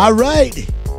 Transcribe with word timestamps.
All 0.00 0.14
right. 0.14 0.54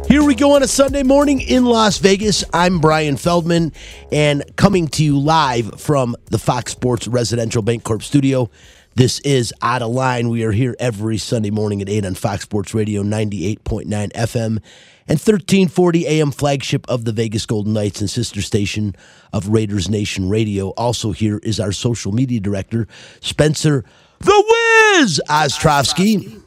Here 0.07 0.23
we 0.23 0.36
go 0.36 0.54
on 0.55 0.61
a 0.61 0.67
Sunday 0.67 1.02
morning 1.02 1.41
in 1.41 1.65
Las 1.65 1.97
Vegas. 1.97 2.43
I'm 2.54 2.79
Brian 2.79 3.17
Feldman 3.17 3.73
and 4.11 4.43
coming 4.57 4.89
to 4.89 5.04
you 5.04 5.17
live 5.17 5.81
from 5.81 6.16
the 6.26 6.38
Fox 6.38 6.73
Sports 6.73 7.07
Residential 7.07 7.63
Bancorp 7.63 8.03
studio. 8.03 8.52
This 8.93 9.20
is 9.21 9.55
Out 9.63 9.81
of 9.81 9.90
Line. 9.90 10.29
We 10.29 10.43
are 10.43 10.52
here 10.52 10.76
every 10.79 11.17
Sunday 11.17 11.49
morning 11.49 11.81
at 11.81 11.90
8 11.90 12.05
on 12.05 12.13
Fox 12.13 12.43
Sports 12.43 12.76
Radio 12.76 13.02
98.9 13.02 13.88
FM 13.88 14.59
and 15.07 15.18
1340 15.18 16.05
AM 16.05 16.29
flagship 16.29 16.88
of 16.88 17.04
the 17.04 17.12
Vegas 17.12 17.48
Golden 17.48 17.73
Knights 17.73 18.02
and 18.02 18.09
sister 18.09 18.43
station 18.43 18.95
of 19.34 19.48
Raiders 19.48 19.90
Nation 19.90 20.29
Radio. 20.29 20.70
Also 20.77 21.12
here 21.12 21.40
is 21.41 21.59
our 21.59 21.71
social 21.71 22.12
media 22.12 22.40
director, 22.40 22.88
Spencer 23.20 23.84
the 24.20 24.99
Wiz 24.99 25.20
Ostrovsky. 25.27 26.43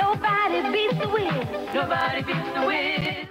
Nobody 0.00 0.72
beats 0.72 0.98
the 0.98 1.08
Wiz. 1.08 1.74
Nobody 1.74 2.22
beats 2.22 2.54
the. 2.54 2.60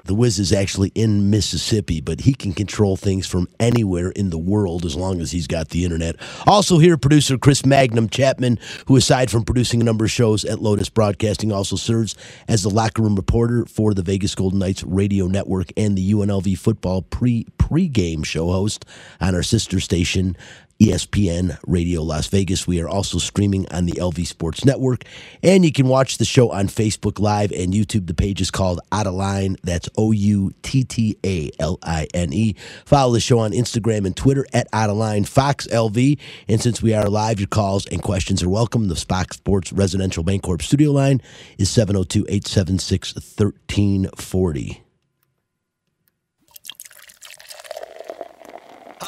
The 0.10 0.16
Wiz 0.16 0.40
is 0.40 0.52
actually 0.52 0.91
in 0.96 1.30
Mississippi, 1.30 2.02
but 2.02 2.22
he 2.22 2.34
can 2.34 2.52
control 2.52 2.98
things 2.98 3.27
from 3.27 3.48
anywhere 3.60 4.10
in 4.10 4.32
the 4.32 4.40
world 4.40 4.84
as 4.84 4.96
long 4.96 5.22
as 5.22 5.32
he's 5.32 5.46
got 5.46 5.70
the 5.70 5.86
internet. 5.86 6.16
Also, 6.48 6.80
here, 6.80 6.98
producer 6.98 7.38
Chris 7.38 7.63
Magnum 7.63 8.10
Chapman, 8.10 8.58
who, 8.88 8.96
aside 8.96 9.30
from 9.30 9.43
producing 9.43 9.82
a 9.82 9.84
number 9.84 10.05
of 10.05 10.10
shows 10.10 10.46
at 10.46 10.63
Lotus 10.63 10.90
Broadcasting, 10.90 11.52
also 11.52 11.76
serves 11.76 12.16
as 12.48 12.63
the 12.63 12.71
locker 12.71 13.04
room 13.04 13.15
reporter 13.15 13.68
for 13.68 13.93
the 13.93 14.02
Vegas 14.02 14.34
Golden 14.34 14.58
Knights 14.58 14.84
radio 14.84 15.27
network 15.27 15.68
and 15.77 15.96
the 15.96 16.12
UNLV 16.12 16.58
football 16.58 17.04
pre 17.04 17.46
pre-game 17.60 18.24
show 18.24 18.48
host 18.48 18.86
on 19.21 19.36
our 19.36 19.43
sister 19.43 19.80
station. 19.80 20.36
ESPN 20.82 21.58
Radio 21.68 22.02
Las 22.04 22.27
Vegas. 22.27 22.66
We 22.66 22.82
are 22.82 22.88
also 22.88 23.18
streaming 23.18 23.68
on 23.70 23.85
the 23.85 23.94
LV 23.94 24.26
Sports 24.26 24.63
Network, 24.63 25.04
and 25.44 25.66
you 25.66 25.74
can 25.74 25.88
watch 25.88 26.18
the 26.18 26.26
show 26.26 26.52
on 26.52 26.68
Facebook 26.68 27.20
Live 27.20 27.52
and 27.52 27.74
YouTube. 27.74 28.08
The 28.08 28.13
page 28.13 28.40
is 28.40 28.49
called 28.49 28.80
Out 28.91 29.05
of 29.05 29.13
Line. 29.13 29.58
That's 29.63 29.90
O 29.98 30.12
U 30.12 30.54
T 30.62 30.86
T 30.86 31.18
A 31.26 31.52
L 31.60 31.80
I 31.84 32.08
N 32.13 32.32
E. 32.32 32.55
Follow 32.86 33.13
the 33.13 33.20
show 33.20 33.40
on 33.40 33.52
Instagram 33.52 34.05
and 34.05 34.16
Twitter 34.16 34.46
at 34.54 34.68
Out 34.71 34.90
of 34.90 34.96
Line 34.96 35.26
Fox 35.26 35.68
LV. 35.68 36.18
And 36.48 36.62
since 36.62 36.82
we 36.82 36.93
are 36.93 37.10
live, 37.10 37.40
your 37.40 37.48
calls 37.48 37.86
and 37.88 38.02
questions 38.02 38.41
are 38.41 38.49
welcome. 38.49 38.88
The 38.88 38.96
Fox 38.96 39.38
Sports 39.38 39.74
Residential 39.74 40.24
Bancorp 40.24 40.62
studio 40.62 40.91
line 40.91 41.21
is 41.58 41.70
702 41.70 42.26
876 42.30 43.16
1340. 43.16 44.84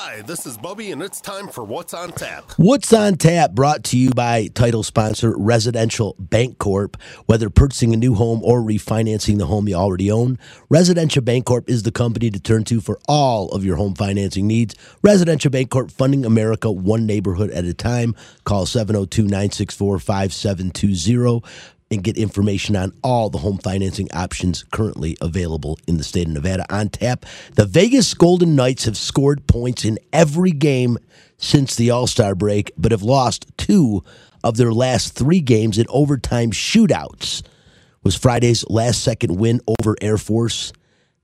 Hi, 0.03 0.23
this 0.23 0.47
is 0.47 0.57
Bubby, 0.57 0.91
and 0.91 1.03
it's 1.03 1.21
time 1.21 1.47
for 1.47 1.63
What's 1.63 1.93
on 1.93 2.11
Tap. 2.11 2.53
What's 2.57 2.91
on 2.91 3.17
tap 3.17 3.51
brought 3.51 3.83
to 3.83 3.97
you 3.99 4.09
by 4.09 4.47
title 4.47 4.81
sponsor 4.81 5.37
Residential 5.37 6.15
Bancorp. 6.15 6.99
Whether 7.27 7.51
purchasing 7.51 7.93
a 7.93 7.97
new 7.97 8.15
home 8.15 8.41
or 8.43 8.61
refinancing 8.61 9.37
the 9.37 9.45
home 9.45 9.67
you 9.67 9.75
already 9.75 10.09
own, 10.09 10.39
Residential 10.69 11.21
Bancorp 11.21 11.69
is 11.69 11.83
the 11.83 11.91
company 11.91 12.31
to 12.31 12.39
turn 12.39 12.63
to 12.63 12.81
for 12.81 12.99
all 13.07 13.51
of 13.51 13.63
your 13.63 13.75
home 13.75 13.93
financing 13.93 14.47
needs. 14.47 14.73
Residential 15.03 15.51
Bancorp 15.51 15.91
funding 15.91 16.25
America 16.25 16.71
one 16.71 17.05
neighborhood 17.05 17.51
at 17.51 17.65
a 17.65 17.73
time. 17.75 18.15
Call 18.43 18.65
702 18.65 19.21
964 19.21 19.99
5720 19.99 21.43
and 21.91 22.03
get 22.03 22.17
information 22.17 22.75
on 22.75 22.93
all 23.03 23.29
the 23.29 23.39
home 23.39 23.57
financing 23.57 24.07
options 24.13 24.63
currently 24.71 25.17
available 25.21 25.77
in 25.87 25.97
the 25.97 26.03
state 26.03 26.27
of 26.27 26.33
Nevada 26.33 26.65
on 26.73 26.89
tap. 26.89 27.25
The 27.55 27.65
Vegas 27.65 28.13
Golden 28.13 28.55
Knights 28.55 28.85
have 28.85 28.97
scored 28.97 29.45
points 29.45 29.83
in 29.83 29.99
every 30.13 30.51
game 30.51 30.97
since 31.37 31.75
the 31.75 31.91
All 31.91 32.07
Star 32.07 32.33
break, 32.33 32.71
but 32.77 32.91
have 32.91 33.03
lost 33.03 33.45
two 33.57 34.03
of 34.43 34.57
their 34.57 34.71
last 34.71 35.13
three 35.13 35.41
games 35.41 35.77
in 35.77 35.85
overtime 35.89 36.51
shootouts. 36.51 37.43
Was 38.03 38.15
Friday's 38.15 38.67
last 38.67 39.03
second 39.03 39.35
win 39.37 39.61
over 39.67 39.95
Air 40.01 40.17
Force, 40.17 40.73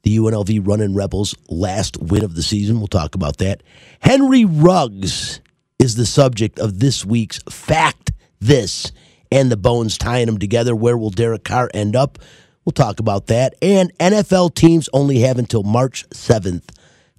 the 0.03 0.17
UNLV 0.17 0.67
Running 0.67 0.94
Rebels' 0.94 1.33
last 1.50 1.97
win 1.97 2.23
of 2.23 2.35
the 2.35 2.44
season. 2.44 2.77
We'll 2.77 2.88
talk 2.88 3.16
about 3.16 3.38
that. 3.38 3.63
Henry 4.00 4.45
Ruggs 4.45 5.41
is 5.79 5.95
the 5.95 6.06
subject 6.06 6.59
of 6.59 6.79
this 6.79 7.03
week's 7.03 7.39
Fact 7.50 8.11
This 8.39 8.91
and 9.31 9.51
the 9.51 9.57
bones 9.57 9.97
tying 9.97 10.25
them 10.27 10.38
together. 10.38 10.75
Where 10.75 10.97
will 10.97 11.09
Derek 11.09 11.43
Carr 11.43 11.69
end 11.73 11.95
up? 11.95 12.19
We'll 12.65 12.73
talk 12.73 12.99
about 12.99 13.27
that. 13.27 13.55
And 13.61 13.97
NFL 13.97 14.55
teams 14.55 14.89
only 14.91 15.19
have 15.19 15.39
until 15.39 15.63
March 15.63 16.07
7th 16.09 16.69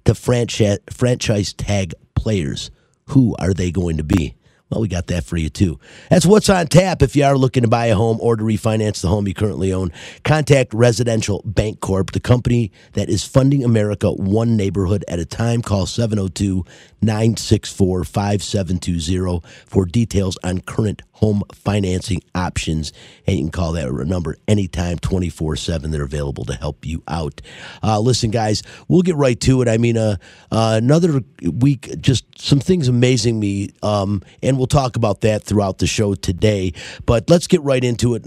to 0.05 0.13
franchise, 0.13 0.79
franchise 0.91 1.53
tag 1.53 1.93
players. 2.15 2.71
Who 3.07 3.35
are 3.39 3.53
they 3.53 3.71
going 3.71 3.97
to 3.97 4.03
be? 4.03 4.35
Well, 4.69 4.81
we 4.81 4.87
got 4.87 5.07
that 5.07 5.23
for 5.23 5.35
you 5.35 5.49
too. 5.49 5.79
That's 6.11 6.27
what's 6.27 6.47
on 6.47 6.67
tap. 6.67 7.01
If 7.01 7.15
you 7.15 7.23
are 7.23 7.35
looking 7.35 7.63
to 7.63 7.69
buy 7.69 7.87
a 7.87 7.95
home 7.95 8.19
or 8.21 8.35
to 8.35 8.43
refinance 8.43 9.01
the 9.01 9.07
home 9.07 9.27
you 9.27 9.33
currently 9.33 9.73
own, 9.73 9.91
contact 10.23 10.75
Residential 10.75 11.41
Bancorp, 11.41 12.11
the 12.11 12.19
company 12.19 12.71
that 12.93 13.09
is 13.09 13.23
funding 13.23 13.63
America 13.63 14.11
one 14.11 14.55
neighborhood 14.55 15.03
at 15.07 15.17
a 15.17 15.25
time. 15.25 15.63
Call 15.63 15.87
702 15.87 16.65
964 17.01 18.03
5720 18.03 19.41
for 19.65 19.85
details 19.85 20.37
on 20.43 20.61
current 20.61 21.01
home 21.19 21.43
financing 21.53 22.21
options. 22.33 22.93
And 23.27 23.37
you 23.37 23.43
can 23.43 23.51
call 23.51 23.73
that 23.73 23.91
number 23.91 24.37
anytime, 24.47 24.97
24 24.99 25.57
7. 25.57 25.91
They're 25.91 26.03
available 26.03 26.45
to 26.45 26.53
help 26.53 26.85
you 26.85 27.03
out. 27.07 27.41
Uh, 27.83 27.99
listen, 27.99 28.31
guys, 28.31 28.63
we'll 28.87 29.01
get 29.01 29.15
right 29.15 29.39
to 29.41 29.61
it. 29.61 29.67
I 29.67 29.77
mean, 29.77 29.97
uh, 29.97 30.15
uh, 30.49 30.75
another 30.81 31.21
week, 31.43 31.99
just 31.99 32.25
some 32.39 32.61
things 32.61 32.87
amazing 32.87 33.39
me, 33.39 33.71
um, 33.83 34.21
and 34.41 34.57
we'll 34.57 34.67
talk 34.67 34.95
about 34.95 35.21
that 35.21 35.43
throughout 35.43 35.79
the 35.79 35.87
show 35.87 36.15
today. 36.15 36.71
But 37.05 37.29
let's 37.29 37.47
get 37.47 37.61
right 37.63 37.83
into 37.83 38.15
it. 38.15 38.23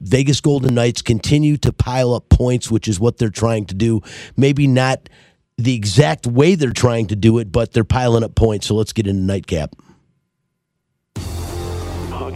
Vegas 0.00 0.40
Golden 0.40 0.74
Knights 0.74 1.02
continue 1.02 1.58
to 1.58 1.72
pile 1.72 2.14
up 2.14 2.30
points, 2.30 2.70
which 2.70 2.88
is 2.88 2.98
what 2.98 3.18
they're 3.18 3.28
trying 3.28 3.66
to 3.66 3.74
do. 3.74 4.00
Maybe 4.36 4.66
not 4.66 5.10
the 5.58 5.74
exact 5.74 6.26
way 6.26 6.54
they're 6.54 6.72
trying 6.72 7.08
to 7.08 7.16
do 7.16 7.38
it, 7.38 7.52
but 7.52 7.72
they're 7.74 7.84
piling 7.84 8.24
up 8.24 8.34
points. 8.34 8.66
So 8.66 8.74
let's 8.74 8.94
get 8.94 9.06
into 9.06 9.22
nightcap. 9.22 9.74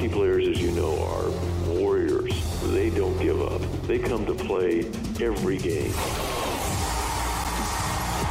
Hockey 0.04 0.14
players, 0.14 0.48
as 0.48 0.60
you 0.60 0.70
know, 0.72 1.02
are 1.02 1.30
warriors. 1.72 2.60
They 2.64 2.90
don't 2.90 3.18
give 3.22 3.40
up. 3.40 3.62
They 3.86 3.98
come 3.98 4.26
to 4.26 4.34
play 4.34 4.80
every 5.20 5.56
game. 5.56 5.92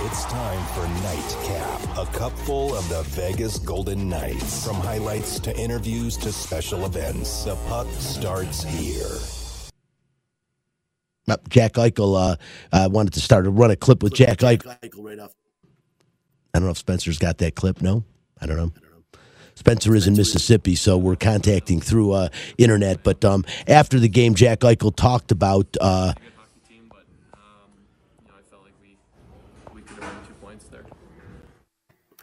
It's 0.06 0.26
time 0.26 0.64
for 0.76 0.88
Nightcap, 1.02 1.98
a 1.98 2.06
cupful 2.14 2.76
of 2.76 2.88
the 2.90 3.02
Vegas 3.04 3.58
Golden 3.58 4.08
Knights. 4.08 4.68
From 4.68 4.76
highlights 4.76 5.40
to 5.40 5.58
interviews 5.58 6.16
to 6.18 6.32
special 6.32 6.86
events, 6.86 7.46
the 7.46 7.56
puck 7.68 7.88
starts 7.98 8.64
here. 8.64 9.18
Uh, 11.28 11.38
Jack 11.50 11.74
Eichel 11.74 12.16
uh, 12.16 12.36
uh, 12.72 12.90
wanted 12.92 13.14
to 13.14 13.20
start 13.20 13.46
to 13.46 13.50
run 13.50 13.72
a 13.72 13.76
clip 13.76 14.04
with 14.04 14.14
Jack 14.14 14.40
Eichel. 14.40 14.78
I 16.54 16.60
don't 16.60 16.66
know 16.66 16.70
if 16.70 16.78
Spencer's 16.78 17.18
got 17.18 17.40
that 17.40 17.56
clip. 17.56 17.82
No, 17.82 18.04
I 18.40 18.46
don't 18.46 18.58
know. 18.58 18.72
Spencer 19.56 19.96
is 19.96 20.08
in 20.08 20.16
Mississippi, 20.16 20.76
so 20.76 20.98
we're 20.98 21.16
contacting 21.16 21.80
through 21.80 22.12
uh, 22.12 22.30
internet. 22.58 23.04
But 23.04 23.24
um, 23.24 23.46
after 23.68 24.00
the 24.00 24.10
game, 24.10 24.36
Jack 24.36 24.60
Eichel 24.60 24.96
talked 24.96 25.32
about 25.32 25.78
uh, 25.80 26.14
good 26.14 26.34
hockey 26.36 26.60
team, 26.68 26.90
but 26.90 27.06
um, 27.34 27.72
you 28.22 28.28
know, 28.28 28.34
I 28.38 28.42
felt 28.50 28.64
like 28.64 28.74
we 28.82 28.98
we 29.74 29.82
could 29.82 30.04
have 30.04 30.14
won 30.14 30.26
two 30.26 30.34
points 30.42 30.66
there. 30.66 30.84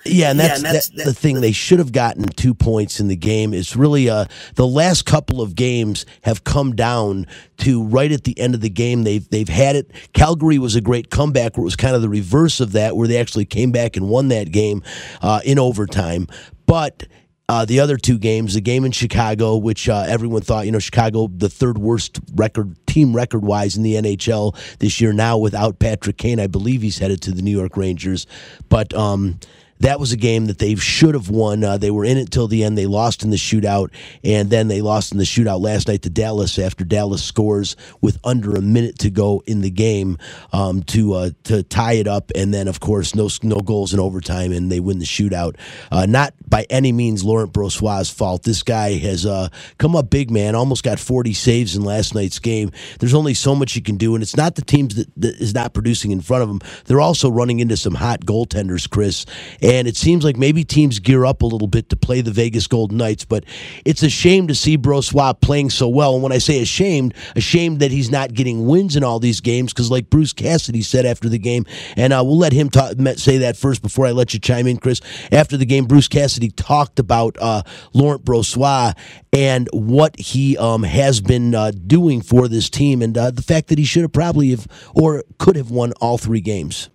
Yeah, 0.05 0.31
and 0.31 0.41
that's, 0.41 0.63
that's, 0.63 0.89
the 0.89 1.13
thing. 1.13 1.41
They 1.41 1.53
should 1.53 1.79
have 1.79 1.93
gotten 1.93 2.25
two 2.25 2.55
points 2.55 3.01
in 3.01 3.09
the 3.09 3.17
game. 3.17 3.53
It's 3.53 3.77
really 3.77 4.09
uh, 4.09 4.25
the 4.55 4.67
last 4.67 5.05
couple 5.05 5.43
of 5.43 5.55
games 5.55 6.07
have 6.23 6.43
come 6.43 6.75
down 6.75 7.27
to 7.59 7.85
right 7.85 8.11
at 8.11 8.25
the 8.25 8.39
end 8.39 8.55
of 8.55 8.63
the 8.63 8.71
game. 8.71 9.05
They've 9.05 9.29
they've 9.29 9.49
had 9.49 9.77
it. 9.77 9.91
Calgary 10.15 10.59
was 10.59 10.75
a 10.75 10.81
great 10.81 11.11
comeback, 11.11 11.57
where 11.57 11.63
it 11.63 11.65
was 11.65 11.77
kind 11.77 11.95
of 11.95 12.03
the 12.03 12.09
reverse 12.09 12.61
of 12.61 12.73
that, 12.73 12.97
where 12.97 13.07
they 13.07 13.19
actually 13.19 13.45
came 13.45 13.73
back 13.73 13.97
and 13.97 14.09
won 14.09 14.29
that 14.29 14.51
game 14.51 14.83
uh, 15.23 15.41
in 15.45 15.59
overtime. 15.59 16.27
But 16.67 17.07
uh, 17.51 17.65
the 17.65 17.81
other 17.81 17.97
two 17.97 18.17
games, 18.17 18.55
the 18.55 18.61
game 18.61 18.85
in 18.85 18.93
Chicago, 18.93 19.57
which 19.57 19.89
uh, 19.89 20.05
everyone 20.07 20.41
thought, 20.41 20.67
you 20.67 20.71
know, 20.71 20.79
Chicago, 20.79 21.27
the 21.27 21.49
third 21.49 21.79
worst 21.79 22.21
record 22.37 22.77
team 22.87 23.13
record 23.13 23.43
wise 23.43 23.77
in 23.77 23.83
the 23.83 23.95
NHL 23.95 24.55
this 24.79 25.01
year. 25.01 25.13
Now 25.13 25.37
without 25.37 25.81
Patrick 25.81 26.17
Kane, 26.17 26.39
I 26.39 26.47
believe 26.47 26.81
he's 26.81 26.99
headed 26.99 27.21
to 27.23 27.33
the 27.33 27.43
New 27.43 27.51
York 27.51 27.77
Rangers. 27.77 28.29
But 28.69 28.95
um, 28.95 29.41
that 29.81 30.01
was 30.01 30.13
a 30.13 30.17
game 30.17 30.47
that 30.47 30.59
they 30.59 30.75
should 30.77 31.15
have 31.15 31.29
won. 31.29 31.63
Uh, 31.65 31.77
they 31.77 31.91
were 31.91 32.05
in 32.05 32.17
it 32.17 32.31
till 32.31 32.49
the 32.49 32.65
end. 32.65 32.79
They 32.79 32.87
lost 32.87 33.23
in 33.23 33.31
the 33.31 33.37
shootout, 33.37 33.91
and 34.25 34.51
then 34.51 34.69
they 34.69 34.81
lost 34.81 35.13
in 35.13 35.19
the 35.19 35.25
shootout 35.25 35.61
last 35.61 35.89
night 35.89 36.03
to 36.03 36.11
Dallas 36.11 36.59
after 36.59 36.85
Dallas 36.85 37.23
scores 37.23 37.77
with 38.01 38.19
under 38.25 38.55
a 38.55 38.63
minute 38.63 38.99
to 39.01 39.11
go 39.11 39.43
in 39.47 39.61
the 39.61 39.71
game 39.71 40.19
um, 40.53 40.83
to 40.85 41.15
uh, 41.15 41.31
to 41.45 41.63
tie 41.63 41.95
it 41.95 42.07
up, 42.07 42.31
and 42.35 42.55
then 42.55 42.69
of 42.69 42.81
course 42.81 43.15
no 43.15 43.29
no 43.43 43.61
goals 43.61 43.93
in 43.93 44.01
overtime, 44.01 44.53
and 44.53 44.71
they 44.71 44.81
win 44.81 44.99
the 44.99 45.05
shootout. 45.05 45.57
Uh, 45.91 46.07
not 46.07 46.35
by 46.49 46.67
any 46.69 46.93
means 46.93 47.25
Laurent 47.25 47.53
Brossoit' 47.53 48.13
fault. 48.13 48.43
This 48.43 48.63
guy 48.63 48.99
has 48.99 49.25
uh, 49.25 49.49
come 49.79 49.97
up 49.97 50.11
big, 50.11 50.31
man. 50.31 50.55
Almost 50.55 50.85
got 50.85 50.99
40 50.99 51.33
saves 51.33 51.77
in 51.77 51.83
last 51.83 52.15
night's 52.15 52.39
game. 52.39 52.71
there's 52.99 53.15
only 53.15 53.35
so 53.35 53.55
much 53.55 53.77
you 53.77 53.83
can 53.83 53.97
do. 53.97 54.15
And 54.15 54.23
it's 54.23 54.37
not 54.37 54.57
the 54.57 54.63
teams 54.63 54.97
that, 54.97 55.09
that 55.17 55.37
is 55.37 55.55
not 55.55 55.73
producing 55.73 56.11
in 56.11 56.21
front 56.21 56.43
of 56.43 56.49
them. 56.49 56.61
They're 56.87 57.01
also 57.01 57.31
running 57.31 57.61
into 57.61 57.77
some 57.77 57.95
hot 57.95 58.21
goaltenders, 58.21 58.89
Chris. 58.89 59.25
It 59.71 59.97
seems 59.97 60.25
like 60.25 60.37
maybe 60.37 60.65
teams 60.65 60.99
gear 60.99 61.25
up 61.25 61.43
a 61.43 61.47
little 61.47 61.69
bit 61.69 61.89
to 61.91 61.97
play 61.97 62.21
the 62.21 62.31
Vegas 62.31 62.67
Golden 62.67 62.99
Knights. 62.99 63.25
But 63.25 63.45
it's 63.85 64.03
a 64.03 64.11
shame 64.11 64.49
to 64.49 64.55
see 64.55 64.77
Brossoit 64.77 65.41
playing 65.41 65.71
so 65.71 65.89
well. 65.89 66.15
And 66.15 66.23
when 66.23 66.33
I 66.33 66.39
say 66.39 66.61
ashamed, 66.61 67.15
ashamed 67.37 67.81
that 67.81 67.91
he's 67.91 68.11
not 68.11 68.35
getting 68.35 68.67
wins 68.67 68.97
in 68.97 69.05
all 69.05 69.19
these 69.19 69.41
games 69.41 69.73
because, 69.73 69.91
like 69.91 70.11
Bruce 70.11 70.33
Cassidy 70.33 70.83
said 70.83 71.07
after 71.07 71.29
the 71.29 71.39
game, 71.39 71.67
and 71.97 72.13
uh, 72.13 72.23
we'll 72.25 72.39
let 72.39 72.53
him 72.53 72.69
talk, 72.69 72.95
say 73.17 73.39
that 73.39 73.57
first 73.57 73.83
before 73.83 74.07
I 74.07 74.11
let 74.11 74.35
you 74.35 74.41
chime 74.41 74.67
in, 74.67 74.79
Chris. 74.79 75.01
After 75.33 75.57
the 75.57 75.67
game, 75.67 75.87
Bruce 75.87 76.09
Cassidy 76.09 76.51
talked 76.51 76.99
about 76.99 77.37
uh, 77.41 77.63
Laurent 77.93 78.25
Brossoit 78.25 78.97
and 79.33 79.69
what 79.73 80.19
he 80.19 80.57
um, 80.59 80.83
has 80.83 81.21
been 81.21 81.55
uh, 81.55 81.71
doing 81.71 82.21
for 82.21 82.49
this 82.49 82.69
team, 82.69 83.03
and 83.03 83.17
uh, 83.17 83.31
the 83.31 83.43
fact 83.43 83.69
that 83.69 83.79
he 83.79 83.85
should 83.85 84.03
have 84.03 84.13
probably 84.13 84.51
have 84.51 84.67
or 84.95 85.23
could 85.39 85.57
have 85.57 85.71
won 85.71 85.93
all 86.01 86.19
three 86.19 86.41
games. 86.41 86.91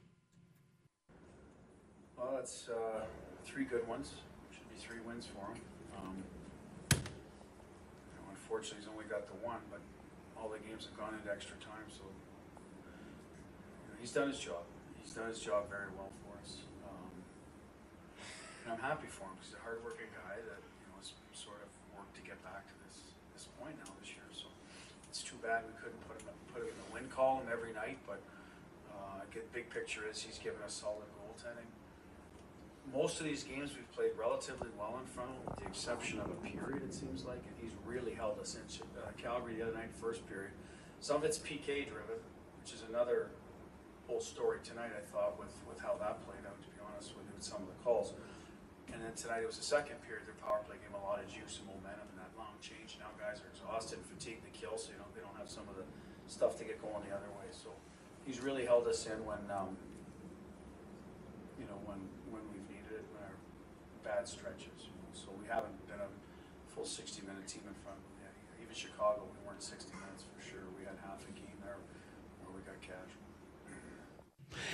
Well, 2.18 2.32
that's 2.36 2.68
uh, 2.70 3.06
three 3.46 3.64
good 3.66 3.88
ones. 3.88 4.14
Should 4.52 4.70
be 4.70 4.78
three 4.78 5.00
wins 5.06 5.26
for 5.28 5.46
him. 5.46 5.62
Um, 5.98 6.24
you 6.92 6.98
know, 7.00 8.30
unfortunately, 8.32 8.80
he's 8.80 8.90
only 8.92 9.06
got 9.06 9.28
the 9.28 9.46
one, 9.46 9.60
but 9.72 9.80
all 10.38 10.50
the 10.50 10.60
games 10.60 10.86
have 10.86 10.98
gone 10.98 11.14
into 11.14 11.32
extra 11.32 11.56
time, 11.58 11.88
so 11.88 12.04
you 12.04 12.12
know, 13.88 13.96
he's 13.98 14.04
done 14.16 14.32
his 14.32 14.40
job. 14.40 14.64
He's 15.04 15.12
done 15.12 15.28
his 15.28 15.44
job 15.44 15.68
very 15.68 15.92
well 16.00 16.08
for 16.24 16.40
us, 16.40 16.64
um, 16.88 17.12
and 18.64 18.72
I'm 18.72 18.80
happy 18.80 19.12
for 19.12 19.28
him. 19.28 19.36
He's 19.44 19.52
a 19.52 19.60
hardworking 19.60 20.08
guy 20.16 20.40
that 20.40 20.64
you 20.64 20.88
know 20.88 20.96
has 21.04 21.12
sort 21.36 21.60
of 21.60 21.68
worked 21.92 22.16
to 22.16 22.24
get 22.24 22.40
back 22.40 22.64
to 22.64 22.76
this 22.88 23.12
this 23.36 23.52
point 23.60 23.76
now 23.84 23.92
this 24.00 24.16
year. 24.16 24.24
So 24.32 24.48
it's 25.12 25.20
too 25.20 25.36
bad 25.44 25.68
we 25.68 25.76
couldn't 25.84 26.00
put 26.08 26.16
him 26.24 26.32
put 26.56 26.64
him 26.64 26.72
in 26.72 26.80
the 26.80 26.90
win 26.96 27.12
column 27.12 27.52
every 27.52 27.76
night, 27.76 28.00
but 28.08 28.24
uh, 28.96 29.28
big 29.52 29.68
picture 29.68 30.08
is 30.08 30.24
he's 30.24 30.40
given 30.40 30.64
us 30.64 30.80
solid 30.80 31.12
goaltending 31.20 31.68
most 32.94 33.20
of 33.20 33.26
these 33.26 33.44
games 33.44 33.72
we've 33.74 33.92
played 33.92 34.12
relatively 34.16 34.70
well 34.78 35.00
in 35.02 35.08
front 35.10 35.32
with 35.44 35.58
the 35.58 35.66
exception 35.66 36.20
of 36.20 36.30
a 36.30 36.40
period, 36.46 36.84
it 36.84 36.94
seems 36.94 37.26
like, 37.26 37.42
and 37.42 37.56
he's 37.60 37.74
really 37.84 38.14
held 38.14 38.38
us 38.38 38.56
in. 38.56 38.62
Uh, 38.96 39.10
Calgary 39.18 39.56
the 39.56 39.64
other 39.64 39.74
night, 39.74 39.90
first 40.00 40.22
period. 40.30 40.52
Some 41.02 41.18
of 41.18 41.24
it's 41.24 41.40
PK 41.40 41.90
driven, 41.90 42.22
which 42.62 42.74
is 42.74 42.84
another 42.88 43.32
whole 44.08 44.22
story 44.22 44.60
tonight, 44.64 44.94
I 44.94 45.04
thought, 45.10 45.38
with, 45.38 45.54
with 45.68 45.82
how 45.82 45.98
that 46.00 46.22
played 46.24 46.46
out, 46.46 46.58
to 46.62 46.70
be 46.72 46.80
honest 46.82 47.14
with 47.18 47.26
you, 47.26 47.34
with 47.36 47.44
some 47.46 47.62
of 47.62 47.70
the 47.70 47.80
calls. 47.82 48.14
And 48.94 49.02
then 49.02 49.14
tonight 49.18 49.42
it 49.42 49.50
was 49.50 49.58
the 49.58 49.66
second 49.66 49.98
period, 50.06 50.30
their 50.30 50.38
power 50.40 50.62
play 50.64 50.78
gave 50.78 50.94
a 50.94 51.02
lot 51.02 51.18
of 51.20 51.26
juice 51.26 51.58
and 51.60 51.68
momentum, 51.68 52.06
and 52.14 52.20
that 52.22 52.32
long 52.38 52.54
change. 52.62 53.02
Now 53.02 53.10
guys 53.18 53.42
are 53.42 53.50
exhausted, 53.50 54.00
fatigued, 54.06 54.46
the 54.46 54.54
kill, 54.54 54.78
so 54.78 54.94
you 54.94 55.00
know, 55.02 55.10
they 55.18 55.26
don't 55.26 55.36
have 55.36 55.50
some 55.50 55.66
of 55.68 55.76
the 55.76 55.86
stuff 56.30 56.56
to 56.62 56.64
get 56.64 56.78
going 56.78 57.02
the 57.04 57.14
other 57.14 57.30
way. 57.36 57.50
So 57.50 57.74
he's 58.24 58.40
really 58.40 58.64
held 58.64 58.86
us 58.86 59.10
in 59.10 59.18
when, 59.26 59.42
um, 59.50 59.74
you 61.58 61.66
know, 61.66 61.78
when, 61.90 61.98
when 62.30 62.46
we've 62.54 62.68
needed 62.70 63.02
it, 63.02 63.06
when 63.10 63.26
our 63.26 63.38
bad 64.06 64.30
stretches. 64.30 64.86
you 64.86 64.94
know. 65.02 65.10
So 65.18 65.34
we 65.34 65.50
haven't 65.50 65.76
been 65.90 66.00
a 66.00 66.10
full 66.70 66.86
sixty 66.86 67.26
minute 67.26 67.50
team 67.50 67.66
in 67.66 67.76
front 67.82 67.98
of. 67.98 68.06
Even 68.62 68.74
Chicago, 68.74 69.26
we 69.30 69.40
weren't 69.46 69.62
sixty 69.62 69.94
minutes 69.98 70.24
for 70.26 70.42
sure. 70.42 70.66
We 70.78 70.86
had 70.86 70.98
half 71.06 71.22
a 71.26 71.34
game 71.34 71.58
there 71.62 71.78
where 72.42 72.54
we 72.54 72.62
got 72.66 72.80
casual. 72.82 73.25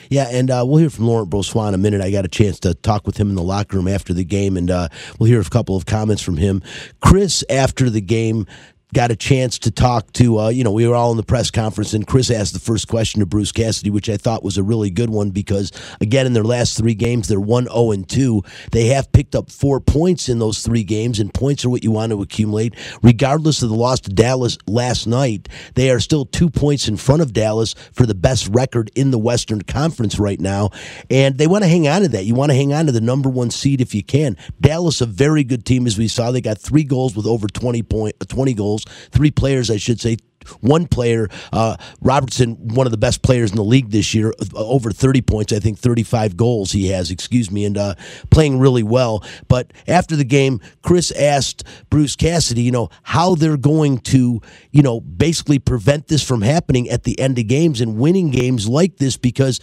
Yeah, 0.10 0.28
and 0.30 0.50
uh, 0.50 0.64
we'll 0.66 0.80
hear 0.80 0.90
from 0.90 1.08
Laurent 1.08 1.30
Brossoit 1.30 1.70
in 1.70 1.74
a 1.74 1.78
minute. 1.78 2.02
I 2.02 2.12
got 2.12 2.26
a 2.26 2.30
chance 2.30 2.60
to 2.62 2.74
talk 2.74 3.06
with 3.06 3.18
him 3.18 3.30
in 3.30 3.36
the 3.36 3.44
locker 3.44 3.78
room 3.78 3.88
after 3.88 4.14
the 4.14 4.24
game, 4.24 4.58
and 4.58 4.70
uh, 4.70 4.90
we'll 5.20 5.30
hear 5.30 5.42
a 5.42 5.46
couple 5.46 5.76
of 5.76 5.86
comments 5.86 6.22
from 6.22 6.38
him. 6.38 6.62
Chris, 7.02 7.44
after 7.50 7.90
the 7.90 8.02
game, 8.02 8.48
got 8.94 9.12
a 9.12 9.16
chance 9.16 9.58
to 9.60 9.72
talk 9.72 10.12
to, 10.14 10.40
uh, 10.40 10.50
you 10.50 10.64
know, 10.64 10.72
we 10.72 10.88
were 10.88 10.96
all 10.96 11.12
in 11.12 11.18
the 11.18 11.24
press 11.24 11.50
conference, 11.52 11.94
and 11.94 12.06
Chris 12.06 12.30
asked 12.30 12.54
the 12.54 12.60
first 12.60 12.88
question 12.88 13.20
to 13.20 13.26
Bruce 13.26 13.52
Cassidy, 13.52 13.90
which 13.90 14.10
I 14.10 14.18
thought 14.18 14.44
was 14.44 14.58
a 14.58 14.64
really 14.64 14.90
good 14.90 15.10
one 15.10 15.30
because, 15.30 15.72
again, 16.02 16.26
in 16.26 16.34
their 16.34 16.44
last 16.44 16.78
three 16.78 16.94
games, 16.94 17.28
they're 17.28 17.40
1 17.40 17.66
0 17.66 17.92
and 17.92 18.08
2. 18.08 18.44
They 18.72 18.88
have 18.88 19.12
picked 19.12 19.36
up 19.36 19.50
four 19.50 19.80
points 19.80 20.30
in 20.30 20.40
those 20.40 20.62
three 20.62 20.84
games, 20.84 21.20
and 21.20 21.34
points 21.34 21.64
are 21.64 21.70
what 21.70 21.84
you 21.84 21.92
want 21.92 22.12
to 22.12 22.22
accumulate. 22.22 22.76
Regardless 23.02 23.62
of 23.62 23.70
the 23.70 23.76
loss 23.76 24.00
to 24.02 24.10
Dallas 24.10 24.58
last 24.68 25.08
night, 25.08 25.48
they 25.76 25.90
are 25.90 26.00
still 26.00 26.26
two 26.26 26.50
points 26.50 26.88
in 26.88 26.98
front 26.98 27.22
of 27.22 27.34
Dallas 27.34 27.76
for 27.94 28.06
the 28.06 28.16
best 28.16 28.48
record 28.50 28.92
in 28.96 29.12
the 29.12 29.20
Western 29.20 29.62
Conference 29.62 30.20
right 30.20 30.40
now, 30.40 30.70
and 31.10 31.38
they 31.38 31.48
want 31.48 31.64
to 31.64 31.70
hang 31.70 31.88
on 31.88 32.02
to 32.02 32.08
that. 32.10 32.26
You 32.26 32.36
want 32.36 32.52
to 32.52 32.56
hang 32.56 32.74
on 32.74 32.86
to 32.88 32.92
the 32.92 33.02
number 33.02 33.30
one 33.30 33.52
seed 33.52 33.82
if 33.82 33.96
you 33.96 34.04
can. 34.04 34.38
Dallas, 34.60 35.02
a 35.02 35.06
very 35.06 35.44
good 35.44 35.66
team, 35.66 35.88
as 35.88 35.98
we 35.98 36.08
saw. 36.08 36.32
They 36.32 36.42
got 36.42 36.58
three 36.58 36.84
goals 36.84 37.16
with 37.16 37.26
over 37.26 37.48
20, 37.48 37.84
point, 37.84 38.16
20 38.28 38.54
goals, 38.54 38.81
three 39.12 39.32
players, 39.32 39.70
I 39.70 39.78
should 39.78 40.00
say, 40.00 40.18
one 40.60 40.88
player, 40.88 41.30
uh, 41.54 41.78
Robertson, 42.02 42.56
one 42.74 42.88
of 42.88 42.92
the 42.92 42.98
best 42.98 43.22
players 43.22 43.52
in 43.52 43.58
the 43.58 43.64
league 43.64 43.92
this 43.92 44.14
year, 44.14 44.34
uh, 44.40 44.46
over 44.56 44.92
30 44.92 45.22
points, 45.22 45.54
I 45.54 45.60
think 45.60 45.80
35 45.80 46.38
goals 46.38 46.72
he 46.72 46.90
has, 46.90 47.12
excuse 47.12 47.52
me, 47.52 47.66
and 47.66 47.78
uh, 47.78 47.96
playing 48.30 48.60
really 48.60 48.84
well. 48.84 49.24
But 49.48 49.72
after 49.88 50.16
the 50.16 50.24
game, 50.24 50.60
Chris 50.82 51.12
asked 51.12 51.64
Bruce 51.90 52.16
Cassidy, 52.16 52.62
you 52.62 52.72
know, 52.72 52.90
how 53.04 53.36
they're 53.36 53.58
going 53.58 54.00
to, 54.00 54.42
you 54.72 54.82
know, 54.82 55.00
basically 55.00 55.60
prevent 55.60 56.08
this 56.08 56.24
from 56.24 56.42
happening 56.42 56.90
at 56.90 57.04
the 57.04 57.20
end 57.20 57.38
of 57.38 57.48
games 57.48 57.82
and 57.82 57.98
winning 57.98 58.32
games 58.32 58.68
like 58.68 58.98
this 58.98 59.18
because 59.18 59.60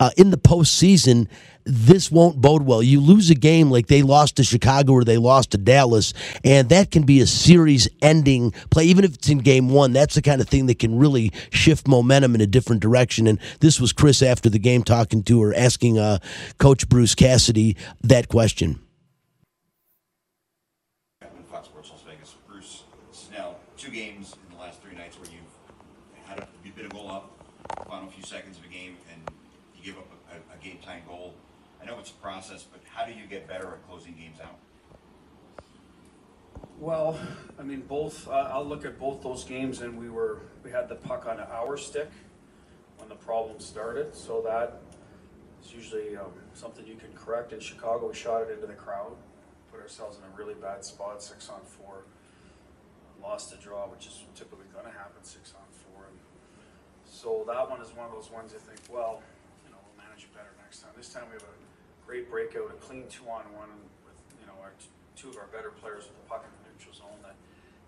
uh, 0.00 0.10
in 0.16 0.30
the 0.30 0.38
postseason, 0.38 1.28
this 1.64 2.10
won't 2.10 2.40
bode 2.40 2.62
well. 2.62 2.82
You 2.82 3.00
lose 3.00 3.30
a 3.30 3.34
game 3.34 3.70
like 3.70 3.86
they 3.86 4.02
lost 4.02 4.36
to 4.36 4.44
Chicago 4.44 4.92
or 4.92 5.04
they 5.04 5.16
lost 5.16 5.52
to 5.52 5.58
Dallas, 5.58 6.12
and 6.44 6.68
that 6.70 6.90
can 6.90 7.04
be 7.04 7.20
a 7.20 7.26
series 7.26 7.88
ending 8.00 8.52
play. 8.70 8.84
Even 8.84 9.04
if 9.04 9.14
it's 9.14 9.28
in 9.28 9.38
game 9.38 9.68
one, 9.68 9.92
that's 9.92 10.14
the 10.14 10.22
kind 10.22 10.40
of 10.40 10.48
thing 10.48 10.66
that 10.66 10.78
can 10.78 10.98
really 10.98 11.32
shift 11.50 11.86
momentum 11.86 12.34
in 12.34 12.40
a 12.40 12.46
different 12.46 12.82
direction. 12.82 13.26
And 13.26 13.38
this 13.60 13.80
was 13.80 13.92
Chris 13.92 14.22
after 14.22 14.50
the 14.50 14.58
game 14.58 14.82
talking 14.82 15.22
to 15.24 15.42
her, 15.42 15.54
asking 15.54 15.98
uh, 15.98 16.18
Coach 16.58 16.88
Bruce 16.88 17.14
Cassidy 17.14 17.76
that 18.02 18.28
question. 18.28 18.80
Chapman, 21.22 21.44
Fox 21.44 21.68
Sports 21.68 21.90
Las 21.90 22.02
Vegas. 22.08 22.34
Bruce, 22.48 22.84
this 23.10 23.22
is 23.22 23.30
now 23.30 23.56
two 23.76 23.90
games 23.90 24.36
in 24.48 24.56
the 24.56 24.60
last 24.60 24.82
three 24.82 24.96
nights 24.96 25.16
where 25.18 25.30
you've 25.30 26.26
had 26.26 26.40
a, 26.40 26.48
you've 26.64 26.76
been 26.76 26.86
a 26.86 26.88
goal 26.88 27.10
up, 27.10 27.30
final 27.88 28.10
few 28.10 28.24
seconds 28.24 28.58
of 28.58 28.64
a 28.64 28.68
game, 28.68 28.96
and 29.12 29.30
you 29.76 29.84
give 29.84 29.98
up 29.98 30.08
a, 30.30 30.34
a, 30.34 30.58
a 30.58 30.62
game 30.62 30.78
tying 30.84 31.02
goal. 31.06 31.34
I 31.80 31.84
know 31.84 31.98
it's 31.98 32.10
a 32.10 32.14
process, 32.14 32.64
but 32.70 32.80
how 32.88 33.04
do 33.04 33.12
you 33.12 33.26
get 33.26 33.48
better 33.48 33.66
at 33.68 33.88
closing 33.88 34.14
games 34.14 34.38
out? 34.40 34.58
Well, 36.82 37.16
I 37.60 37.62
mean, 37.62 37.82
both, 37.82 38.26
uh, 38.26 38.50
I'll 38.50 38.66
look 38.66 38.84
at 38.84 38.98
both 38.98 39.22
those 39.22 39.44
games 39.44 39.82
and 39.82 39.96
we 39.96 40.10
were, 40.10 40.40
we 40.64 40.72
had 40.72 40.88
the 40.88 40.96
puck 40.96 41.26
on 41.26 41.38
our 41.38 41.76
stick 41.76 42.10
when 42.98 43.08
the 43.08 43.14
problem 43.14 43.60
started, 43.60 44.16
so 44.16 44.42
that 44.42 44.82
is 45.64 45.72
usually, 45.72 46.16
um, 46.16 46.32
something 46.54 46.84
you 46.84 46.96
can 46.96 47.12
correct. 47.14 47.52
In 47.52 47.60
Chicago, 47.60 48.08
we 48.08 48.14
shot 48.16 48.42
it 48.42 48.50
into 48.50 48.66
the 48.66 48.72
crowd, 48.74 49.12
put 49.70 49.80
ourselves 49.80 50.18
in 50.18 50.24
a 50.24 50.36
really 50.36 50.54
bad 50.54 50.84
spot, 50.84 51.22
six 51.22 51.48
on 51.48 51.60
four. 51.62 52.02
Lost 53.22 53.52
the 53.52 53.58
draw, 53.58 53.86
which 53.86 54.08
is 54.08 54.24
typically 54.34 54.66
gonna 54.74 54.90
happen, 54.90 55.22
six 55.22 55.54
on 55.54 55.62
four. 55.86 56.02
And 56.10 56.18
So 57.06 57.44
that 57.46 57.70
one 57.70 57.80
is 57.80 57.94
one 57.94 58.06
of 58.06 58.12
those 58.12 58.32
ones 58.32 58.52
you 58.52 58.58
think, 58.58 58.80
well, 58.90 59.22
you 59.64 59.70
know, 59.70 59.78
we'll 59.86 60.04
manage 60.04 60.24
it 60.24 60.34
better 60.34 60.50
next 60.60 60.80
time. 60.80 60.90
This 60.96 61.10
time 61.10 61.30
we 61.30 61.34
have 61.34 61.46
a 61.46 62.06
great 62.08 62.28
breakout, 62.28 62.74
a 62.74 62.78
clean 62.82 63.06
two 63.06 63.22
on 63.30 63.46
one 63.54 63.70
with, 64.02 64.18
you 64.40 64.50
know, 64.50 64.58
our, 64.60 64.72
two 65.14 65.28
of 65.28 65.36
our 65.36 65.46
better 65.54 65.70
players 65.70 66.10
with 66.10 66.18
the 66.18 66.26
puck 66.26 66.42
in 66.42 66.50
the 66.58 66.72
neutral 66.72 66.94
zone 66.94 67.20
that 67.22 67.36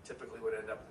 typically 0.05 0.39
would 0.39 0.53
end 0.53 0.69
up. 0.69 0.85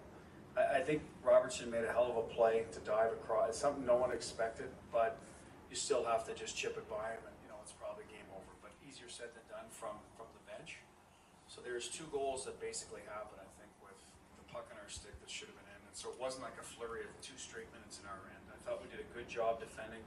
I, 0.59 0.79
I 0.79 0.81
think 0.83 1.03
Robertson 1.23 1.71
made 1.71 1.85
a 1.85 1.93
hell 1.93 2.11
of 2.11 2.19
a 2.19 2.27
play 2.35 2.67
to 2.73 2.81
dive 2.81 3.13
across. 3.13 3.49
It's 3.51 3.59
something 3.59 3.87
no 3.87 3.97
one 3.97 4.13
expected, 4.13 4.69
but 4.93 5.17
you 5.71 5.77
still 5.77 6.05
have 6.05 6.27
to 6.27 6.35
just 6.35 6.59
chip 6.59 6.77
it 6.77 6.87
by 6.91 7.15
him 7.15 7.23
and, 7.27 7.35
you 7.43 7.49
know, 7.49 7.59
it's 7.63 7.75
probably 7.75 8.05
game 8.11 8.27
over, 8.35 8.53
but 8.61 8.71
easier 8.87 9.09
said 9.09 9.31
than 9.33 9.47
done 9.51 9.67
from, 9.71 9.97
from 10.19 10.27
the 10.35 10.43
bench. 10.47 10.83
So 11.47 11.63
there's 11.63 11.87
two 11.87 12.07
goals 12.11 12.45
that 12.47 12.59
basically 12.59 13.03
happened, 13.07 13.39
I 13.39 13.51
think, 13.59 13.71
with 13.79 13.99
the 14.39 14.47
puck 14.51 14.67
in 14.71 14.77
our 14.79 14.91
stick 14.91 15.15
that 15.19 15.31
should 15.31 15.51
have 15.51 15.59
been 15.59 15.71
in. 15.71 15.83
And 15.87 15.95
so 15.95 16.11
it 16.11 16.19
wasn't 16.19 16.47
like 16.47 16.59
a 16.59 16.67
flurry 16.67 17.07
of 17.07 17.11
two 17.23 17.39
straight 17.39 17.71
minutes 17.71 18.03
in 18.03 18.11
our 18.11 18.19
end. 18.31 18.43
I 18.51 18.59
thought 18.67 18.83
we 18.83 18.91
did 18.91 19.03
a 19.03 19.11
good 19.15 19.31
job 19.31 19.63
defending. 19.63 20.03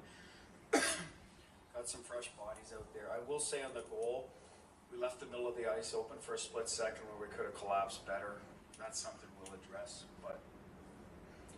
Got 1.76 1.88
some 1.88 2.04
fresh 2.04 2.32
bodies 2.36 2.76
out 2.76 2.88
there. 2.92 3.12
I 3.12 3.24
will 3.28 3.40
say 3.40 3.64
on 3.64 3.72
the 3.72 3.84
goal, 3.92 4.32
we 4.92 4.98
left 5.00 5.20
the 5.20 5.28
middle 5.28 5.48
of 5.48 5.56
the 5.56 5.68
ice 5.68 5.94
open 5.94 6.18
for 6.20 6.34
a 6.34 6.40
split 6.40 6.68
second 6.68 7.04
where 7.12 7.28
we 7.28 7.32
could 7.32 7.46
have 7.46 7.56
collapsed 7.56 8.08
better. 8.08 8.40
That's 8.80 9.00
something 9.00 9.30
we'll 9.42 9.54
address, 9.54 10.06
but 10.22 10.40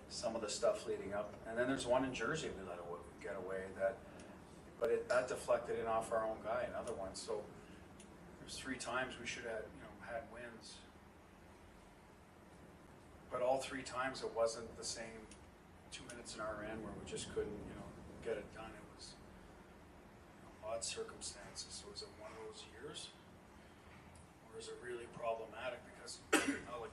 some 0.10 0.36
of 0.36 0.42
the 0.42 0.50
stuff 0.50 0.88
leading 0.88 1.14
up. 1.14 1.34
And 1.48 1.58
then 1.58 1.68
there's 1.68 1.86
one 1.86 2.04
in 2.04 2.14
Jersey 2.14 2.50
we 2.58 2.68
let 2.68 2.80
awa- 2.80 2.98
get 3.22 3.36
away 3.38 3.62
that, 3.80 3.98
but 4.80 4.90
it, 4.90 5.08
that 5.10 5.28
deflected 5.28 5.80
in 5.80 5.88
off 5.88 6.12
our 6.12 6.26
own 6.26 6.38
guy, 6.44 6.66
another 6.70 6.94
one. 6.94 7.14
So 7.14 7.42
there's 8.40 8.56
three 8.56 8.78
times 8.78 9.14
we 9.20 9.28
should 9.28 9.44
have, 9.44 9.68
you 9.76 9.82
know, 9.84 9.94
had 10.10 10.24
wins. 10.34 10.82
But 13.32 13.42
all 13.42 13.60
three 13.60 13.84
times 13.84 14.24
it 14.24 14.32
wasn't 14.36 14.76
the 14.78 14.84
same 14.84 15.30
two 15.92 16.04
minutes 16.10 16.34
in 16.34 16.42
our 16.42 16.66
end 16.66 16.82
where 16.82 16.94
we 16.98 17.06
just 17.06 17.30
couldn't, 17.34 17.54
you 17.70 17.76
know, 17.78 17.90
get 18.26 18.38
it 18.38 18.46
done. 18.56 18.74
It 18.74 18.88
was 18.98 19.14
you 19.14 20.42
know, 20.50 20.74
odd 20.74 20.84
circumstances. 20.84 21.70
So 21.70 21.86
is 21.94 22.02
it 22.02 22.10
one 22.18 22.34
of 22.34 22.42
those 22.50 22.66
years? 22.74 23.14
Or 24.50 24.58
is 24.58 24.66
it 24.70 24.78
really 24.82 25.06
problematic 25.14 25.82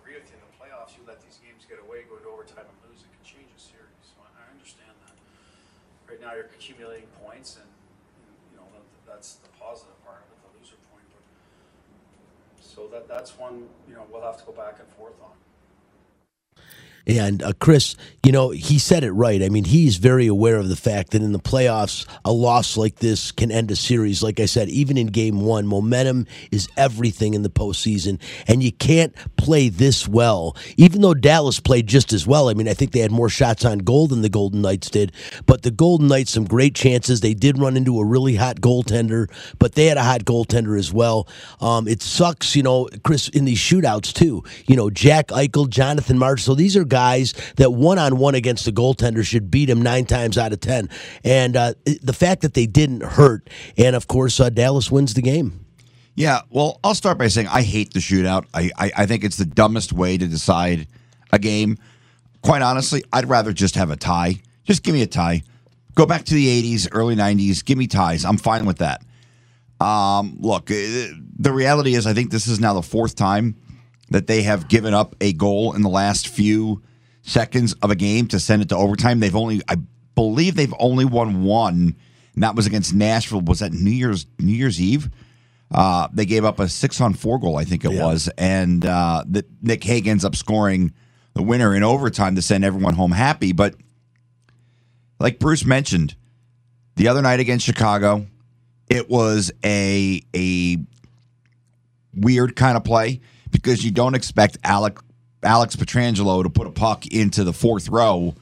agree 0.07 0.23
with 0.23 0.31
you. 0.31 0.39
In 0.39 0.47
the 0.47 0.55
playoffs, 0.55 0.95
you 0.95 1.03
let 1.03 1.19
these 1.19 1.43
games 1.43 1.67
get 1.67 1.83
away, 1.83 2.07
go 2.07 2.15
to 2.15 2.31
overtime, 2.31 2.63
and 2.63 2.79
lose. 2.87 3.03
It 3.03 3.11
can 3.11 3.27
change 3.27 3.51
a 3.51 3.59
series. 3.59 4.07
So 4.07 4.23
I, 4.23 4.31
I 4.39 4.47
understand 4.55 4.95
that. 5.03 5.19
Right 6.07 6.23
now, 6.23 6.39
you're 6.39 6.47
accumulating 6.47 7.11
points, 7.19 7.59
and 7.59 7.67
you 8.55 8.63
know 8.63 8.71
that, 8.71 8.87
that's 9.03 9.43
the 9.43 9.51
positive 9.59 9.99
part 10.07 10.23
of 10.23 10.31
it, 10.31 10.39
the 10.47 10.51
loser 10.63 10.79
point. 10.95 11.03
But 11.11 11.27
so 12.63 12.87
that 12.95 13.11
that's 13.11 13.35
one 13.35 13.67
you 13.91 13.99
know 13.99 14.07
we'll 14.07 14.23
have 14.23 14.39
to 14.39 14.47
go 14.47 14.55
back 14.55 14.79
and 14.79 14.87
forth 14.95 15.19
on. 15.19 15.35
And 17.07 17.43
uh, 17.43 17.53
Chris, 17.61 17.95
you 18.25 18.33
know, 18.33 18.51
he 18.51 18.81
said 18.81 19.05
it 19.05 19.13
right. 19.13 19.41
I 19.41 19.49
mean, 19.49 19.65
he's 19.65 19.97
very 19.97 20.27
aware 20.27 20.57
of 20.57 20.69
the 20.69 20.75
fact 20.75 21.13
that 21.13 21.23
in 21.23 21.33
the 21.33 21.39
playoffs, 21.39 22.05
a 22.25 22.33
loss 22.33 22.77
like 22.77 22.97
this 22.97 23.31
can 23.31 23.53
end 23.53 23.71
a 23.71 23.77
series. 23.77 24.25
Like 24.25 24.41
I 24.41 24.47
said, 24.47 24.69
even 24.69 24.97
in 24.97 25.07
game 25.09 25.43
one, 25.43 25.69
momentum 25.69 26.27
is 26.51 26.69
everything 26.77 27.35
in 27.35 27.43
the 27.43 27.49
postseason. 27.49 28.21
And 28.49 28.61
you 28.61 28.73
can't 28.73 29.15
play 29.37 29.69
this 29.69 30.09
well, 30.09 30.57
even 30.77 31.01
though 31.01 31.15
Dallas 31.15 31.61
played 31.61 31.87
just 31.87 32.13
as 32.13 32.27
well. 32.27 32.49
I 32.49 32.55
mean, 32.55 32.69
I 32.69 32.75
think 32.75 32.91
they 32.91 33.01
had 33.01 33.13
more 33.13 33.29
shots 33.29 33.65
on 33.65 33.79
goal 33.79 34.09
than 34.09 34.23
the 34.23 34.29
Golden 34.29 34.61
Knights 34.61 34.91
did. 34.91 35.13
But 35.47 35.63
the 35.63 35.71
Golden 35.71 36.09
Knights, 36.09 36.33
some 36.33 36.45
great 36.45 36.75
chances. 36.75 37.21
They 37.21 37.35
did 37.35 37.59
run 37.59 37.77
into 37.77 38.01
a 38.01 38.05
really 38.05 38.35
hot 38.35 38.57
goaltender, 38.57 39.31
but 39.61 39.77
they 39.77 39.87
had 39.87 39.97
a 39.97 40.03
hot 40.03 40.25
goaltender 40.25 40.77
as 40.77 40.93
well. 40.93 41.29
Um, 41.61 41.87
it 41.87 42.03
sucks, 42.03 42.57
you 42.57 42.65
know, 42.65 42.89
Chris, 43.05 43.29
in 43.29 43.45
these 43.45 43.61
shootouts 43.61 44.13
too. 44.13 44.43
You 44.67 44.75
know, 44.75 44.91
Jack 44.91 45.29
Eichel, 45.29 45.69
Jonathan 45.69 46.19
Marchessault, 46.19 46.57
these 46.57 46.77
are 46.77 46.85
guys 46.85 46.96
that 46.97 47.71
one 47.73 47.99
on 47.99 48.19
one 48.19 48.35
against 48.35 48.65
the 48.65 48.73
goaltender 48.73 49.25
should 49.25 49.51
beat 49.51 49.71
him 49.71 49.83
nine 49.83 50.07
times 50.07 50.39
out 50.39 50.53
of 50.53 50.61
ten. 50.61 50.89
And 51.25 51.57
uh, 51.57 51.75
the 52.03 52.13
fact 52.13 52.43
that 52.43 52.55
they 52.55 52.67
didn't 52.67 53.03
hurt, 53.03 53.49
and 53.77 53.95
of 53.95 54.09
course, 54.09 54.41
uh, 54.41 54.51
Dallas 54.51 54.91
wins 54.91 55.15
the 55.15 55.23
game. 55.23 55.65
Yeah, 56.15 56.41
well, 56.49 56.81
I'll 56.83 56.95
start 56.95 57.19
by 57.19 57.29
saying 57.29 57.49
I 57.49 57.63
hate 57.63 57.93
the 57.93 58.01
shootout. 58.01 58.47
I, 58.55 58.71
I, 58.79 58.93
I 58.99 59.07
think 59.07 59.23
it's 59.23 59.37
the 59.37 59.45
dumbest 59.45 59.93
way 59.93 60.17
to 60.17 60.27
decide 60.27 60.89
a 61.31 61.39
game. 61.39 61.77
Quite 62.43 62.63
honestly, 62.63 63.05
I'd 63.13 63.29
rather 63.29 63.53
just 63.53 63.75
have 63.75 63.91
a 63.91 63.97
tie. 63.97 64.41
Just 64.65 64.83
give 64.83 64.95
me 64.95 65.03
a 65.03 65.07
tie. 65.07 65.43
Go 65.95 66.07
back 66.07 66.25
to 66.25 66.35
the 66.35 66.63
80s, 66.63 66.89
early 66.93 67.17
90s. 67.17 67.65
Give 67.65 67.77
me 67.77 67.87
ties. 67.87 68.25
I'm 68.25 68.39
fine 68.39 68.65
with 68.65 68.79
that. 68.79 69.03
Um, 69.79 70.39
look, 70.41 70.71
uh, 70.71 70.75
the 71.39 71.53
reality 71.53 71.95
is, 71.95 72.07
I 72.07 72.15
think 72.15 72.31
this 72.31 72.47
is 72.47 72.61
now 72.61 72.73
the 72.73 72.83
fourth 72.83 73.15
time 73.15 73.55
that 74.11 74.27
they 74.27 74.43
have 74.43 74.69
given 74.69 74.95
up 74.95 75.15
a 75.21 75.33
goal 75.33 75.75
in 75.75 75.83
the 75.83 75.89
last 75.89 76.29
few 76.29 76.83
seconds 77.23 77.73
of 77.83 77.91
a 77.91 77.97
game 77.97 78.29
to 78.29 78.39
send 78.39 78.63
it 78.63 78.69
to 78.69 78.77
overtime. 78.77 79.19
They've 79.21 79.35
only, 79.35 79.61
I 79.69 79.77
believe, 80.15 80.55
they've 80.55 80.75
only 80.79 81.05
won 81.05 81.43
one, 81.43 81.97
and 82.35 82.43
that 82.43 82.55
was 82.55 82.67
against 82.67 82.95
Nashville. 82.95 83.41
Was 83.43 83.59
that 83.61 83.73
New 83.73 83.91
Year's 83.91 84.27
New 84.39 84.53
Year's 84.55 84.81
Eve? 84.81 85.11
Uh, 85.73 86.07
they 86.13 86.25
gave 86.25 86.45
up 86.45 86.61
a 86.61 86.69
six 86.69 87.01
on 87.01 87.13
four 87.15 87.41
goal, 87.41 87.57
I 87.57 87.65
think 87.65 87.85
it 87.85 87.91
Yeah. 87.93 88.05
was, 88.07 88.29
and 88.39 88.87
uh, 88.87 89.25
that 89.29 89.47
Nick 89.61 89.83
Hague 89.83 90.07
ends 90.07 90.25
up 90.25 90.37
scoring 90.37 90.93
the 91.35 91.43
winner 91.43 91.75
in 91.75 91.83
overtime 91.83 92.37
to 92.37 92.43
send 92.43 92.65
everyone 92.65 92.95
home 92.95 93.11
happy. 93.11 93.51
But 93.53 93.75
like 95.19 95.39
Bruce 95.41 95.65
mentioned, 95.65 96.15
the 96.95 97.09
other 97.09 97.21
night 97.23 97.41
against 97.41 97.67
Chicago, 97.67 98.27
it 98.89 99.11
was 99.11 99.51
a 99.65 100.23
a 100.35 100.79
weird 102.15 102.55
kind 102.57 102.77
of 102.77 102.85
play 102.85 103.21
because 103.51 103.85
you 103.85 103.91
don't 103.91 104.15
expect 104.15 104.59
Alec 104.65 104.99
Alex 105.43 105.77
Pietrangelo 105.77 106.43
to 106.43 106.51
put 106.51 106.67
a 106.67 106.71
puck 106.71 107.07
into 107.07 107.45
the 107.45 107.53
fourth 107.53 107.89
row 107.89 108.35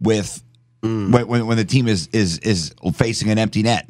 with 0.00 0.42
mm. 0.82 1.12
when, 1.12 1.26
when 1.26 1.46
when 1.46 1.56
the 1.56 1.64
team 1.64 1.88
is 1.88 2.08
is 2.08 2.38
is 2.38 2.74
facing 2.94 3.30
an 3.30 3.38
empty 3.38 3.62
net. 3.62 3.88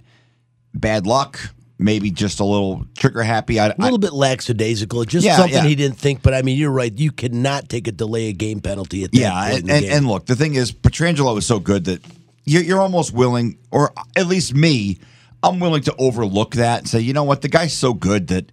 Bad 0.74 1.06
luck, 1.06 1.40
maybe 1.78 2.10
just 2.10 2.40
a 2.40 2.44
little 2.44 2.84
trigger 2.96 3.22
happy. 3.22 3.58
I, 3.58 3.68
A 3.68 3.74
little 3.78 3.98
bit 3.98 4.12
lackadaisical, 4.12 5.04
just 5.04 5.24
Yeah, 5.24 5.36
something 5.36 5.54
yeah. 5.54 5.64
he 5.64 5.74
didn't 5.74 5.96
think. 5.96 6.22
But 6.22 6.34
I 6.34 6.42
mean, 6.42 6.58
you're 6.58 6.70
right. 6.70 6.92
You 6.96 7.12
cannot 7.12 7.68
take 7.68 7.88
a 7.88 7.92
delay 7.92 8.28
a 8.28 8.32
game 8.32 8.60
penalty 8.60 9.04
at 9.04 9.12
that 9.12 9.18
Yeah, 9.18 9.46
and, 9.46 9.70
and, 9.70 9.84
and 9.84 10.06
look, 10.06 10.26
the 10.26 10.36
thing 10.36 10.54
is, 10.54 10.72
Pietrangelo 10.72 11.36
is 11.38 11.46
so 11.46 11.58
good 11.58 11.86
that 11.86 12.02
you're, 12.44 12.62
you're 12.62 12.80
almost 12.80 13.12
willing, 13.12 13.58
or 13.70 13.92
at 14.16 14.26
least 14.26 14.54
me, 14.54 14.98
I'm 15.42 15.60
willing 15.60 15.82
to 15.82 15.94
overlook 15.98 16.54
that 16.54 16.80
and 16.80 16.88
say, 16.88 17.00
you 17.00 17.12
know 17.12 17.24
what, 17.24 17.42
the 17.42 17.48
guy's 17.48 17.72
so 17.72 17.92
good 17.92 18.28
that 18.28 18.50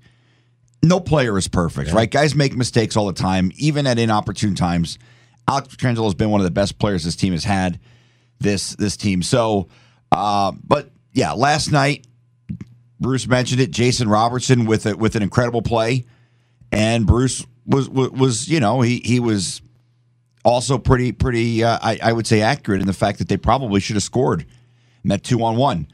no 0.83 0.99
player 0.99 1.37
is 1.37 1.47
perfect, 1.47 1.93
right? 1.93 2.11
Guys 2.11 2.35
make 2.35 2.55
mistakes 2.55 2.97
all 2.97 3.07
the 3.07 3.13
time, 3.13 3.51
even 3.55 3.87
at 3.87 3.97
inopportune 3.97 4.53
times. 4.53 4.99
Alex 5.47 5.69
Pietrangelo 5.69 6.03
has 6.03 6.13
been 6.13 6.29
one 6.29 6.41
of 6.41 6.45
the 6.45 6.51
best 6.51 6.77
players 6.77 7.05
this 7.05 7.15
team 7.15 7.31
has 7.31 7.45
had. 7.45 7.79
This 8.39 8.75
this 8.75 8.97
team. 8.97 9.23
So, 9.23 9.69
uh, 10.11 10.51
but 10.63 10.91
yeah, 11.13 11.31
last 11.31 11.71
night 11.71 12.05
Bruce 12.99 13.27
mentioned 13.27 13.61
it. 13.61 13.71
Jason 13.71 14.09
Robertson 14.09 14.65
with 14.65 14.85
a, 14.85 14.97
with 14.97 15.15
an 15.15 15.23
incredible 15.23 15.61
play, 15.61 16.05
and 16.71 17.07
Bruce 17.07 17.45
was 17.65 17.89
was, 17.89 18.09
was 18.11 18.49
you 18.49 18.59
know 18.59 18.81
he 18.81 19.01
he 19.05 19.21
was 19.21 19.61
also 20.43 20.77
pretty 20.77 21.13
pretty 21.13 21.63
uh, 21.63 21.79
I, 21.81 21.99
I 22.03 22.11
would 22.11 22.27
say 22.27 22.41
accurate 22.41 22.81
in 22.81 22.87
the 22.87 22.93
fact 22.93 23.19
that 23.19 23.29
they 23.29 23.37
probably 23.37 23.79
should 23.79 23.95
have 23.95 24.03
scored 24.03 24.45
in 25.03 25.09
that 25.09 25.23
two 25.23 25.41
on 25.43 25.55
one. 25.55 25.87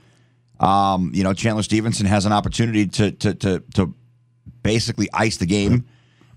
Um, 0.59 1.11
you 1.13 1.23
know, 1.23 1.33
Chandler 1.33 1.63
Stephenson 1.63 2.05
has 2.07 2.25
an 2.25 2.33
opportunity 2.33 2.87
to 2.87 3.11
to 3.11 3.33
to 3.35 3.59
to 3.75 3.93
basically 4.63 5.09
ice 5.13 5.37
the 5.37 5.45
game, 5.45 5.85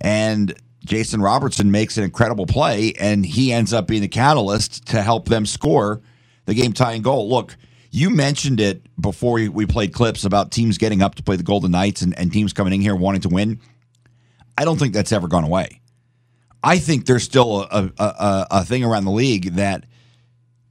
and 0.00 0.54
Jason 0.84 1.20
Robertson 1.22 1.70
makes 1.70 1.96
an 1.96 2.04
incredible 2.04 2.46
play, 2.46 2.92
and 2.98 3.24
he 3.24 3.52
ends 3.52 3.72
up 3.72 3.86
being 3.86 4.02
the 4.02 4.08
catalyst 4.08 4.86
to 4.86 5.02
help 5.02 5.28
them 5.28 5.46
score 5.46 6.00
the 6.46 6.54
game 6.54 6.72
tying 6.72 7.02
goal. 7.02 7.28
Look, 7.28 7.56
you 7.90 8.10
mentioned 8.10 8.60
it 8.60 8.82
before 9.00 9.34
we- 9.34 9.66
played 9.66 9.92
clips 9.92 10.24
about 10.24 10.50
teams 10.50 10.78
getting 10.78 11.02
up 11.02 11.14
to 11.16 11.22
play 11.22 11.36
the 11.36 11.42
Golden 11.42 11.70
Knights 11.70 12.02
and, 12.02 12.18
and 12.18 12.32
teams 12.32 12.52
coming 12.52 12.72
in 12.72 12.80
here 12.80 12.96
wanting 12.96 13.20
to 13.22 13.28
win. 13.28 13.60
I 14.58 14.64
don't 14.64 14.78
think 14.78 14.92
that's 14.92 15.12
ever 15.12 15.28
gone 15.28 15.44
away. 15.44 15.80
I 16.64 16.78
think 16.78 17.06
there's 17.06 17.24
still 17.24 17.62
a, 17.62 17.92
a, 17.98 18.04
a, 18.04 18.46
a 18.50 18.64
thing 18.64 18.84
around 18.84 19.04
the 19.04 19.10
league 19.10 19.54
that 19.54 19.84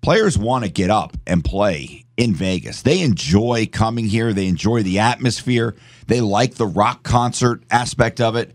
players 0.01 0.37
want 0.37 0.63
to 0.65 0.71
get 0.71 0.89
up 0.89 1.15
and 1.27 1.43
play 1.43 2.05
in 2.17 2.33
Vegas. 2.33 2.81
They 2.81 3.01
enjoy 3.01 3.67
coming 3.71 4.05
here. 4.05 4.33
They 4.33 4.47
enjoy 4.47 4.83
the 4.83 4.99
atmosphere. 4.99 5.75
They 6.11 6.19
like 6.19 6.55
the 6.55 6.67
rock 6.67 7.03
concert 7.03 7.63
aspect 7.71 8.19
of 8.19 8.35
it. 8.35 8.53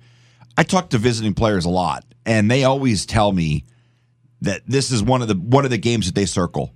I 0.59 0.63
talk 0.63 0.91
to 0.91 0.99
visiting 0.99 1.33
players 1.33 1.65
a 1.65 1.71
lot, 1.71 2.05
and 2.27 2.51
they 2.51 2.65
always 2.65 3.07
tell 3.07 3.33
me 3.33 3.65
that 4.43 4.61
this 4.67 4.91
is 4.91 5.03
one 5.03 5.23
of 5.23 5.29
the 5.29 5.37
one 5.37 5.65
of 5.65 5.71
the 5.71 5.79
games 5.79 6.05
that 6.05 6.15
they 6.15 6.27
circle. 6.27 6.75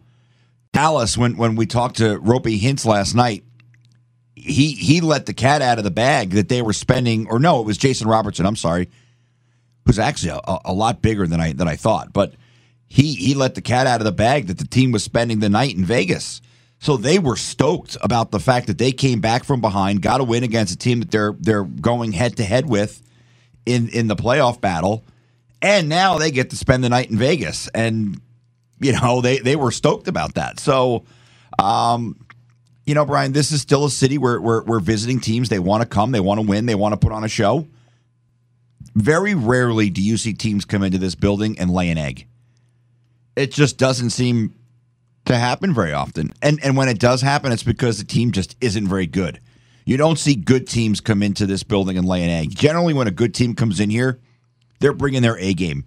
Dallas, 0.72 1.18
when 1.18 1.36
when 1.36 1.54
we 1.54 1.66
talked 1.66 1.98
to 1.98 2.18
Roope 2.18 2.58
Hintz 2.58 2.86
last 2.86 3.14
night, 3.14 3.44
he 4.34 4.72
he 4.72 5.02
let 5.02 5.26
the 5.26 5.34
cat 5.34 5.60
out 5.60 5.76
of 5.76 5.84
the 5.84 5.90
bag 5.90 6.30
that 6.30 6.48
they 6.48 6.62
were 6.62 6.72
spending, 6.72 7.26
or 7.26 7.38
no, 7.38 7.60
it 7.60 7.66
was 7.66 7.76
Jason 7.76 8.08
Robertson. 8.08 8.46
I'm 8.46 8.56
sorry, 8.56 8.88
who's 9.84 9.98
actually 9.98 10.40
a, 10.46 10.60
a 10.64 10.72
lot 10.72 11.02
bigger 11.02 11.26
than 11.26 11.42
I 11.42 11.52
than 11.52 11.68
I 11.68 11.76
thought, 11.76 12.14
but 12.14 12.32
he 12.86 13.12
he 13.16 13.34
let 13.34 13.54
the 13.54 13.60
cat 13.60 13.86
out 13.86 14.00
of 14.00 14.06
the 14.06 14.12
bag 14.12 14.46
that 14.46 14.56
the 14.56 14.66
team 14.66 14.92
was 14.92 15.04
spending 15.04 15.40
the 15.40 15.50
night 15.50 15.76
in 15.76 15.84
Vegas. 15.84 16.40
So 16.80 16.96
they 16.96 17.18
were 17.18 17.36
stoked 17.36 17.98
about 18.00 18.30
the 18.30 18.40
fact 18.40 18.66
that 18.68 18.78
they 18.78 18.90
came 18.90 19.20
back 19.20 19.44
from 19.44 19.60
behind, 19.60 20.00
got 20.00 20.22
a 20.22 20.24
win 20.24 20.44
against 20.44 20.72
a 20.72 20.78
team 20.78 21.00
that 21.00 21.10
they're 21.10 21.34
they're 21.38 21.64
going 21.64 22.12
head 22.12 22.38
to 22.38 22.44
head 22.44 22.66
with 22.68 23.02
in 23.66 23.90
in 23.90 24.08
the 24.08 24.16
playoff 24.16 24.62
battle, 24.62 25.04
and 25.60 25.90
now 25.90 26.16
they 26.16 26.30
get 26.30 26.48
to 26.50 26.56
spend 26.56 26.82
the 26.82 26.88
night 26.88 27.10
in 27.10 27.18
Vegas, 27.18 27.68
and 27.74 28.18
you 28.80 28.92
know 28.92 29.20
they 29.20 29.38
they 29.40 29.56
were 29.56 29.70
stoked 29.70 30.08
about 30.08 30.34
that. 30.36 30.58
So, 30.58 31.04
um, 31.58 32.18
you 32.86 32.94
know, 32.94 33.04
Brian, 33.04 33.32
this 33.32 33.52
is 33.52 33.60
still 33.60 33.84
a 33.84 33.90
city 33.90 34.16
where 34.16 34.40
where, 34.40 34.62
where 34.62 34.80
visiting 34.80 35.20
teams 35.20 35.50
they 35.50 35.58
want 35.58 35.82
to 35.82 35.88
come, 35.88 36.12
they 36.12 36.20
want 36.20 36.40
to 36.40 36.46
win, 36.46 36.64
they 36.64 36.74
want 36.74 36.94
to 36.94 36.96
put 36.96 37.12
on 37.12 37.24
a 37.24 37.28
show. 37.28 37.68
Very 38.94 39.34
rarely 39.34 39.90
do 39.90 40.00
you 40.00 40.16
see 40.16 40.32
teams 40.32 40.64
come 40.64 40.82
into 40.82 40.96
this 40.96 41.14
building 41.14 41.58
and 41.58 41.70
lay 41.70 41.90
an 41.90 41.98
egg. 41.98 42.26
It 43.36 43.52
just 43.52 43.76
doesn't 43.76 44.10
seem 44.10 44.54
to 45.30 45.38
happen 45.38 45.72
very 45.72 45.92
often. 45.92 46.32
And 46.42 46.62
and 46.62 46.76
when 46.76 46.88
it 46.88 46.98
does 46.98 47.22
happen, 47.22 47.52
it's 47.52 47.62
because 47.62 47.98
the 47.98 48.04
team 48.04 48.32
just 48.32 48.56
isn't 48.60 48.86
very 48.86 49.06
good. 49.06 49.40
You 49.86 49.96
don't 49.96 50.18
see 50.18 50.34
good 50.34 50.68
teams 50.68 51.00
come 51.00 51.22
into 51.22 51.46
this 51.46 51.62
building 51.62 51.96
and 51.96 52.06
lay 52.06 52.22
an 52.22 52.30
egg. 52.30 52.54
Generally, 52.54 52.94
when 52.94 53.08
a 53.08 53.12
good 53.12 53.34
team 53.34 53.54
comes 53.54 53.80
in 53.80 53.90
here, 53.90 54.20
they're 54.78 54.92
bringing 54.92 55.22
their 55.22 55.38
A 55.38 55.54
game. 55.54 55.84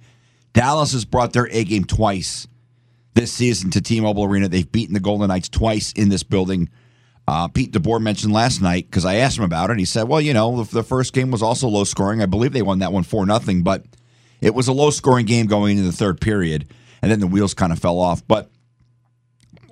Dallas 0.54 0.94
has 0.94 1.06
brought 1.06 1.34
their 1.34 1.48
A 1.52 1.64
game 1.64 1.86
twice 1.86 2.48
this 3.14 3.32
season 3.32 3.70
to 3.72 3.82
T-Mobile 3.82 4.24
Arena. 4.24 4.48
They've 4.48 4.70
beaten 4.70 4.94
the 4.94 5.00
Golden 5.00 5.28
Knights 5.28 5.50
twice 5.50 5.92
in 5.94 6.10
this 6.10 6.24
building. 6.24 6.70
Uh, 7.28 7.48
Pete 7.48 7.72
DeBoer 7.72 8.02
mentioned 8.02 8.34
last 8.34 8.62
night 8.62 8.88
because 8.90 9.06
I 9.06 9.16
asked 9.16 9.38
him 9.38 9.46
about 9.46 9.70
it. 9.70 9.80
He 9.80 9.86
said, 9.86 10.08
"Well, 10.08 10.20
you 10.20 10.34
know, 10.34 10.64
the, 10.64 10.76
the 10.76 10.84
first 10.84 11.14
game 11.14 11.32
was 11.32 11.42
also 11.42 11.68
low 11.68 11.84
scoring. 11.84 12.22
I 12.22 12.26
believe 12.26 12.52
they 12.54 12.62
won 12.62 12.80
that 12.80 12.92
one 12.92 13.04
four 13.04 13.26
nothing, 13.26 13.64
but 13.64 13.86
it 14.42 14.54
was 14.54 14.68
a 14.68 14.74
low 14.74 14.90
scoring 14.90 15.26
game 15.26 15.46
going 15.46 15.78
into 15.78 15.90
the 15.90 15.96
third 15.96 16.20
period, 16.20 16.68
and 17.02 17.10
then 17.10 17.20
the 17.20 17.28
wheels 17.28 17.54
kind 17.54 17.72
of 17.72 17.80
fell 17.80 18.00
off." 18.00 18.28
But 18.28 18.50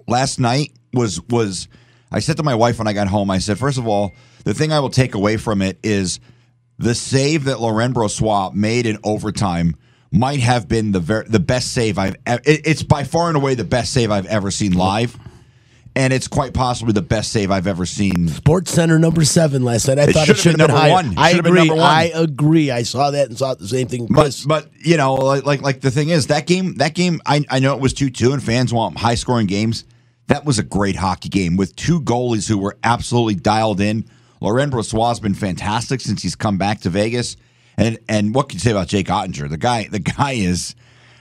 last 0.07 0.39
night 0.39 0.71
was 0.93 1.21
was 1.29 1.67
I 2.11 2.19
said 2.19 2.37
to 2.37 2.43
my 2.43 2.55
wife 2.55 2.77
when 2.79 2.87
I 2.87 2.93
got 2.93 3.07
home, 3.07 3.31
I 3.31 3.37
said, 3.39 3.57
first 3.57 3.77
of 3.77 3.87
all, 3.87 4.11
the 4.43 4.53
thing 4.53 4.71
I 4.73 4.79
will 4.79 4.89
take 4.89 5.15
away 5.15 5.37
from 5.37 5.61
it 5.61 5.79
is 5.83 6.19
the 6.77 6.93
save 6.95 7.45
that 7.45 7.59
Laurent 7.61 7.93
Brossoit 7.95 8.53
made 8.53 8.85
in 8.85 8.97
overtime 9.03 9.75
might 10.11 10.39
have 10.41 10.67
been 10.67 10.91
the 10.91 10.99
ver- 10.99 11.23
the 11.23 11.39
best 11.39 11.71
save 11.71 11.97
I've 11.97 12.15
e- 12.15 12.17
it- 12.45 12.61
it's 12.65 12.83
by 12.83 13.03
far 13.05 13.29
and 13.29 13.37
away 13.37 13.55
the 13.55 13.63
best 13.63 13.93
save 13.93 14.11
I've 14.11 14.25
ever 14.25 14.51
seen 14.51 14.73
live. 14.73 15.17
and 15.93 16.13
it's 16.13 16.27
quite 16.29 16.53
possibly 16.53 16.93
the 16.93 17.01
best 17.01 17.33
save 17.33 17.51
I've 17.51 17.67
ever 17.67 17.85
seen. 17.85 18.29
Sports 18.29 18.71
Center 18.71 18.97
number 18.97 19.25
seven 19.25 19.63
last 19.65 19.89
night. 19.89 19.99
I 19.99 20.03
It 20.03 20.13
thought 20.13 20.29
it 20.29 20.37
should've 20.37 20.57
been 20.57 20.67
been, 20.67 20.73
number 20.75 20.77
higher. 20.81 20.91
one. 20.91 21.13
I 21.17 21.33
been 21.33 21.45
agree. 21.57 21.69
I 21.79 22.03
agree. 22.15 22.71
I 22.71 22.83
saw 22.83 23.11
that 23.11 23.27
and 23.27 23.37
saw 23.37 23.55
the 23.55 23.67
same 23.67 23.87
thing. 23.89 24.07
But 24.09 24.41
but 24.47 24.69
you 24.85 24.95
know, 24.95 25.15
like 25.15 25.45
like 25.45 25.61
like 25.61 25.81
the 25.81 25.91
thing 25.91 26.07
is 26.07 26.27
that 26.27 26.47
game 26.47 26.75
that 26.75 26.93
game 26.95 27.19
I 27.25 27.43
I 27.49 27.59
know 27.59 27.75
it 27.75 27.81
was 27.81 27.91
two 27.93 28.09
two 28.09 28.31
and 28.31 28.41
fans 28.41 28.73
want 28.73 28.97
high 28.99 29.15
scoring 29.15 29.47
games. 29.47 29.83
That 30.31 30.45
was 30.45 30.59
a 30.59 30.63
great 30.63 30.95
hockey 30.95 31.27
game 31.27 31.57
with 31.57 31.75
two 31.75 31.99
goalies 31.99 32.47
who 32.47 32.57
were 32.57 32.77
absolutely 32.85 33.35
dialed 33.35 33.81
in. 33.81 34.05
Laurent 34.39 34.71
Brossoit 34.71 35.09
has 35.09 35.19
been 35.19 35.33
fantastic 35.33 35.99
since 35.99 36.23
he's 36.23 36.37
come 36.37 36.57
back 36.57 36.79
to 36.81 36.89
Vegas. 36.89 37.35
And 37.75 37.99
and 38.07 38.33
what 38.33 38.47
can 38.47 38.55
you 38.55 38.61
say 38.61 38.71
about 38.71 38.87
Jake 38.87 39.07
Oettinger? 39.07 39.49
The 39.49 39.57
guy 39.57 39.89
the 39.91 39.99
guy 39.99 40.31
is 40.31 40.73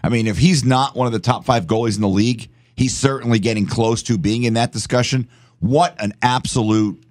I 0.05 0.11
mean, 0.11 0.29
if 0.29 0.39
he's 0.39 0.65
not 0.65 0.95
one 0.95 1.09
of 1.09 1.13
the 1.13 1.19
top 1.19 1.45
five 1.45 1.67
goalies 1.67 1.97
in 1.97 2.03
the 2.03 2.09
league, 2.09 2.51
he's 2.77 2.97
certainly 2.97 3.41
getting 3.41 3.67
close 3.67 4.05
to 4.05 4.17
being 4.17 4.45
in 4.45 4.55
that 4.55 4.71
discussion. 4.71 5.29
What 5.59 6.01
an 6.01 6.13
absolute 6.23 7.03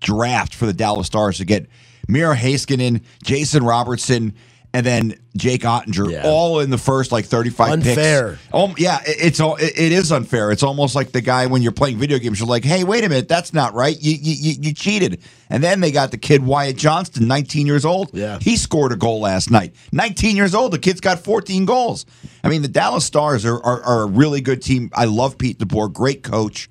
draft 0.00 0.54
for 0.54 0.64
the 0.64 0.72
Dallas 0.72 1.06
Stars 1.06 1.36
to 1.36 1.44
get 1.44 1.68
Miro 2.08 2.34
Heiskanen, 2.34 3.02
Jason 3.22 3.62
Robertson, 3.62 4.32
and 4.74 4.84
then 4.84 5.14
Jake 5.36 5.62
Oettinger, 5.62 6.10
Yeah. 6.12 6.22
all 6.26 6.60
in 6.60 6.68
the 6.70 6.76
first 6.78 7.10
like 7.10 7.24
thirty-five 7.24 7.72
Unfair. 7.72 8.32
picks. 8.32 8.54
Um, 8.54 8.74
yeah, 8.76 9.00
it, 9.06 9.16
it's 9.20 9.40
all 9.40 9.56
it, 9.56 9.72
it 9.78 9.92
is 9.92 10.12
unfair. 10.12 10.50
It's 10.50 10.62
almost 10.62 10.94
like 10.94 11.12
the 11.12 11.20
guy 11.22 11.46
when 11.46 11.62
you're 11.62 11.72
playing 11.72 11.96
video 11.98 12.18
games. 12.18 12.38
You're 12.38 12.48
like, 12.48 12.64
hey, 12.64 12.84
wait 12.84 13.02
a 13.04 13.08
minute, 13.08 13.28
that's 13.28 13.54
not 13.54 13.72
right. 13.74 13.96
You 14.00 14.12
you, 14.12 14.34
you, 14.52 14.54
you 14.68 14.74
cheated. 14.74 15.20
And 15.50 15.64
then 15.64 15.80
they 15.80 15.90
got 15.90 16.10
the 16.10 16.18
kid 16.18 16.44
Wyatt 16.44 16.76
Johnston, 16.76 17.26
19 17.26 17.66
years 17.66 17.86
old. 17.86 18.10
Yeah. 18.12 18.38
he 18.40 18.56
scored 18.58 18.92
a 18.92 18.96
goal 18.96 19.20
last 19.20 19.50
night. 19.50 19.74
19 19.92 20.36
years 20.36 20.54
old. 20.54 20.72
The 20.72 20.78
kid's 20.78 21.00
got 21.00 21.20
14 21.20 21.64
goals. 21.64 22.04
I 22.44 22.48
mean, 22.48 22.60
the 22.60 22.68
Dallas 22.68 23.04
Stars 23.06 23.46
are 23.46 23.62
are, 23.64 23.82
are 23.82 24.02
a 24.02 24.06
really 24.06 24.40
good 24.42 24.60
team. 24.60 24.90
I 24.94 25.06
love 25.06 25.38
Pete 25.38 25.58
DeBoer, 25.58 25.92
great 25.92 26.22
coach 26.22 26.68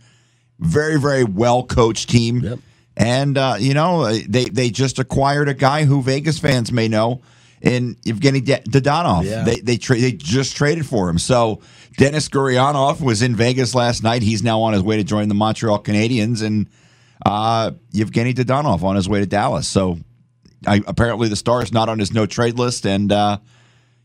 very 0.60 1.00
very 1.00 1.24
well 1.24 1.64
coached 1.64 2.10
team 2.10 2.40
Yep. 2.40 2.60
and 2.96 3.38
uh, 3.38 3.58
you 3.60 3.76
know 3.76 4.12
they 4.12 4.46
they 4.46 4.72
just 4.72 4.98
acquired 4.98 5.48
a 5.50 5.54
guy 5.54 5.86
who 5.86 6.02
Vegas 6.02 6.40
fans 6.40 6.72
may 6.72 6.88
know 6.88 7.22
in 7.62 7.96
Evgeny 8.06 8.42
Dadonov. 8.42 9.24
Yeah. 9.24 9.44
They 9.44 9.60
they 9.60 9.78
tra- 9.78 10.00
they 10.00 10.12
just 10.12 10.56
traded 10.56 10.86
for 10.86 11.10
him. 11.10 11.18
So 11.18 11.62
Denis 11.98 12.30
Gurianov 12.30 13.02
was 13.02 13.22
in 13.22 13.36
Vegas 13.36 13.74
last 13.74 14.04
night. 14.04 14.22
He's 14.22 14.44
now 14.44 14.62
on 14.62 14.74
his 14.74 14.84
way 14.84 14.98
to 14.98 15.04
join 15.04 15.28
the 15.30 15.36
Montreal 15.36 15.82
Canadiens, 15.82 16.44
and 16.44 16.70
uh, 17.26 17.72
Evgeny 17.94 18.34
Dadonov 18.34 18.84
on 18.84 18.96
his 18.96 19.10
way 19.10 19.20
to 19.20 19.26
Dallas. 19.26 19.68
So 19.68 19.98
I, 20.66 20.82
apparently 20.88 21.28
the 21.28 21.36
Stars 21.36 21.72
not 21.72 21.90
on 21.90 22.00
his 22.00 22.14
no 22.14 22.26
trade 22.26 22.58
list, 22.58 22.86
and 22.86 23.12
uh, 23.12 23.40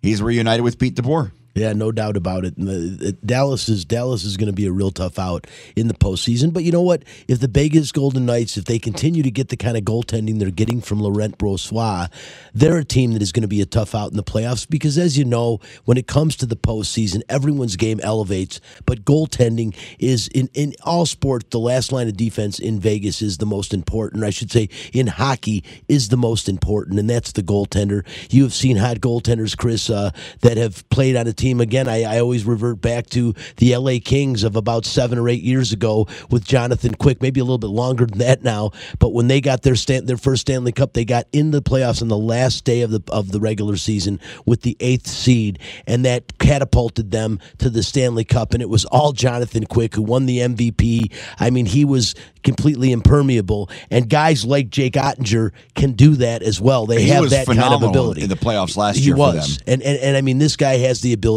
he's 0.00 0.23
reunited 0.23 0.64
with 0.64 0.78
Pete 0.78 0.94
DeBoer. 0.94 1.32
Yeah, 1.54 1.75
no 1.75 1.92
doubt 1.92 2.16
about 2.16 2.44
it. 2.47 3.26
Dallas 3.26 3.68
is 3.68 3.85
Dallas 3.85 4.25
is 4.25 4.38
going 4.38 4.47
to 4.47 4.54
be 4.54 4.66
a 4.66 4.73
real 4.73 4.90
tough 4.90 5.18
out 5.18 5.47
in 5.76 5.88
the 5.88 5.94
postseason. 5.94 6.52
But 6.52 6.64
you 6.64 6.73
know 6.73 6.80
what? 6.80 7.04
If 7.28 7.40
the 7.40 7.49
Vegas 7.49 7.92
Golden 7.92 8.25
Knights, 8.25 8.56
if 8.56 8.64
they 8.64 8.78
continue 8.78 9.23
to 9.23 9.30
get 9.30 9.50
the 9.50 9.56
kind 9.56 9.76
of 9.76 9.85
goaltending 9.85 10.38
they're 10.38 10.50
getting 10.50 10.80
from 10.80 11.00
Laurent 11.00 11.37
Brossoit, 11.37 12.11
they're 12.54 12.78
a 12.78 12.85
team 12.85 13.12
that 13.12 13.23
is 13.23 13.32
going 13.32 13.42
to 13.42 13.49
be 13.49 13.61
a 13.61 13.66
tough 13.66 13.94
out 13.94 14.11
in 14.11 14.16
the 14.16 14.23
playoffs. 14.23 14.68
Because 14.68 14.97
as 14.97 15.18
you 15.18 15.26
know, 15.26 15.61
when 15.85 15.99
it 15.99 16.06
comes 16.06 16.37
to 16.37 16.47
the 16.47 16.56
postseason, 16.56 17.21
everyone's 17.28 17.76
game 17.76 18.00
elevates. 18.02 18.61
But 18.87 19.04
goaltending 19.04 19.76
is 19.99 20.28
in 20.28 20.49
in 20.54 20.73
all 20.85 21.04
sports, 21.04 21.47
the 21.50 21.59
last 21.59 21.92
line 21.92 22.09
of 22.09 22.16
defense 22.16 22.59
in 22.59 22.80
Vegas 22.80 23.21
is 23.21 23.37
the 23.38 23.47
most 23.47 23.75
important. 23.75 24.25
I 24.25 24.30
should 24.30 24.50
say 24.50 24.71
in 24.94 25.06
hockey 25.06 25.64
is 25.87 26.09
the 26.09 26.16
most 26.16 26.49
important, 26.49 26.99
and 26.99 27.11
that's 27.11 27.32
the 27.32 27.42
goaltender. 27.42 28.06
You 28.30 28.42
have 28.44 28.54
seen 28.54 28.78
hot 28.78 29.00
goaltenders, 29.00 29.54
Chris, 29.54 29.90
uh, 29.90 30.12
that 30.40 30.56
have 30.56 30.88
played 30.88 31.14
on 31.14 31.26
a 31.26 31.32
team. 31.42 31.61
Again, 31.61 31.88
I, 31.88 32.04
I 32.04 32.20
always 32.20 32.44
revert 32.44 32.80
back 32.80 33.06
to 33.11 33.34
the 33.56 33.76
LA 33.76 33.94
Kings 34.02 34.44
of 34.44 34.54
about 34.54 34.84
seven 34.87 35.18
or 35.18 35.28
eight 35.28 35.42
years 35.42 35.72
ago 35.72 36.06
with 36.30 36.44
Jonathan 36.44 36.94
Quick, 36.94 37.20
maybe 37.20 37.40
a 37.40 37.44
little 37.44 37.58
bit 37.58 37.66
longer 37.66 38.06
than 38.06 38.18
that 38.18 38.42
now. 38.44 38.70
But 39.00 39.12
when 39.12 39.26
they 39.26 39.40
got 39.40 39.62
their 39.62 39.75
Stan- 39.75 40.06
their 40.06 40.16
first 40.16 40.42
Stanley 40.42 40.70
Cup, 40.72 40.92
they 40.92 41.04
got 41.04 41.26
in 41.32 41.50
the 41.50 41.61
playoffs 41.61 42.00
on 42.00 42.08
the 42.08 42.16
last 42.16 42.64
day 42.64 42.83
of 42.83 42.90
the 42.92 43.00
of 43.09 43.33
the 43.33 43.40
regular 43.40 43.76
season 43.76 44.20
with 44.46 44.62
the 44.62 44.76
eighth 44.78 45.09
seed, 45.09 45.59
and 45.87 46.05
that 46.05 46.38
catapulted 46.38 47.11
them 47.11 47.40
to 47.59 47.68
the 47.68 47.83
Stanley 47.83 48.24
Cup. 48.24 48.55
And 48.55 48.62
it 48.62 48.68
was 48.68 48.85
all 48.87 49.12
Jonathan 49.12 49.66
Quick 49.66 49.94
who 49.96 50.02
won 50.02 50.26
the 50.26 50.38
MVP. 50.38 51.12
I 51.40 51.50
mean, 51.50 51.66
he 51.66 51.85
was 51.85 52.14
completely 52.44 52.92
impermeable, 52.92 53.68
and 53.90 54.09
guys 54.09 54.44
like 54.44 54.70
Jake 54.70 54.94
Oettinger 54.94 55.50
can 55.74 55.92
do 55.92 56.14
that 56.16 56.42
as 56.42 56.61
well. 56.61 56.87
They 56.87 57.02
He 57.02 57.09
have 57.09 57.28
that 57.31 57.46
kind 57.46 57.74
of 57.74 57.83
ability 57.83 58.22
in 58.22 58.28
the 58.28 58.37
playoffs 58.37 58.76
last 58.76 58.96
he 58.96 59.07
year 59.07 59.14
for 59.14 59.18
was. 59.35 59.59
them. 59.59 59.64
And, 59.66 59.83
and 59.83 59.98
and 59.98 60.16
I 60.16 60.20
mean, 60.20 60.38
this 60.38 60.57
guy 60.57 60.76
has 60.78 61.00
the 61.00 61.12
ability, 61.12 61.32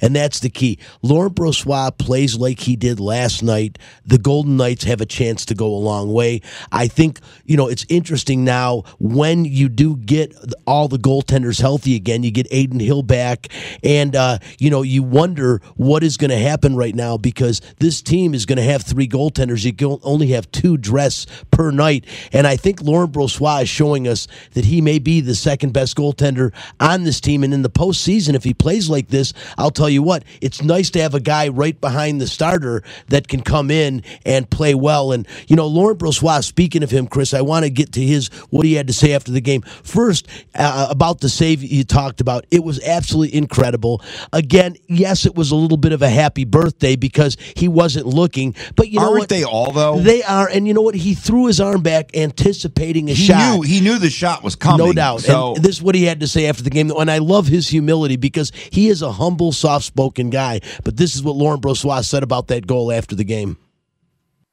and 0.00 0.14
that's 0.14 0.40
the 0.40 0.50
key. 0.50 0.78
Laurent 1.02 1.34
Brossoit 1.34 1.98
plays 1.98 2.36
like 2.36 2.60
he 2.60 2.76
did 2.76 3.00
last 3.00 3.42
night. 3.42 3.78
The 4.04 4.18
Golden 4.18 4.56
Knights 4.56 4.84
have 4.84 5.00
a 5.00 5.06
chance 5.06 5.44
to 5.46 5.54
go 5.54 5.66
a 5.66 5.76
long 5.76 6.12
way. 6.12 6.42
I 6.72 6.88
think 6.88 7.20
you 7.44 7.56
know 7.56 7.68
it's 7.68 7.86
interesting 7.88 8.44
now 8.44 8.84
when 8.98 9.44
you 9.44 9.68
do 9.68 9.96
get 9.96 10.34
all 10.66 10.88
the 10.88 10.98
goaltenders 10.98 11.60
healthy 11.60 11.96
again. 11.96 12.22
You 12.22 12.30
get 12.30 12.46
Adin 12.52 12.80
Hill 12.80 13.02
back, 13.02 13.48
and 13.82 14.14
uh, 14.14 14.38
you 14.58 14.70
know 14.70 14.82
you 14.82 15.02
wonder 15.02 15.60
what 15.76 16.02
is 16.02 16.16
going 16.16 16.30
to 16.30 16.38
happen 16.38 16.76
right 16.76 16.94
now 16.94 17.16
because 17.16 17.60
this 17.78 18.02
team 18.02 18.34
is 18.34 18.46
going 18.46 18.58
to 18.58 18.62
have 18.62 18.82
three 18.82 19.08
goaltenders. 19.08 19.64
You 19.64 19.72
can 19.72 19.98
only 20.02 20.28
have 20.28 20.50
two 20.52 20.76
dress 20.76 21.26
per 21.50 21.70
night, 21.70 22.04
and 22.32 22.46
I 22.46 22.56
think 22.56 22.82
Laurent 22.82 23.12
Brossoit 23.12 23.62
is 23.62 23.68
showing 23.68 24.06
us 24.06 24.26
that 24.52 24.64
he 24.64 24.80
may 24.80 24.98
be 24.98 25.20
the 25.20 25.34
second 25.34 25.72
best 25.72 25.96
goaltender 25.96 26.52
on 26.78 27.04
this 27.04 27.20
team. 27.20 27.42
And 27.44 27.54
in 27.54 27.62
the 27.62 27.70
postseason, 27.70 28.34
if 28.34 28.44
he 28.44 28.54
plays 28.54 28.88
like 28.88 29.08
this, 29.08 29.32
I'll 29.58 29.70
tell 29.70 29.88
you 29.90 30.02
what, 30.02 30.24
it's 30.40 30.62
nice 30.62 30.90
to 30.90 31.00
have 31.02 31.14
a 31.14 31.20
guy 31.20 31.48
right 31.48 31.78
behind 31.80 32.20
the 32.20 32.26
starter 32.26 32.82
that 33.08 33.28
can 33.28 33.42
come 33.42 33.70
in 33.70 34.02
and 34.24 34.48
play 34.48 34.74
well. 34.74 35.12
And 35.12 35.26
you 35.48 35.56
know, 35.56 35.66
Laurent 35.66 35.98
Brossoit. 35.98 36.44
Speaking 36.44 36.82
of 36.82 36.90
him, 36.90 37.06
Chris, 37.06 37.34
I 37.34 37.40
want 37.42 37.64
to 37.64 37.70
get 37.70 37.92
to 37.92 38.00
his 38.00 38.28
what 38.50 38.64
he 38.66 38.74
had 38.74 38.86
to 38.86 38.92
say 38.92 39.12
after 39.14 39.32
the 39.32 39.40
game. 39.40 39.62
First, 39.62 40.28
uh, 40.54 40.86
about 40.90 41.20
the 41.20 41.28
save 41.28 41.62
you 41.62 41.84
talked 41.84 42.20
about, 42.20 42.46
it 42.50 42.62
was 42.64 42.82
absolutely 42.84 43.36
incredible. 43.36 44.02
Again, 44.32 44.76
yes, 44.88 45.26
it 45.26 45.34
was 45.34 45.50
a 45.50 45.56
little 45.56 45.76
bit 45.76 45.92
of 45.92 46.02
a 46.02 46.08
happy 46.08 46.44
birthday 46.44 46.96
because 46.96 47.36
he 47.56 47.68
wasn't 47.68 48.06
looking, 48.06 48.54
but 48.76 48.88
you 48.88 48.98
know 49.00 49.06
Aren't 49.06 49.18
what? 49.20 49.28
they 49.28 49.44
all 49.44 49.72
though? 49.72 49.98
They 49.98 50.22
are, 50.22 50.48
and 50.48 50.66
you 50.66 50.74
know 50.74 50.82
what? 50.82 50.94
He 50.94 51.14
threw 51.14 51.46
his 51.46 51.60
arm 51.60 51.82
back, 51.82 52.16
anticipating 52.16 53.08
a 53.08 53.12
he 53.12 53.24
shot. 53.26 53.56
knew 53.56 53.62
he 53.62 53.80
knew 53.80 53.98
the 53.98 54.10
shot 54.10 54.42
was 54.42 54.56
coming. 54.56 54.86
No 54.86 54.92
doubt. 54.92 55.20
So 55.20 55.54
and 55.54 55.64
this 55.64 55.76
is 55.76 55.82
what 55.82 55.94
he 55.94 56.04
had 56.04 56.20
to 56.20 56.28
say 56.28 56.46
after 56.46 56.62
the 56.62 56.70
game. 56.70 56.90
And 56.90 57.10
I 57.10 57.18
love 57.18 57.46
his 57.46 57.68
humility 57.68 58.16
because 58.16 58.52
he 58.70 58.88
is 58.88 59.02
a 59.02 59.12
humble, 59.12 59.29
soft 59.52 59.84
spoken 59.84 60.30
guy. 60.30 60.60
But 60.84 60.96
this 60.96 61.14
is 61.14 61.22
what 61.22 61.36
Laurent 61.36 61.62
Brossoit 61.62 62.04
said 62.04 62.22
about 62.22 62.48
that 62.48 62.66
goal 62.66 62.92
after 62.92 63.14
the 63.14 63.24
game. 63.24 63.56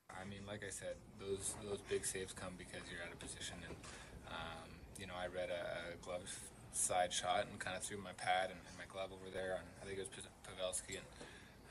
I 0.10 0.24
mean, 0.30 0.42
like 0.48 0.63
I 0.66 0.70
said, 0.70 0.96
those 1.20 1.56
those 1.68 1.82
big 1.90 2.06
saves 2.06 2.34
come 2.34 2.54
because 2.58 2.82
you're 2.92 3.02
out 3.04 3.12
of 3.12 3.20
position, 3.20 3.56
and 3.68 3.76
um, 4.30 4.70
you 5.00 5.08
know, 5.08 5.16
I 5.18 5.28
read 5.28 5.50
a, 5.50 5.94
a 5.94 5.98
glove 6.06 6.28
side 6.74 7.12
shot 7.12 7.46
and 7.50 7.60
kind 7.60 7.76
of 7.76 7.84
threw 7.84 7.98
my 7.98 8.13
pad 8.18 8.50
and, 8.52 8.60
and 8.70 8.76
my 8.78 8.86
glove 8.92 9.10
over 9.12 9.30
there 9.34 9.60
on 9.60 9.66
I 9.82 9.86
think 9.86 10.00
it 10.00 10.08
was 10.08 10.13
P- 10.13 10.30
Pavelski, 10.46 10.96
and 11.00 11.08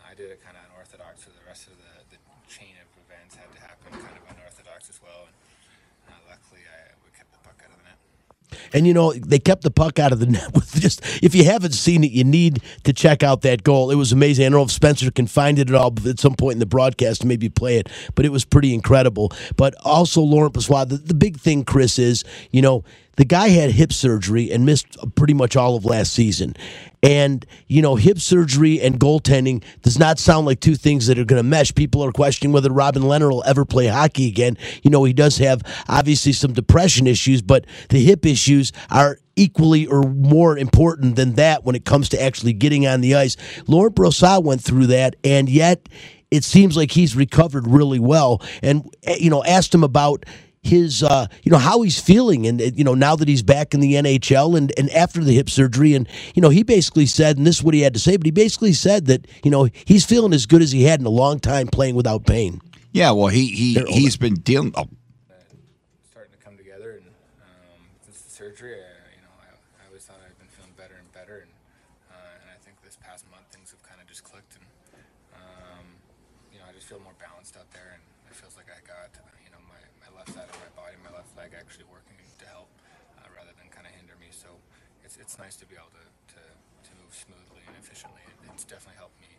I 0.04 0.14
did 0.14 0.30
it 0.30 0.44
kind 0.44 0.56
of 0.56 0.62
unorthodox, 0.70 1.24
so 1.24 1.30
the 1.32 1.46
rest 1.46 1.66
of 1.66 1.74
the, 1.78 2.16
the 2.16 2.18
chain 2.46 2.76
of 2.78 2.86
events 3.06 3.34
had 3.34 3.50
to 3.50 3.60
happen 3.60 3.90
kind 3.90 4.16
of 4.16 4.24
unorthodox 4.30 4.88
as 4.90 5.00
well. 5.02 5.26
And 5.26 5.34
uh, 6.14 6.30
luckily, 6.30 6.62
I 6.68 6.94
we 7.02 7.10
kept 7.16 7.32
the 7.32 7.42
puck 7.42 7.58
out 7.64 7.70
of 7.74 7.78
the 7.80 7.86
net. 7.90 7.98
And 8.76 8.86
you 8.86 8.92
know, 8.92 9.14
they 9.14 9.38
kept 9.38 9.62
the 9.62 9.70
puck 9.70 9.98
out 9.98 10.12
of 10.12 10.20
the 10.20 10.26
net 10.36 10.54
with 10.54 10.78
just 10.78 11.00
if 11.22 11.34
you 11.34 11.44
haven't 11.44 11.72
seen 11.72 12.04
it, 12.04 12.12
you 12.12 12.24
need 12.24 12.60
to 12.84 12.92
check 12.92 13.22
out 13.22 13.40
that 13.40 13.62
goal. 13.62 13.90
It 13.90 13.94
was 13.94 14.12
amazing. 14.12 14.44
I 14.44 14.48
don't 14.50 14.58
know 14.58 14.64
if 14.64 14.70
Spencer 14.70 15.10
can 15.10 15.26
find 15.26 15.58
it 15.58 15.70
at 15.70 15.74
all 15.74 15.90
but 15.90 16.04
at 16.04 16.20
some 16.20 16.34
point 16.34 16.54
in 16.54 16.58
the 16.58 16.66
broadcast 16.66 17.24
maybe 17.24 17.48
play 17.48 17.78
it, 17.78 17.88
but 18.14 18.26
it 18.26 18.32
was 18.32 18.44
pretty 18.44 18.74
incredible. 18.74 19.32
But 19.56 19.74
also 19.82 20.20
Laurent 20.20 20.52
Brossoit, 20.52 20.90
the, 20.90 20.98
the 20.98 21.14
big 21.14 21.38
thing, 21.38 21.64
Chris, 21.64 21.98
is, 21.98 22.22
you 22.50 22.60
know, 22.60 22.84
the 23.16 23.24
guy 23.24 23.48
had 23.48 23.70
hip 23.70 23.94
surgery 23.94 24.52
and 24.52 24.66
missed 24.66 24.98
pretty 25.14 25.32
much 25.32 25.56
all 25.56 25.74
of 25.74 25.86
last 25.86 26.12
season. 26.12 26.54
And, 27.06 27.46
you 27.68 27.82
know, 27.82 27.94
hip 27.94 28.18
surgery 28.18 28.80
and 28.80 28.98
goaltending 28.98 29.62
does 29.82 29.96
not 29.96 30.18
sound 30.18 30.44
like 30.44 30.58
two 30.58 30.74
things 30.74 31.06
that 31.06 31.20
are 31.20 31.24
going 31.24 31.38
to 31.38 31.48
mesh. 31.48 31.72
People 31.72 32.04
are 32.04 32.10
questioning 32.10 32.52
whether 32.52 32.72
Robin 32.72 33.04
Lehner 33.04 33.30
will 33.30 33.44
ever 33.46 33.64
play 33.64 33.86
hockey 33.86 34.26
again. 34.26 34.58
You 34.82 34.90
know, 34.90 35.04
he 35.04 35.12
does 35.12 35.38
have 35.38 35.62
obviously 35.88 36.32
some 36.32 36.52
depression 36.52 37.06
issues, 37.06 37.42
but 37.42 37.64
the 37.90 38.04
hip 38.04 38.26
issues 38.26 38.72
are 38.90 39.18
equally 39.36 39.86
or 39.86 40.02
more 40.02 40.58
important 40.58 41.14
than 41.14 41.34
that 41.34 41.62
when 41.62 41.76
it 41.76 41.84
comes 41.84 42.08
to 42.08 42.20
actually 42.20 42.54
getting 42.54 42.88
on 42.88 43.02
the 43.02 43.14
ice. 43.14 43.36
Laurent 43.68 43.94
Brossoit 43.94 44.42
went 44.42 44.60
through 44.60 44.88
that, 44.88 45.14
and 45.22 45.48
yet 45.48 45.88
it 46.32 46.42
seems 46.42 46.76
like 46.76 46.90
he's 46.90 47.14
recovered 47.14 47.68
really 47.68 48.00
well. 48.00 48.42
And, 48.62 48.90
eh, 49.04 49.18
you 49.20 49.30
know, 49.30 49.44
asked 49.44 49.72
him 49.72 49.84
about 49.84 50.26
his 50.66 51.02
uh, 51.02 51.26
you 51.42 51.50
know 51.50 51.58
how 51.58 51.82
he's 51.82 51.98
feeling 52.00 52.46
and 52.46 52.60
you 52.76 52.84
know 52.84 52.94
now 52.94 53.16
that 53.16 53.28
he's 53.28 53.42
back 53.42 53.74
in 53.74 53.80
the 53.80 53.94
NHL 53.94 54.56
and 54.56 54.72
and 54.78 54.90
after 54.90 55.22
the 55.22 55.32
hip 55.34 55.48
surgery 55.50 55.94
and 55.94 56.08
you 56.34 56.42
know 56.42 56.48
he 56.50 56.62
basically 56.62 57.06
said 57.06 57.36
and 57.38 57.46
this 57.46 57.56
is 57.58 57.62
what 57.62 57.74
he 57.74 57.80
had 57.82 57.94
to 57.94 58.00
say 58.00 58.16
but 58.16 58.26
he 58.26 58.30
basically 58.30 58.72
said 58.72 59.06
that 59.06 59.26
you 59.44 59.50
know 59.50 59.68
he's 59.84 60.04
feeling 60.04 60.32
as 60.32 60.46
good 60.46 60.62
as 60.62 60.72
he 60.72 60.84
had 60.84 61.00
in 61.00 61.06
a 61.06 61.10
long 61.10 61.38
time 61.40 61.66
playing 61.66 61.94
without 61.94 62.26
pain. 62.26 62.60
yeah, 62.92 63.10
well, 63.12 63.28
he 63.28 63.46
he 63.48 63.74
he's 63.88 64.16
been 64.16 64.34
dealing. 64.34 64.72
Oh, 64.76 64.88
starting 66.10 66.32
to 66.32 66.38
come 66.44 66.56
together. 66.56 66.98
And 66.98 67.06
um, 67.44 67.80
since 68.04 68.20
the 68.22 68.30
surgery, 68.30 68.74
I, 68.74 68.88
you 69.16 69.22
know, 69.22 69.34
I, 69.40 69.52
I 69.52 69.82
always 69.88 70.04
thought 70.04 70.18
I'd 70.24 70.36
been 70.38 70.48
feeling 70.48 70.72
better 70.76 70.96
and 70.96 71.08
better. 71.12 71.44
And 71.44 71.52
uh, 72.10 72.40
and 72.42 72.48
I 72.50 72.58
think 72.64 72.80
this 72.82 72.96
past 72.96 73.24
month 73.30 73.46
things 73.52 73.70
have 73.70 73.82
kind 73.84 74.00
of 74.00 74.06
just 74.08 74.24
clicked. 74.24 74.56
And 74.56 74.66
um, 75.36 75.84
you 76.52 76.58
know, 76.58 76.66
I 76.68 76.72
just 76.72 76.88
feel 76.88 77.00
more 77.04 77.16
balanced 77.20 77.56
out 77.60 77.68
there, 77.76 77.92
and 77.94 78.02
it 78.30 78.34
feels 78.36 78.56
like 78.56 78.68
I 78.72 78.80
got 78.88 79.12
you 79.44 79.50
know 79.52 79.60
my, 79.68 79.80
my 80.00 80.10
left 80.16 80.32
side 80.32 80.48
of 80.48 80.56
my 80.56 80.72
body, 80.74 80.96
my 81.04 81.12
left 81.12 81.30
leg 81.36 81.52
actually 81.52 81.86
working 81.92 82.16
to 82.16 82.46
help 82.48 82.68
uh, 83.20 83.28
rather 83.36 83.52
than 83.60 83.68
kind 83.68 83.84
of 83.84 83.92
hinder 83.92 84.16
me. 84.16 84.32
So 84.32 84.48
it's 85.04 85.20
it's 85.20 85.36
nice 85.36 85.56
to 85.60 85.66
be 85.68 85.76
able 85.76 85.92
to 86.00 86.06
to, 86.36 86.40
to 86.40 86.90
move 86.96 87.12
smoothly 87.12 87.60
and 87.68 87.76
efficiently. 87.76 88.24
It, 88.24 88.36
it's 88.56 88.64
definitely 88.64 88.96
helped 88.96 89.20
me, 89.20 89.32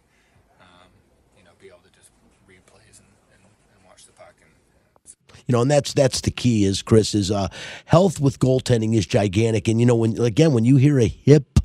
um, 0.61 0.89
you 1.37 1.43
know, 1.43 1.57
be 1.57 1.67
able 1.73 1.81
to 1.85 1.93
just 1.93 2.13
read 2.45 2.61
plays 2.65 3.01
and, 3.01 3.11
and, 3.33 3.43
and 3.43 3.79
watch 3.85 4.05
the 4.05 4.13
puck 4.13 4.35
and. 4.41 4.51
You 5.47 5.53
know, 5.53 5.61
and 5.61 5.71
that's 5.71 5.93
that's 5.93 6.21
the 6.21 6.31
key. 6.31 6.65
Is 6.65 6.81
Chris 6.81 7.15
is 7.15 7.31
uh, 7.31 7.47
health 7.85 8.19
with 8.19 8.37
goaltending 8.39 8.93
is 8.95 9.05
gigantic, 9.05 9.69
and 9.69 9.79
you 9.79 9.85
know 9.85 9.95
when 9.95 10.19
again 10.19 10.51
when 10.51 10.65
you 10.65 10.75
hear 10.75 10.99
a 10.99 11.07
hip, 11.07 11.59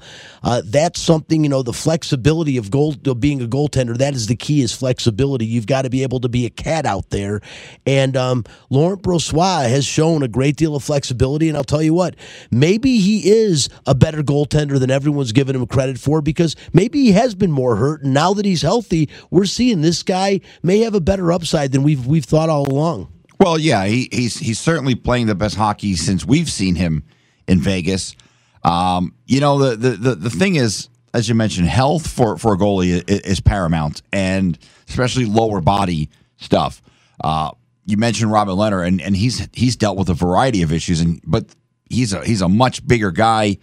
uh, 0.45 0.63
that's 0.65 1.01
something 1.01 1.43
you 1.43 1.51
know 1.51 1.65
the 1.65 1.73
flexibility 1.73 2.57
of 2.57 2.71
goal 2.71 2.95
of 3.05 3.19
being 3.19 3.43
a 3.43 3.47
goaltender. 3.47 3.99
That 3.99 4.15
is 4.15 4.29
the 4.29 4.37
key 4.37 4.63
is 4.63 4.73
flexibility. 4.73 5.47
You've 5.47 5.67
got 5.67 5.83
to 5.83 5.91
be 5.91 6.05
able 6.05 6.21
to 6.21 6.29
be 6.29 6.47
a 6.47 6.51
cat 6.51 6.87
out 6.87 7.11
there, 7.11 7.41
and 7.85 8.17
um, 8.17 8.45
Laurent 8.71 9.03
Brossoit 9.03 9.69
has 9.69 9.85
shown 9.85 10.23
a 10.23 10.29
great 10.29 10.55
deal 10.55 10.77
of 10.77 10.85
flexibility. 10.85 11.49
And 11.49 11.59
I'll 11.59 11.65
tell 11.65 11.83
you 11.83 11.93
what, 11.93 12.15
maybe 12.53 12.99
he 12.99 13.33
is 13.33 13.69
a 13.85 13.97
better 13.97 14.23
goaltender 14.23 14.79
than 14.79 14.93
everyone's 14.93 15.33
given 15.33 15.57
him 15.57 15.67
credit 15.67 15.99
for 15.99 16.23
because 16.23 16.55
maybe 16.73 17.03
he 17.03 17.13
has 17.13 17.35
been 17.35 17.51
more 17.51 17.75
hurt, 17.75 18.05
and 18.05 18.15
now 18.15 18.33
that 18.35 18.45
he's 18.45 18.63
healthy, 18.63 19.09
we're 19.33 19.45
seeing 19.45 19.81
this 19.81 20.05
guy 20.05 20.41
may 20.63 20.79
have 20.79 20.95
a 20.95 21.01
better 21.01 21.33
upside 21.33 21.73
than 21.73 21.83
we've 21.83 22.07
we've 22.07 22.25
thought 22.25 22.49
all 22.49 22.71
along. 22.71 23.09
Well, 23.43 23.59
yeah, 23.59 23.87
he, 23.87 24.09
he's 24.13 24.39
he's 24.39 24.61
certainly 24.61 24.95
playing 24.95 25.27
the 25.27 25.35
best 25.35 25.57
hockey 25.57 25.97
since 25.97 26.25
we've 26.25 26.49
seen 26.49 26.77
him 26.77 27.03
in 27.49 27.61
Vegas. 27.61 28.15
Um, 28.63 29.17
you 29.27 29.41
know, 29.41 29.59
the, 29.59 29.75
the 29.75 29.91
the 29.97 30.15
the 30.15 30.31
thing 30.31 30.55
is, 30.55 30.89
as 31.13 31.29
you 31.29 31.35
mentioned, 31.35 31.67
health 31.67 32.07
for 32.07 32.39
for 32.39 32.55
a 32.55 32.57
goalie 32.57 33.03
is, 33.11 33.21
is 33.23 33.41
paramount, 33.41 34.01
and 34.13 34.57
especially 34.89 35.25
lower 35.25 35.61
body 35.61 36.09
stuff. 36.37 36.81
Uh, 37.25 37.51
you 37.85 37.97
mentioned 37.97 38.31
Robin 38.31 38.55
Lehner, 38.55 38.87
and, 38.87 39.03
and 39.03 39.17
he's 39.17 39.49
he's 39.53 39.75
dealt 39.75 39.99
with 39.99 40.09
a 40.09 40.15
variety 40.15 40.63
of 40.63 40.73
issues, 40.73 41.01
and 41.01 41.21
but 41.27 41.47
he's 41.91 42.13
a 42.13 42.25
he's 42.25 42.43
a 42.43 42.49
much 42.49 42.87
bigger 42.87 43.11
guy. 43.11 43.59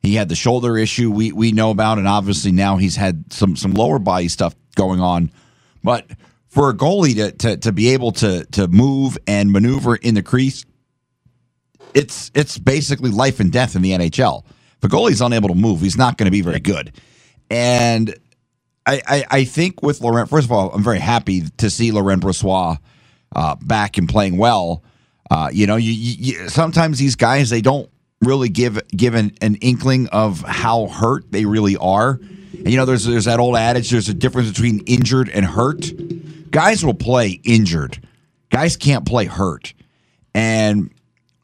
He 0.00 0.14
had 0.14 0.30
the 0.30 0.36
shoulder 0.36 0.78
issue 0.78 1.10
we 1.10 1.32
we 1.32 1.52
know 1.52 1.70
about, 1.70 1.98
and 1.98 2.08
obviously 2.08 2.50
now 2.50 2.78
he's 2.78 2.96
had 2.96 3.30
some 3.30 3.56
some 3.56 3.74
lower 3.74 3.98
body 3.98 4.28
stuff 4.28 4.54
going 4.74 5.02
on. 5.02 5.30
But 5.84 6.06
for 6.48 6.70
a 6.70 6.74
goalie 6.74 7.14
to 7.16 7.32
to, 7.32 7.56
to 7.58 7.72
be 7.72 7.90
able 7.90 8.12
to 8.12 8.44
to 8.46 8.68
move 8.68 9.18
and 9.26 9.52
maneuver 9.52 9.96
in 9.96 10.14
the 10.14 10.22
crease, 10.22 10.64
it's 11.94 12.30
it's 12.34 12.58
basically 12.58 13.10
life 13.10 13.40
and 13.40 13.52
death 13.52 13.76
in 13.76 13.82
the 13.82 13.92
NHL. 13.92 14.44
If 14.46 14.84
a 14.84 14.88
goalie's 14.88 15.20
unable 15.20 15.48
to 15.48 15.54
move, 15.54 15.80
he's 15.80 15.98
not 15.98 16.16
going 16.18 16.26
to 16.26 16.30
be 16.30 16.40
very 16.42 16.60
good. 16.60 16.92
And 17.50 18.14
I, 18.86 19.02
I, 19.06 19.24
I 19.30 19.44
think 19.44 19.82
with 19.82 20.00
Laurent, 20.00 20.28
first 20.30 20.46
of 20.46 20.52
all, 20.52 20.70
I'm 20.72 20.84
very 20.84 20.98
happy 21.00 21.42
to 21.58 21.68
see 21.70 21.92
Laurent 21.92 22.22
Brossoit 22.22 22.78
uh, 23.34 23.56
back 23.56 23.98
and 23.98 24.08
playing 24.08 24.38
well. 24.38 24.82
Uh, 25.30 25.50
you 25.52 25.66
know, 25.66 25.76
you, 25.76 25.92
you, 25.92 26.48
sometimes 26.48 26.98
these 26.98 27.16
guys 27.16 27.50
they 27.50 27.60
don't 27.60 27.90
really 28.22 28.48
give 28.48 28.80
give 28.88 29.14
an, 29.14 29.36
an 29.40 29.56
inkling 29.56 30.08
of 30.08 30.40
how 30.40 30.86
hurt 30.86 31.30
they 31.30 31.44
really 31.44 31.76
are. 31.76 32.18
And 32.52 32.70
you 32.70 32.76
know, 32.76 32.84
there's 32.86 33.04
there's 33.04 33.26
that 33.26 33.40
old 33.40 33.56
adage: 33.56 33.90
there's 33.90 34.08
a 34.08 34.14
difference 34.14 34.48
between 34.48 34.80
injured 34.86 35.28
and 35.28 35.44
hurt. 35.44 35.90
Guys 36.50 36.84
will 36.84 36.94
play 36.94 37.40
injured. 37.44 37.98
Guys 38.50 38.76
can't 38.76 39.06
play 39.06 39.26
hurt. 39.26 39.74
And 40.34 40.90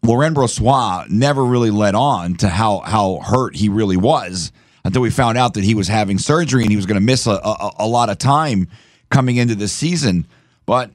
Laurent 0.03 0.37
Brossoit 0.37 1.09
never 1.11 1.45
really 1.45 1.71
led 1.71 1.95
on 1.95 2.35
to 2.37 2.49
how 2.49 2.81
how 2.81 3.21
hurt 3.25 3.57
he 3.57 3.69
really 3.69 3.97
was 3.97 4.53
until 4.85 5.03
we 5.03 5.11
found 5.11 5.39
out 5.39 5.55
that 5.55 5.65
he 5.65 5.75
was 5.75 5.89
having 5.89 6.19
surgery 6.19 6.63
and 6.63 6.71
he 6.71 6.77
was 6.77 6.87
going 6.87 7.01
to 7.01 7.05
miss 7.05 7.27
a, 7.27 7.33
a, 7.33 7.73
a 7.81 7.89
lot 7.89 8.11
of 8.11 8.19
time 8.19 8.69
coming 9.11 9.37
into 9.37 9.55
the 9.55 9.69
season. 9.69 10.27
But 10.67 10.91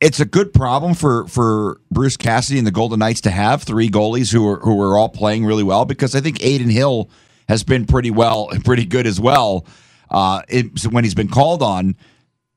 it's 0.00 0.20
a 0.20 0.24
good 0.24 0.52
problem 0.52 0.94
for 0.94 1.26
for 1.28 1.80
Bruce 1.90 2.16
Cassidy 2.16 2.58
and 2.58 2.66
the 2.66 2.72
Golden 2.72 2.98
Knights 2.98 3.22
to 3.22 3.30
have 3.30 3.62
three 3.62 3.88
goalies 3.88 4.32
who 4.32 4.46
are 4.48 4.60
who 4.60 4.80
are 4.80 4.96
all 4.96 5.08
playing 5.08 5.44
really 5.44 5.62
well 5.62 5.84
because 5.84 6.14
I 6.14 6.20
think 6.20 6.42
Adin 6.42 6.70
Hill 6.70 7.10
has 7.48 7.62
been 7.62 7.86
pretty 7.86 8.10
well, 8.10 8.48
and 8.50 8.64
pretty 8.64 8.84
good 8.84 9.06
as 9.06 9.20
well. 9.20 9.66
Uh, 10.10 10.42
it, 10.48 10.84
when 10.86 11.04
he's 11.04 11.14
been 11.14 11.28
called 11.28 11.62
on, 11.62 11.96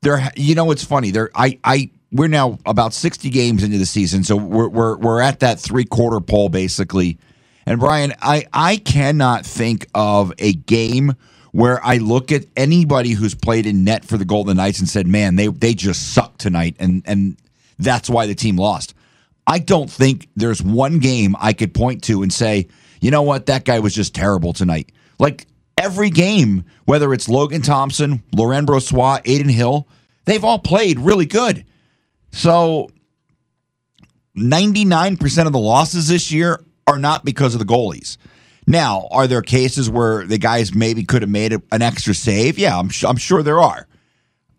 there, 0.01 0.31
you 0.35 0.55
know, 0.55 0.71
it's 0.71 0.83
funny. 0.83 1.11
There, 1.11 1.29
I, 1.35 1.59
I, 1.63 1.91
we're 2.11 2.27
now 2.27 2.57
about 2.65 2.93
sixty 2.93 3.29
games 3.29 3.63
into 3.63 3.77
the 3.77 3.85
season, 3.85 4.23
so 4.23 4.35
we're 4.35 4.67
we're 4.67 4.97
we're 4.97 5.21
at 5.21 5.41
that 5.41 5.59
three 5.59 5.85
quarter 5.85 6.19
pole 6.19 6.49
basically. 6.49 7.17
And 7.65 7.79
Brian, 7.79 8.13
I 8.21 8.45
I 8.51 8.77
cannot 8.77 9.45
think 9.45 9.87
of 9.93 10.33
a 10.39 10.53
game 10.53 11.13
where 11.51 11.83
I 11.85 11.97
look 11.97 12.31
at 12.31 12.45
anybody 12.55 13.11
who's 13.11 13.35
played 13.35 13.65
in 13.65 13.83
net 13.83 14.05
for 14.05 14.17
the 14.17 14.25
Golden 14.25 14.57
Knights 14.57 14.79
and 14.79 14.89
said, 14.89 15.05
"Man, 15.05 15.35
they 15.35 15.47
they 15.47 15.75
just 15.75 16.13
suck 16.13 16.37
tonight," 16.37 16.75
and 16.79 17.03
and 17.05 17.37
that's 17.77 18.09
why 18.09 18.25
the 18.25 18.35
team 18.35 18.57
lost. 18.57 18.95
I 19.45 19.59
don't 19.59 19.89
think 19.89 20.29
there's 20.35 20.61
one 20.61 20.99
game 20.99 21.35
I 21.39 21.53
could 21.53 21.73
point 21.73 22.03
to 22.03 22.21
and 22.21 22.31
say, 22.31 22.67
you 23.01 23.09
know 23.09 23.23
what, 23.23 23.47
that 23.47 23.65
guy 23.65 23.79
was 23.79 23.95
just 23.95 24.13
terrible 24.13 24.53
tonight. 24.53 24.91
Like 25.17 25.47
every 25.79 26.09
game, 26.09 26.65
whether 26.85 27.13
it's 27.13 27.29
Logan 27.29 27.61
Thompson, 27.61 28.21
Laurent 28.33 28.67
Brossoit, 28.67 29.19
Adin 29.19 29.49
Hill, 29.49 29.87
they've 30.25 30.43
all 30.43 30.59
played 30.59 30.99
really 30.99 31.25
good. 31.25 31.65
So 32.31 32.89
99% 34.37 35.47
of 35.47 35.53
the 35.53 35.59
losses 35.59 36.07
this 36.07 36.31
year 36.31 36.63
are 36.85 36.99
not 36.99 37.25
because 37.25 37.55
of 37.55 37.59
the 37.59 37.65
goalies. 37.65 38.17
Now, 38.67 39.07
are 39.09 39.25
there 39.25 39.41
cases 39.41 39.89
where 39.89 40.27
the 40.27 40.37
guys 40.37 40.75
maybe 40.75 41.03
could 41.03 41.23
have 41.23 41.31
made 41.31 41.53
an 41.71 41.81
extra 41.81 42.13
save? 42.13 42.59
Yeah, 42.59 42.77
I'm, 42.77 42.91
I'm 43.07 43.17
sure 43.17 43.41
there 43.41 43.59
are. 43.59 43.87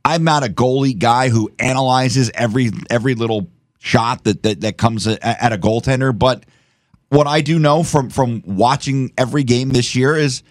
I'm 0.05 0.25
not 0.25 0.43
a 0.43 0.49
goalie 0.49 0.99
guy 0.99 1.29
who 1.29 1.51
analyzes 1.59 2.31
every 2.35 2.71
every 2.89 3.15
little 3.15 3.49
shot 3.79 4.25
that 4.25 4.43
that, 4.43 4.63
that 4.63 4.79
comes 4.79 5.07
at 5.07 5.53
a 5.53 5.59
goaltender, 5.59 6.19
but 6.19 6.45
what 7.11 7.27
I 7.27 7.43
do 7.43 7.59
know 7.59 7.83
from 7.83 8.09
from 8.09 8.43
watching 8.47 9.13
every 9.19 9.45
game 9.45 9.69
this 9.69 9.95
year 9.95 10.17
is 10.17 10.43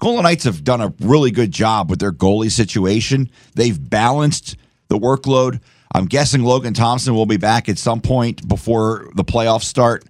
Golden 0.00 0.22
Knights 0.22 0.44
have 0.44 0.64
done 0.64 0.80
a 0.80 0.94
really 1.00 1.30
good 1.30 1.52
job 1.52 1.90
with 1.90 2.00
their 2.00 2.10
goalie 2.10 2.50
situation. 2.50 3.30
They've 3.54 3.78
balanced 3.78 4.56
the 4.88 4.98
workload. 4.98 5.60
I'm 5.94 6.06
guessing 6.06 6.42
Logan 6.42 6.72
Thompson 6.72 7.14
will 7.14 7.26
be 7.26 7.36
back 7.36 7.68
at 7.68 7.76
some 7.76 8.00
point 8.00 8.48
before 8.48 9.10
the 9.14 9.24
playoffs 9.24 9.64
start. 9.64 10.04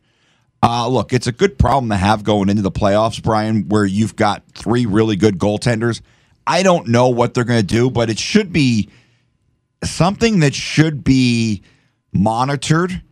Uh, 0.63 0.87
look, 0.89 1.13
it's 1.13 1.27
a 1.27 1.33
good 1.33 1.59
problem 1.59 1.91
to 1.91 1.97
have 1.97 2.23
going 2.23 2.49
into 2.49 2.63
the 2.63 2.71
playoffs, 2.71 3.21
Brian, 3.21 3.69
where 3.69 3.85
you've 3.85 4.15
got 4.15 4.45
three 4.55 4.87
really 4.87 5.17
good 5.17 5.39
goaltenders. 5.39 6.03
I 6.47 6.63
don't 6.63 6.89
know 6.89 7.09
what 7.09 7.35
they're 7.35 7.45
going 7.45 7.61
to 7.61 7.67
do, 7.67 7.91
but 7.91 8.11
it 8.11 8.19
should 8.19 8.53
be 8.53 8.91
something 9.83 10.41
that 10.41 10.55
should 10.55 11.03
be 11.03 11.63
monitored. 12.13 13.03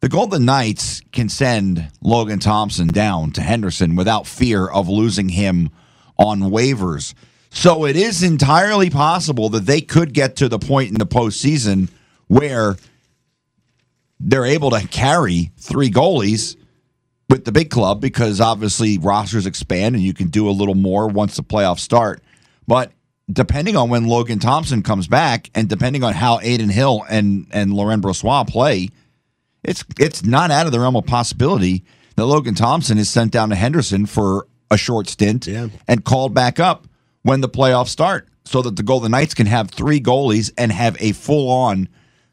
The 0.00 0.08
Golden 0.08 0.44
Knights 0.44 1.00
can 1.12 1.28
send 1.28 1.90
Logan 2.00 2.40
Thompson 2.40 2.88
down 2.88 3.30
to 3.32 3.42
Henderson 3.42 3.94
without 3.94 4.26
fear 4.26 4.66
of 4.66 4.88
losing 4.88 5.28
him 5.28 5.70
on 6.18 6.40
waivers. 6.40 7.14
So 7.50 7.84
it 7.84 7.96
is 7.96 8.22
entirely 8.22 8.88
possible 8.88 9.48
that 9.50 9.66
they 9.66 9.80
could 9.80 10.14
get 10.14 10.36
to 10.36 10.48
the 10.48 10.58
point 10.58 10.90
in 10.90 10.98
the 10.98 11.06
postseason 11.06 11.90
where 12.26 12.76
they're 14.18 14.46
able 14.46 14.70
to 14.70 14.86
carry 14.88 15.50
three 15.58 15.90
goalies 15.90 16.56
with 17.28 17.44
the 17.44 17.52
big 17.52 17.70
club 17.70 18.00
because 18.00 18.40
obviously 18.40 18.98
rosters 18.98 19.46
expand 19.46 19.94
and 19.94 20.04
you 20.04 20.14
can 20.14 20.28
do 20.28 20.48
a 20.48 20.52
little 20.52 20.74
more 20.74 21.08
once 21.08 21.36
the 21.36 21.42
playoffs 21.42 21.80
start. 21.80 22.22
But 22.66 22.92
depending 23.30 23.76
on 23.76 23.90
when 23.90 24.06
Logan 24.06 24.38
Thompson 24.38 24.82
comes 24.82 25.08
back 25.08 25.50
and 25.54 25.68
depending 25.68 26.04
on 26.04 26.14
how 26.14 26.38
Adin 26.38 26.68
Hill 26.68 27.04
and, 27.08 27.46
and 27.50 27.72
Laurent 27.72 28.02
Brossoit 28.02 28.48
play, 28.48 28.88
it's 29.62 29.84
it's 29.98 30.24
not 30.24 30.50
out 30.50 30.66
of 30.66 30.72
the 30.72 30.80
realm 30.80 30.96
of 30.96 31.06
possibility 31.06 31.84
that 32.16 32.26
Logan 32.26 32.54
Thompson 32.54 32.98
is 32.98 33.08
sent 33.08 33.32
down 33.32 33.50
to 33.50 33.54
Henderson 33.54 34.06
for 34.06 34.46
a 34.72 34.76
short 34.78 35.08
stint 35.08 35.46
Yeah. 35.46 35.68
and 35.86 36.04
called 36.04 36.34
back 36.34 36.58
up 36.58 36.88
when 37.22 37.40
the 37.42 37.48
playoffs 37.48 37.88
start 37.88 38.26
so 38.44 38.62
that 38.62 38.74
the 38.76 38.82
Golden 38.82 39.10
Knights 39.12 39.34
can 39.34 39.46
have 39.46 39.70
three 39.70 40.00
goalies 40.00 40.50
and 40.58 40.72
have 40.72 40.96
a 40.98 41.12
full 41.12 41.48
on 41.50 41.88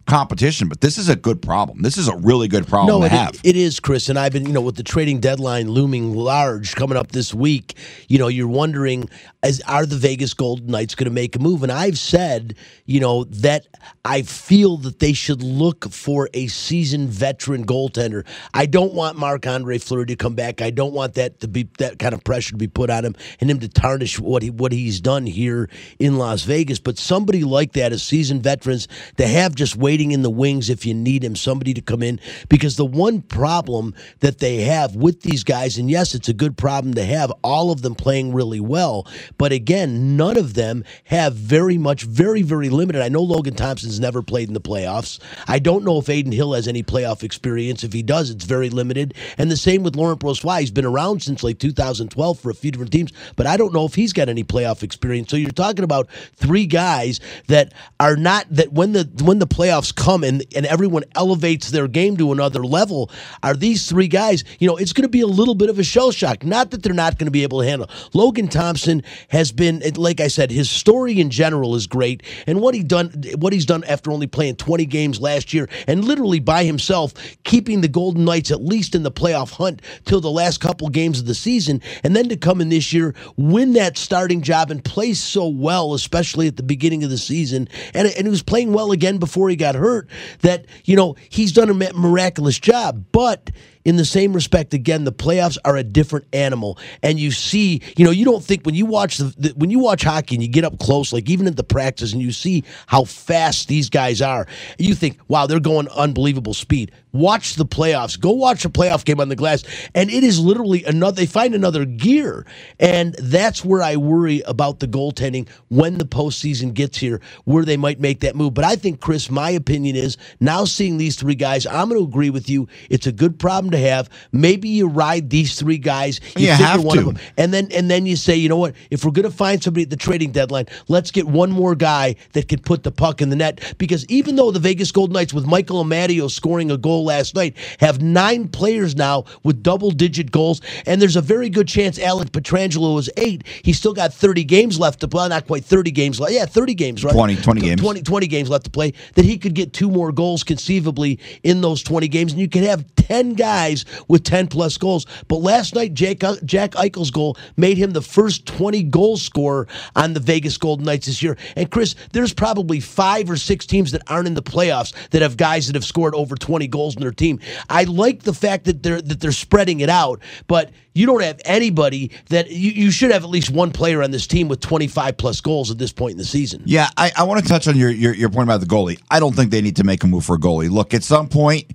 competition. 0.09 0.67
But 0.67 0.81
this 0.81 0.97
is 0.97 1.09
a 1.09 1.15
good 1.15 1.41
problem. 1.41 1.81
This 1.81 1.97
is 1.97 2.07
a 2.07 2.15
really 2.17 2.47
good 2.47 2.67
problem 2.67 2.87
No, 2.87 2.99
to 3.01 3.05
it, 3.05 3.11
have. 3.17 3.39
it 3.43 3.55
is, 3.55 3.79
Chris. 3.79 4.09
And 4.09 4.19
I've 4.19 4.33
been, 4.33 4.45
you 4.45 4.53
know, 4.53 4.61
with 4.61 4.75
the 4.75 4.83
trading 4.83 5.19
deadline 5.19 5.69
looming 5.69 6.13
large 6.13 6.75
coming 6.75 6.97
up 6.97 7.11
this 7.11 7.33
week, 7.33 7.75
you 8.07 8.17
know, 8.17 8.27
you're 8.27 8.47
wondering, 8.47 9.09
as 9.43 9.61
are 9.67 9.85
the 9.85 9.95
Vegas 9.95 10.33
Golden 10.33 10.67
Knights 10.67 10.95
going 10.95 11.05
to 11.05 11.11
make 11.11 11.35
a 11.35 11.39
move? 11.39 11.63
And 11.63 11.71
I've 11.71 11.97
said, 11.97 12.55
you 12.85 12.99
know, 12.99 13.23
that 13.25 13.67
I 14.03 14.23
feel 14.23 14.77
that 14.77 14.99
they 14.99 15.13
should 15.13 15.43
look 15.43 15.89
for 15.91 16.29
a 16.33 16.47
seasoned 16.47 17.09
veteran 17.09 17.65
goaltender. 17.65 18.25
I 18.53 18.65
don't 18.65 18.93
want 18.93 19.17
Marc 19.17 19.45
Andre 19.47 19.77
Fleury 19.77 20.07
to 20.07 20.15
come 20.15 20.35
back. 20.35 20.61
I 20.61 20.71
don't 20.71 20.93
want 20.93 21.13
that 21.13 21.39
to 21.41 21.47
be 21.47 21.69
that 21.77 21.99
kind 21.99 22.13
of 22.13 22.23
pressure 22.23 22.51
to 22.51 22.57
be 22.57 22.67
put 22.67 22.89
on 22.89 23.05
him 23.05 23.15
and 23.39 23.49
him 23.49 23.59
to 23.59 23.67
tarnish 23.69 24.19
what 24.19 24.41
he 24.41 24.49
what 24.49 24.71
he's 24.71 24.99
done 24.99 25.25
here 25.25 25.69
in 25.99 26.17
Las 26.17 26.43
Vegas. 26.43 26.79
But 26.79 26.97
somebody 26.97 27.43
like 27.43 27.73
that, 27.73 27.91
a 27.93 27.99
seasoned 27.99 28.43
veterans, 28.43 28.87
to 29.17 29.27
have 29.27 29.55
just 29.55 29.75
waiting 29.75 29.98
waiting 29.99 30.12
in 30.13 30.21
the 30.21 30.29
wings 30.29 30.69
if 30.69 30.85
you 30.85 30.93
need 30.93 31.25
him, 31.25 31.35
somebody 31.35 31.73
to 31.73 31.81
come 31.81 32.01
in. 32.01 32.21
Because 32.47 32.77
the 32.77 32.85
one 32.85 33.21
problem 33.21 33.93
that 34.21 34.39
they 34.39 34.62
have 34.62 34.95
with 34.95 35.23
these 35.23 35.43
guys, 35.43 35.77
and 35.77 35.91
yes, 35.91 36.15
it's 36.15 36.29
a 36.29 36.33
good 36.33 36.55
problem 36.57 36.93
to 36.93 37.03
have, 37.03 37.33
all 37.43 37.69
of 37.69 37.81
them 37.81 37.95
playing 37.95 38.33
really 38.33 38.62
well. 38.62 39.05
But 39.38 39.51
again, 39.51 40.15
none 40.15 40.38
of 40.38 40.53
them 40.53 40.85
have 41.03 41.35
very 41.35 41.77
much, 41.77 42.03
very, 42.03 42.43
very 42.43 42.69
limited. 42.69 43.01
I 43.01 43.09
know 43.09 43.21
Logan 43.21 43.55
Thompson's 43.55 43.99
never 43.99 44.21
played 44.21 44.47
in 44.47 44.53
the 44.53 44.62
playoffs. 44.62 45.19
I 45.49 45.59
don't 45.59 45.83
know 45.83 45.99
if 45.99 46.07
Adin 46.07 46.31
Hill 46.31 46.53
has 46.53 46.69
any 46.69 46.81
playoff 46.81 47.21
experience. 47.21 47.83
If 47.83 47.91
he 47.91 48.01
does, 48.01 48.29
it's 48.29 48.45
very 48.45 48.69
limited. 48.69 49.15
And 49.38 49.51
the 49.51 49.57
same 49.57 49.83
with 49.83 49.97
Laurent 49.97 50.21
Brossoit. 50.21 50.62
He's 50.62 50.71
been 50.71 50.85
around 50.85 51.23
since 51.23 51.43
like 51.43 51.59
2012 51.59 52.39
for 52.39 52.49
a 52.49 52.53
few 52.55 52.71
different 52.71 52.93
teams, 52.93 53.12
but 53.35 53.47
I 53.47 53.57
don't 53.57 53.73
know 53.73 53.83
if 53.83 53.95
he's 53.95 54.13
got 54.13 54.29
any 54.29 54.45
playoff 54.45 54.81
experience. 54.81 55.29
So 55.29 55.35
you're 55.35 55.51
talking 55.51 55.83
about 55.83 56.09
three 56.38 56.67
guys 56.67 57.19
that 57.47 57.73
are 57.99 58.15
not 58.15 58.45
that 58.49 58.71
when 58.71 58.93
the 58.93 59.09
when 59.21 59.39
the 59.39 59.47
playoffs 59.47 59.88
come 59.91 60.23
and 60.23 60.43
and 60.56 60.65
everyone 60.65 61.04
elevates 61.15 61.71
their 61.71 61.88
game 61.88 62.17
to 62.17 62.32
another 62.32 62.63
level, 62.63 63.12
are 63.43 63.56
these 63.56 63.89
three 63.89 64.08
guys? 64.08 64.43
You 64.60 64.67
know, 64.67 64.78
it's 64.78 64.93
going 64.93 65.04
to 65.04 65.10
be 65.10 65.21
a 65.21 65.28
little 65.28 65.56
bit 65.56 65.69
of 65.69 65.80
a 65.80 65.84
shell 65.84 66.12
shock. 66.12 66.43
Not 66.43 66.71
that 66.71 66.84
they're 66.84 66.93
not 66.93 67.17
going 67.17 67.28
to 67.28 67.32
be 67.32 67.43
able 67.43 67.62
to 67.62 67.67
handle. 67.67 67.89
Logan 68.13 68.47
Thompson 68.47 69.04
has 69.30 69.52
been, 69.52 69.82
like 69.95 70.19
I 70.19 70.28
said, 70.28 70.52
his 70.52 70.69
story 70.69 71.19
in 71.19 71.30
general 71.30 71.75
is 71.75 71.88
great, 71.88 72.23
and 72.47 72.62
what 72.62 72.75
he 72.75 72.84
done 72.84 73.23
what 73.38 73.54
he's 73.54 73.65
done 73.65 73.84
after 73.86 74.12
only 74.12 74.28
playing 74.28 74.56
20 74.56 74.86
games 74.86 75.19
last 75.19 75.54
year 75.54 75.67
and 75.88 76.06
literally 76.06 76.39
by 76.39 76.63
himself 76.63 77.13
keeping 77.43 77.82
the 77.82 77.88
Golden 77.88 78.25
Knights 78.25 78.52
at 78.52 78.62
least 78.62 78.95
in 78.95 79.04
the 79.04 79.12
playoff 79.12 79.52
hunt 79.52 79.82
till 80.06 80.21
the 80.21 80.32
last 80.32 80.60
couple 80.60 80.89
games 80.89 81.19
of 81.19 81.25
the 81.25 81.36
season, 81.36 81.82
and 82.04 82.15
then 82.15 82.30
to 82.30 82.38
come 82.38 82.62
in 82.62 82.69
this 82.69 82.93
year, 82.93 83.15
win 83.38 83.73
that 83.73 83.97
starting 83.97 84.41
job 84.41 84.71
and 84.71 84.84
play 84.84 85.13
so 85.13 85.47
well, 85.47 85.93
especially 85.93 86.47
at 86.47 86.58
the 86.58 86.63
beginning 86.63 87.04
of 87.04 87.10
the 87.10 87.17
season, 87.17 87.67
and 87.93 88.08
and 88.08 88.25
he 88.25 88.30
was 88.30 88.43
playing 88.43 88.73
well 88.73 88.91
again 88.91 89.17
before 89.17 89.49
he 89.49 89.56
got 89.56 89.68
hurt. 89.75 90.10
That 90.41 90.65
you 90.86 90.95
know 90.95 91.15
he's 91.29 91.51
done 91.51 91.69
a 91.69 91.93
miraculous 91.93 92.60
job, 92.60 93.05
but 93.12 93.49
in 93.89 93.95
the 93.95 94.06
same 94.06 94.34
respect, 94.34 94.73
again, 94.75 95.04
the 95.04 95.12
playoffs 95.12 95.58
are 95.65 95.75
a 95.75 95.84
different 95.84 96.28
animal, 96.32 96.78
and 97.02 97.19
you 97.19 97.32
see, 97.32 97.82
you 97.97 98.06
know, 98.06 98.12
you 98.12 98.23
don't 98.23 98.43
think 98.43 98.63
when 98.63 98.75
you 98.75 98.86
watch 98.86 99.17
the, 99.17 99.34
the 99.38 99.49
when 99.58 99.71
you 99.71 99.80
watch 99.80 100.04
hockey 100.04 100.36
and 100.36 100.43
you 100.43 100.47
get 100.49 100.63
up 100.63 100.78
close, 100.80 101.12
like 101.12 101.28
even 101.28 101.47
at 101.47 101.56
the 101.58 101.63
practice, 101.63 102.13
and 102.13 102.21
you 102.21 102.32
see 102.32 102.63
how 102.86 103.04
fast 103.04 103.67
these 103.67 103.89
guys 103.89 104.21
are, 104.21 104.45
you 104.78 104.93
think, 104.93 105.17
wow, 105.28 105.47
they're 105.47 105.60
going 105.60 105.88
unbelievable 105.89 106.54
speed. 106.54 106.91
Watch 107.12 107.56
the 107.56 107.65
playoffs. 107.65 108.19
Go 108.19 108.32
watch 108.32 108.63
a 108.65 108.69
playoff 108.69 109.04
game 109.04 109.19
on 109.19 109.30
the 109.30 109.36
glass, 109.36 109.63
and 109.95 110.12
it 110.12 110.23
is 110.23 110.39
literally 110.39 110.84
another. 110.84 111.15
They 111.15 111.25
find 111.25 111.56
another 111.56 111.84
gear, 111.84 112.45
and 112.80 113.15
that's 113.15 113.65
where 113.65 113.82
I 113.82 113.95
worry 113.95 114.43
about 114.45 114.80
the 114.80 114.88
goaltending 114.88 115.49
when 115.69 115.97
the 115.97 116.06
postseason 116.06 116.75
gets 116.75 116.99
here, 116.99 117.19
where 117.45 117.65
they 117.65 117.78
might 117.78 117.99
make 117.99 118.19
that 118.19 118.36
move. 118.36 118.54
But 118.54 118.65
I 118.65 118.75
think, 118.75 119.02
Chris, 119.02 119.32
my 119.32 119.49
opinion 119.49 119.95
is 119.95 120.17
now 120.39 120.65
seeing 120.65 120.97
these 120.97 121.15
three 121.15 121.34
guys, 121.34 121.65
I'm 121.65 121.89
going 121.89 121.99
to 121.99 122.08
agree 122.08 122.30
with 122.30 122.47
you. 122.47 122.67
It's 122.91 123.08
a 123.08 123.12
good 123.12 123.39
problem 123.39 123.71
to 123.71 123.78
have. 123.79 124.09
Maybe 124.31 124.69
you 124.69 124.87
ride 124.87 125.29
these 125.29 125.59
three 125.59 125.77
guys. 125.77 126.19
You, 126.37 126.47
You 126.47 126.51
have 126.53 126.83
one 126.83 126.97
to. 126.97 127.07
of 127.07 127.15
them, 127.15 127.23
and 127.37 127.53
then 127.53 127.69
and 127.71 127.89
then 127.89 128.05
you 128.05 128.15
say, 128.15 128.35
you 128.35 128.49
know 128.49 128.57
what? 128.57 128.75
If 128.91 129.05
we're 129.05 129.11
going 129.11 129.29
to 129.29 129.35
find 129.35 129.61
somebody 129.63 129.83
at 129.83 129.89
the 129.89 129.95
trading 129.97 130.31
deadline, 130.31 130.65
let's 130.87 131.11
get 131.11 131.27
one 131.27 131.51
more 131.51 131.75
guy 131.75 132.15
that 132.33 132.47
can 132.47 132.59
put 132.59 132.83
the 132.83 132.91
puck 132.91 133.21
in 133.21 133.29
the 133.29 133.35
net. 133.35 133.75
Because 133.77 134.05
even 134.07 134.35
though 134.35 134.51
the 134.51 134.59
Vegas 134.59 134.91
Golden 134.91 135.13
Knights, 135.13 135.33
with 135.33 135.45
Michael 135.45 135.83
Amadio 135.83 136.29
scoring 136.29 136.71
a 136.71 136.77
goal 136.77 137.05
last 137.05 137.35
night, 137.35 137.55
have 137.79 138.01
nine 138.01 138.47
players 138.47 138.95
now 138.95 139.25
with 139.43 139.63
double-digit 139.63 140.31
goals, 140.31 140.61
and 140.85 141.01
there's 141.01 141.15
a 141.15 141.21
very 141.21 141.49
good 141.49 141.67
chance 141.67 141.99
Alec 141.99 142.31
Pietrangelo 142.31 142.97
is 142.99 143.09
eight. 143.17 143.43
He's 143.63 143.77
still 143.77 143.93
got 143.93 144.13
30 144.13 144.43
games 144.43 144.79
left 144.79 144.99
to 145.01 145.07
play. 145.07 145.27
Not 145.27 145.47
quite 145.47 145.63
30 145.65 145.91
games 145.91 146.19
left. 146.19 146.33
Yeah, 146.33 146.45
30 146.45 146.73
games, 146.73 147.03
right? 147.03 147.13
20 147.13 147.35
20 147.37 147.61
games. 147.61 147.81
20, 147.81 148.01
20 148.01 148.27
games 148.27 148.49
left 148.49 148.65
to 148.65 148.69
play, 148.71 148.93
that 149.15 149.25
he 149.25 149.37
could 149.37 149.53
get 149.53 149.73
two 149.73 149.89
more 149.89 150.11
goals 150.11 150.43
conceivably 150.43 151.19
in 151.43 151.61
those 151.61 151.83
20 151.83 152.07
games. 152.07 152.31
And 152.31 152.41
you 152.41 152.49
can 152.49 152.63
have 152.63 152.85
10 152.95 153.33
guys 153.33 153.58
with 154.07 154.23
10 154.23 154.47
plus 154.47 154.77
goals. 154.77 155.05
But 155.27 155.37
last 155.37 155.75
night, 155.75 155.93
Jack, 155.93 156.19
Jack 156.43 156.71
Eichel's 156.71 157.11
goal 157.11 157.37
made 157.57 157.77
him 157.77 157.91
the 157.91 158.01
first 158.01 158.45
20 158.45 158.83
goal 158.83 159.17
scorer 159.17 159.67
on 159.95 160.13
the 160.13 160.19
Vegas 160.19 160.57
Golden 160.57 160.85
Knights 160.85 161.07
this 161.07 161.21
year. 161.21 161.37
And 161.55 161.69
Chris, 161.69 161.95
there's 162.11 162.33
probably 162.33 162.79
five 162.79 163.29
or 163.29 163.37
six 163.37 163.65
teams 163.65 163.91
that 163.91 164.01
aren't 164.07 164.27
in 164.27 164.33
the 164.33 164.41
playoffs 164.41 164.93
that 165.09 165.21
have 165.21 165.37
guys 165.37 165.67
that 165.67 165.75
have 165.75 165.85
scored 165.85 166.15
over 166.15 166.35
20 166.35 166.67
goals 166.67 166.95
in 166.95 167.01
their 167.01 167.11
team. 167.11 167.39
I 167.69 167.83
like 167.83 168.23
the 168.23 168.33
fact 168.33 168.65
that 168.65 168.83
they're 168.83 169.01
that 169.01 169.19
they're 169.19 169.31
spreading 169.31 169.79
it 169.81 169.89
out, 169.89 170.21
but 170.47 170.71
you 170.93 171.05
don't 171.05 171.21
have 171.21 171.39
anybody 171.45 172.11
that 172.29 172.49
you, 172.49 172.71
you 172.71 172.91
should 172.91 173.11
have 173.11 173.23
at 173.23 173.29
least 173.29 173.51
one 173.51 173.71
player 173.71 174.03
on 174.03 174.11
this 174.11 174.27
team 174.27 174.47
with 174.47 174.59
25 174.59 175.17
plus 175.17 175.39
goals 175.41 175.71
at 175.71 175.77
this 175.77 175.91
point 175.91 176.13
in 176.13 176.17
the 176.17 176.25
season. 176.25 176.61
Yeah, 176.65 176.89
I, 176.97 177.11
I 177.17 177.23
want 177.23 177.41
to 177.41 177.47
touch 177.47 177.67
on 177.67 177.77
your, 177.77 177.89
your 177.89 178.13
your 178.13 178.29
point 178.29 178.43
about 178.43 178.59
the 178.59 178.65
goalie. 178.65 178.99
I 179.09 179.19
don't 179.19 179.35
think 179.35 179.51
they 179.51 179.61
need 179.61 179.77
to 179.77 179.83
make 179.83 180.03
a 180.03 180.07
move 180.07 180.25
for 180.25 180.35
a 180.35 180.39
goalie. 180.39 180.69
Look, 180.69 180.93
at 180.93 181.03
some 181.03 181.27
point, 181.27 181.71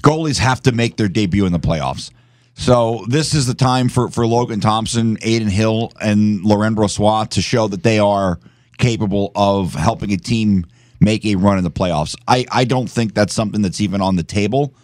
goalies 0.00 0.38
have 0.38 0.62
to 0.62 0.72
make 0.72 0.96
their 0.96 1.08
debut 1.08 1.46
in 1.46 1.52
the 1.52 1.60
playoffs. 1.60 2.10
So 2.54 3.04
this 3.08 3.34
is 3.34 3.46
the 3.46 3.54
time 3.54 3.88
for, 3.88 4.08
for 4.10 4.26
Logan 4.26 4.60
Thompson, 4.60 5.16
Adin 5.18 5.48
Hill, 5.48 5.92
and 6.00 6.44
Laurent 6.44 6.76
Brossoit 6.76 7.30
to 7.30 7.42
show 7.42 7.68
that 7.68 7.82
they 7.82 7.98
are 7.98 8.38
capable 8.78 9.32
of 9.34 9.74
helping 9.74 10.12
a 10.12 10.16
team 10.16 10.66
make 11.00 11.24
a 11.24 11.36
run 11.36 11.58
in 11.58 11.64
the 11.64 11.70
playoffs. 11.70 12.14
I, 12.28 12.46
I 12.50 12.64
don't 12.64 12.88
think 12.88 13.14
that's 13.14 13.34
something 13.34 13.62
that's 13.62 13.80
even 13.80 14.00
on 14.00 14.16
the 14.16 14.22
table. 14.22 14.74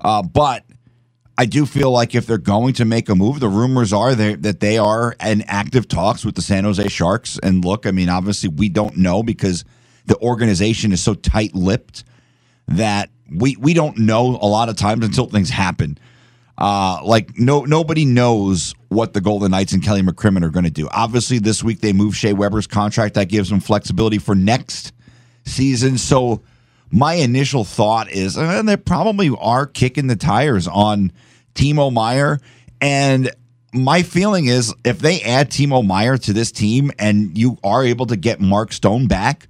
Uh, 0.00 0.22
but 0.22 0.64
I 1.38 1.46
do 1.46 1.66
feel 1.66 1.90
like 1.90 2.14
if 2.14 2.26
they're 2.26 2.38
going 2.38 2.74
to 2.74 2.84
make 2.84 3.08
a 3.08 3.14
move, 3.14 3.40
the 3.40 3.48
rumors 3.48 3.92
are 3.92 4.14
that 4.14 4.60
they 4.60 4.78
are 4.78 5.14
in 5.22 5.42
active 5.42 5.86
talks 5.86 6.24
with 6.24 6.34
the 6.34 6.42
San 6.42 6.64
Jose 6.64 6.88
Sharks. 6.88 7.38
And 7.42 7.64
look, 7.64 7.86
I 7.86 7.90
mean, 7.90 8.08
obviously 8.08 8.48
we 8.48 8.68
don't 8.68 8.96
know 8.96 9.22
because 9.22 9.64
the 10.06 10.16
organization 10.18 10.92
is 10.92 11.02
so 11.02 11.14
tight 11.14 11.54
lipped 11.54 12.04
that 12.68 13.10
we 13.30 13.56
we 13.56 13.74
don't 13.74 13.98
know 13.98 14.38
a 14.40 14.46
lot 14.46 14.68
of 14.68 14.76
times 14.76 15.04
until 15.04 15.26
things 15.26 15.50
happen. 15.50 15.98
Uh, 16.58 17.00
like 17.04 17.38
no 17.38 17.64
nobody 17.64 18.04
knows 18.04 18.74
what 18.88 19.12
the 19.12 19.20
Golden 19.20 19.50
Knights 19.50 19.72
and 19.72 19.82
Kelly 19.82 20.02
McCrimmon 20.02 20.42
are 20.42 20.50
going 20.50 20.64
to 20.64 20.70
do. 20.70 20.88
Obviously, 20.90 21.38
this 21.38 21.62
week 21.62 21.80
they 21.80 21.92
moved 21.92 22.16
Shea 22.16 22.32
Weber's 22.32 22.66
contract. 22.66 23.14
That 23.14 23.28
gives 23.28 23.50
them 23.50 23.60
flexibility 23.60 24.18
for 24.18 24.34
next 24.34 24.92
season. 25.44 25.98
So 25.98 26.42
my 26.90 27.14
initial 27.14 27.64
thought 27.64 28.10
is, 28.10 28.38
uh, 28.38 28.62
they 28.62 28.76
probably 28.76 29.30
are 29.38 29.66
kicking 29.66 30.06
the 30.06 30.16
tires 30.16 30.68
on 30.68 31.12
Timo 31.54 31.92
Meier. 31.92 32.40
And 32.80 33.30
my 33.72 34.02
feeling 34.02 34.46
is, 34.46 34.74
if 34.84 34.98
they 35.00 35.20
add 35.22 35.50
Timo 35.50 35.86
Meier 35.86 36.16
to 36.18 36.32
this 36.32 36.52
team 36.52 36.90
and 36.98 37.36
you 37.36 37.58
are 37.64 37.84
able 37.84 38.06
to 38.06 38.16
get 38.16 38.40
Mark 38.40 38.72
Stone 38.72 39.08
back, 39.08 39.48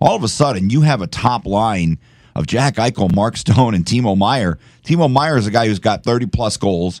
all 0.00 0.16
of 0.16 0.22
a 0.22 0.28
sudden 0.28 0.70
you 0.70 0.82
have 0.82 1.02
a 1.02 1.06
top 1.06 1.46
line 1.46 1.98
of 2.36 2.46
Jack 2.46 2.74
Eichel, 2.76 3.12
Mark 3.14 3.36
Stone, 3.36 3.74
and 3.74 3.84
Timo 3.84 4.16
Meier. 4.16 4.58
Timo 4.84 5.10
Meier 5.10 5.36
is 5.36 5.46
a 5.46 5.50
guy 5.50 5.66
who's 5.66 5.80
got 5.80 6.04
30 6.04 6.26
plus 6.26 6.56
goals. 6.56 7.00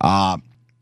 Uh, 0.00 0.36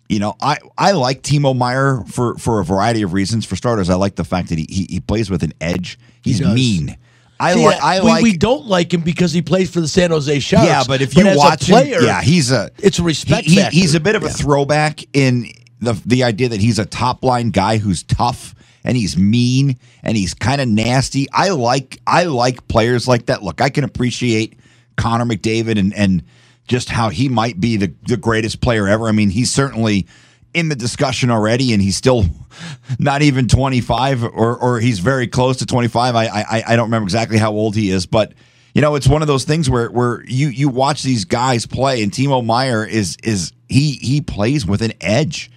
you 0.08 0.18
know, 0.18 0.34
I, 0.40 0.58
I 0.76 0.92
like 0.92 1.22
Timo 1.22 1.56
Meier 1.56 2.02
for, 2.08 2.36
for 2.38 2.60
a 2.60 2.64
variety 2.64 3.02
of 3.02 3.12
reasons. 3.12 3.46
For 3.46 3.54
starters, 3.56 3.88
I 3.90 3.94
like 3.94 4.16
the 4.16 4.24
fact 4.24 4.48
that 4.48 4.58
he 4.58 4.66
he, 4.68 4.86
he 4.90 5.00
plays 5.00 5.30
with 5.30 5.42
an 5.42 5.52
edge. 5.60 5.98
He's 6.22 6.40
does. 6.40 6.54
mean. 6.54 6.96
I 7.40 7.54
See, 7.54 7.64
like. 7.64 7.82
I 7.82 8.00
we, 8.00 8.06
like. 8.06 8.22
we 8.22 8.36
don't 8.36 8.66
like 8.66 8.92
him 8.92 9.00
because 9.02 9.32
he 9.32 9.42
plays 9.42 9.70
for 9.72 9.80
the 9.80 9.88
San 9.88 10.10
Jose 10.10 10.38
Sharks. 10.40 10.66
yeah, 10.66 10.82
but 10.86 11.00
if 11.02 11.16
you 11.16 11.26
as 11.26 11.36
watch 11.36 11.66
player, 11.68 11.98
him, 11.98 12.04
yeah, 12.06 12.20
he's 12.22 12.50
a. 12.52 12.70
it's 12.78 12.98
a 12.98 13.02
respect 13.02 13.46
he- 13.46 13.60
he- 13.62 13.80
He's 13.80 13.94
a 13.94 14.00
bit 14.00 14.14
of 14.16 14.22
a 14.22 14.28
throwback 14.28 15.00
in 15.12 15.46
the 15.80 16.00
the 16.06 16.24
idea 16.24 16.48
that 16.50 16.60
he's 16.60 16.78
a 16.78 16.84
top 16.86 17.24
line 17.24 17.50
guy 17.50 17.78
who's 17.78 18.02
tough 18.04 18.54
and 18.84 18.96
he's 18.96 19.16
mean 19.16 19.78
and 20.02 20.16
he's 20.16 20.34
kind 20.34 20.60
of 20.60 20.68
nasty. 20.68 21.28
I 21.32 21.50
like 21.50 22.00
I 22.06 22.24
like 22.24 22.66
players 22.68 23.08
like 23.08 23.26
that. 23.26 23.42
Look, 23.42 23.60
I 23.60 23.68
can 23.68 23.84
appreciate 23.84 24.58
Connor 24.96 25.24
McDavid 25.24 25.78
and 25.78 25.94
and 25.94 26.22
just 26.68 26.88
how 26.88 27.08
he 27.08 27.28
might 27.28 27.60
be 27.60 27.76
the 27.76 27.92
the 28.06 28.16
greatest 28.16 28.60
player 28.60 28.88
ever. 28.88 29.08
I 29.08 29.12
mean, 29.12 29.30
he's 29.30 29.50
certainly 29.50 30.06
in 30.54 30.68
the 30.68 30.76
discussion 30.76 31.30
already, 31.30 31.72
and 31.72 31.82
he's 31.82 31.96
still 31.96 32.26
not 32.98 33.22
even 33.22 33.48
25, 33.48 34.24
or 34.24 34.56
or 34.56 34.80
he's 34.80 34.98
very 34.98 35.26
close 35.26 35.58
to 35.58 35.66
25. 35.66 36.14
I 36.14 36.26
I, 36.26 36.62
I 36.68 36.76
don't 36.76 36.86
remember 36.86 37.06
exactly 37.06 37.38
how 37.38 37.52
old 37.52 37.76
he 37.76 37.90
is, 37.90 38.06
but 38.06 38.32
you 38.74 38.80
know, 38.80 38.94
it's 38.94 39.08
one 39.08 39.22
of 39.22 39.28
those 39.28 39.44
things 39.44 39.68
where 39.68 39.90
where 39.90 40.24
you 40.26 40.48
you 40.48 40.68
watch 40.68 41.02
these 41.02 41.24
guys 41.24 41.66
play, 41.66 42.02
and 42.02 42.10
Timo 42.10 42.44
Meier 42.44 42.84
is 42.84 43.16
is 43.22 43.52
he 43.68 43.92
he 43.92 44.20
plays 44.20 44.64
with 44.66 44.82
an 44.82 44.92
edge, 45.00 45.50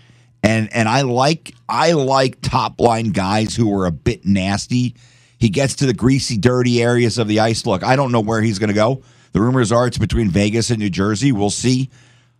and 0.45 0.71
and 0.73 0.87
I 0.87 1.01
like 1.01 1.55
I 1.67 1.93
like 1.93 2.39
top 2.41 2.79
line 2.79 3.09
guys 3.09 3.55
who 3.55 3.75
are 3.77 3.87
a 3.87 3.91
bit 3.91 4.25
nasty. 4.25 4.95
He 5.37 5.49
gets 5.49 5.75
to 5.77 5.85
the 5.85 5.93
greasy, 5.93 6.37
dirty 6.37 6.81
areas 6.81 7.17
of 7.17 7.27
the 7.27 7.39
ice. 7.39 7.65
Look, 7.65 7.83
I 7.83 7.95
don't 7.95 8.11
know 8.11 8.21
where 8.21 8.41
he's 8.41 8.59
going 8.59 8.69
to 8.69 8.75
go. 8.75 9.01
The 9.33 9.41
rumors 9.41 9.71
are 9.71 9.87
it's 9.87 9.97
between 9.97 10.29
Vegas 10.29 10.69
and 10.69 10.79
New 10.79 10.89
Jersey. 10.89 11.31
We'll 11.31 11.49
see 11.49 11.89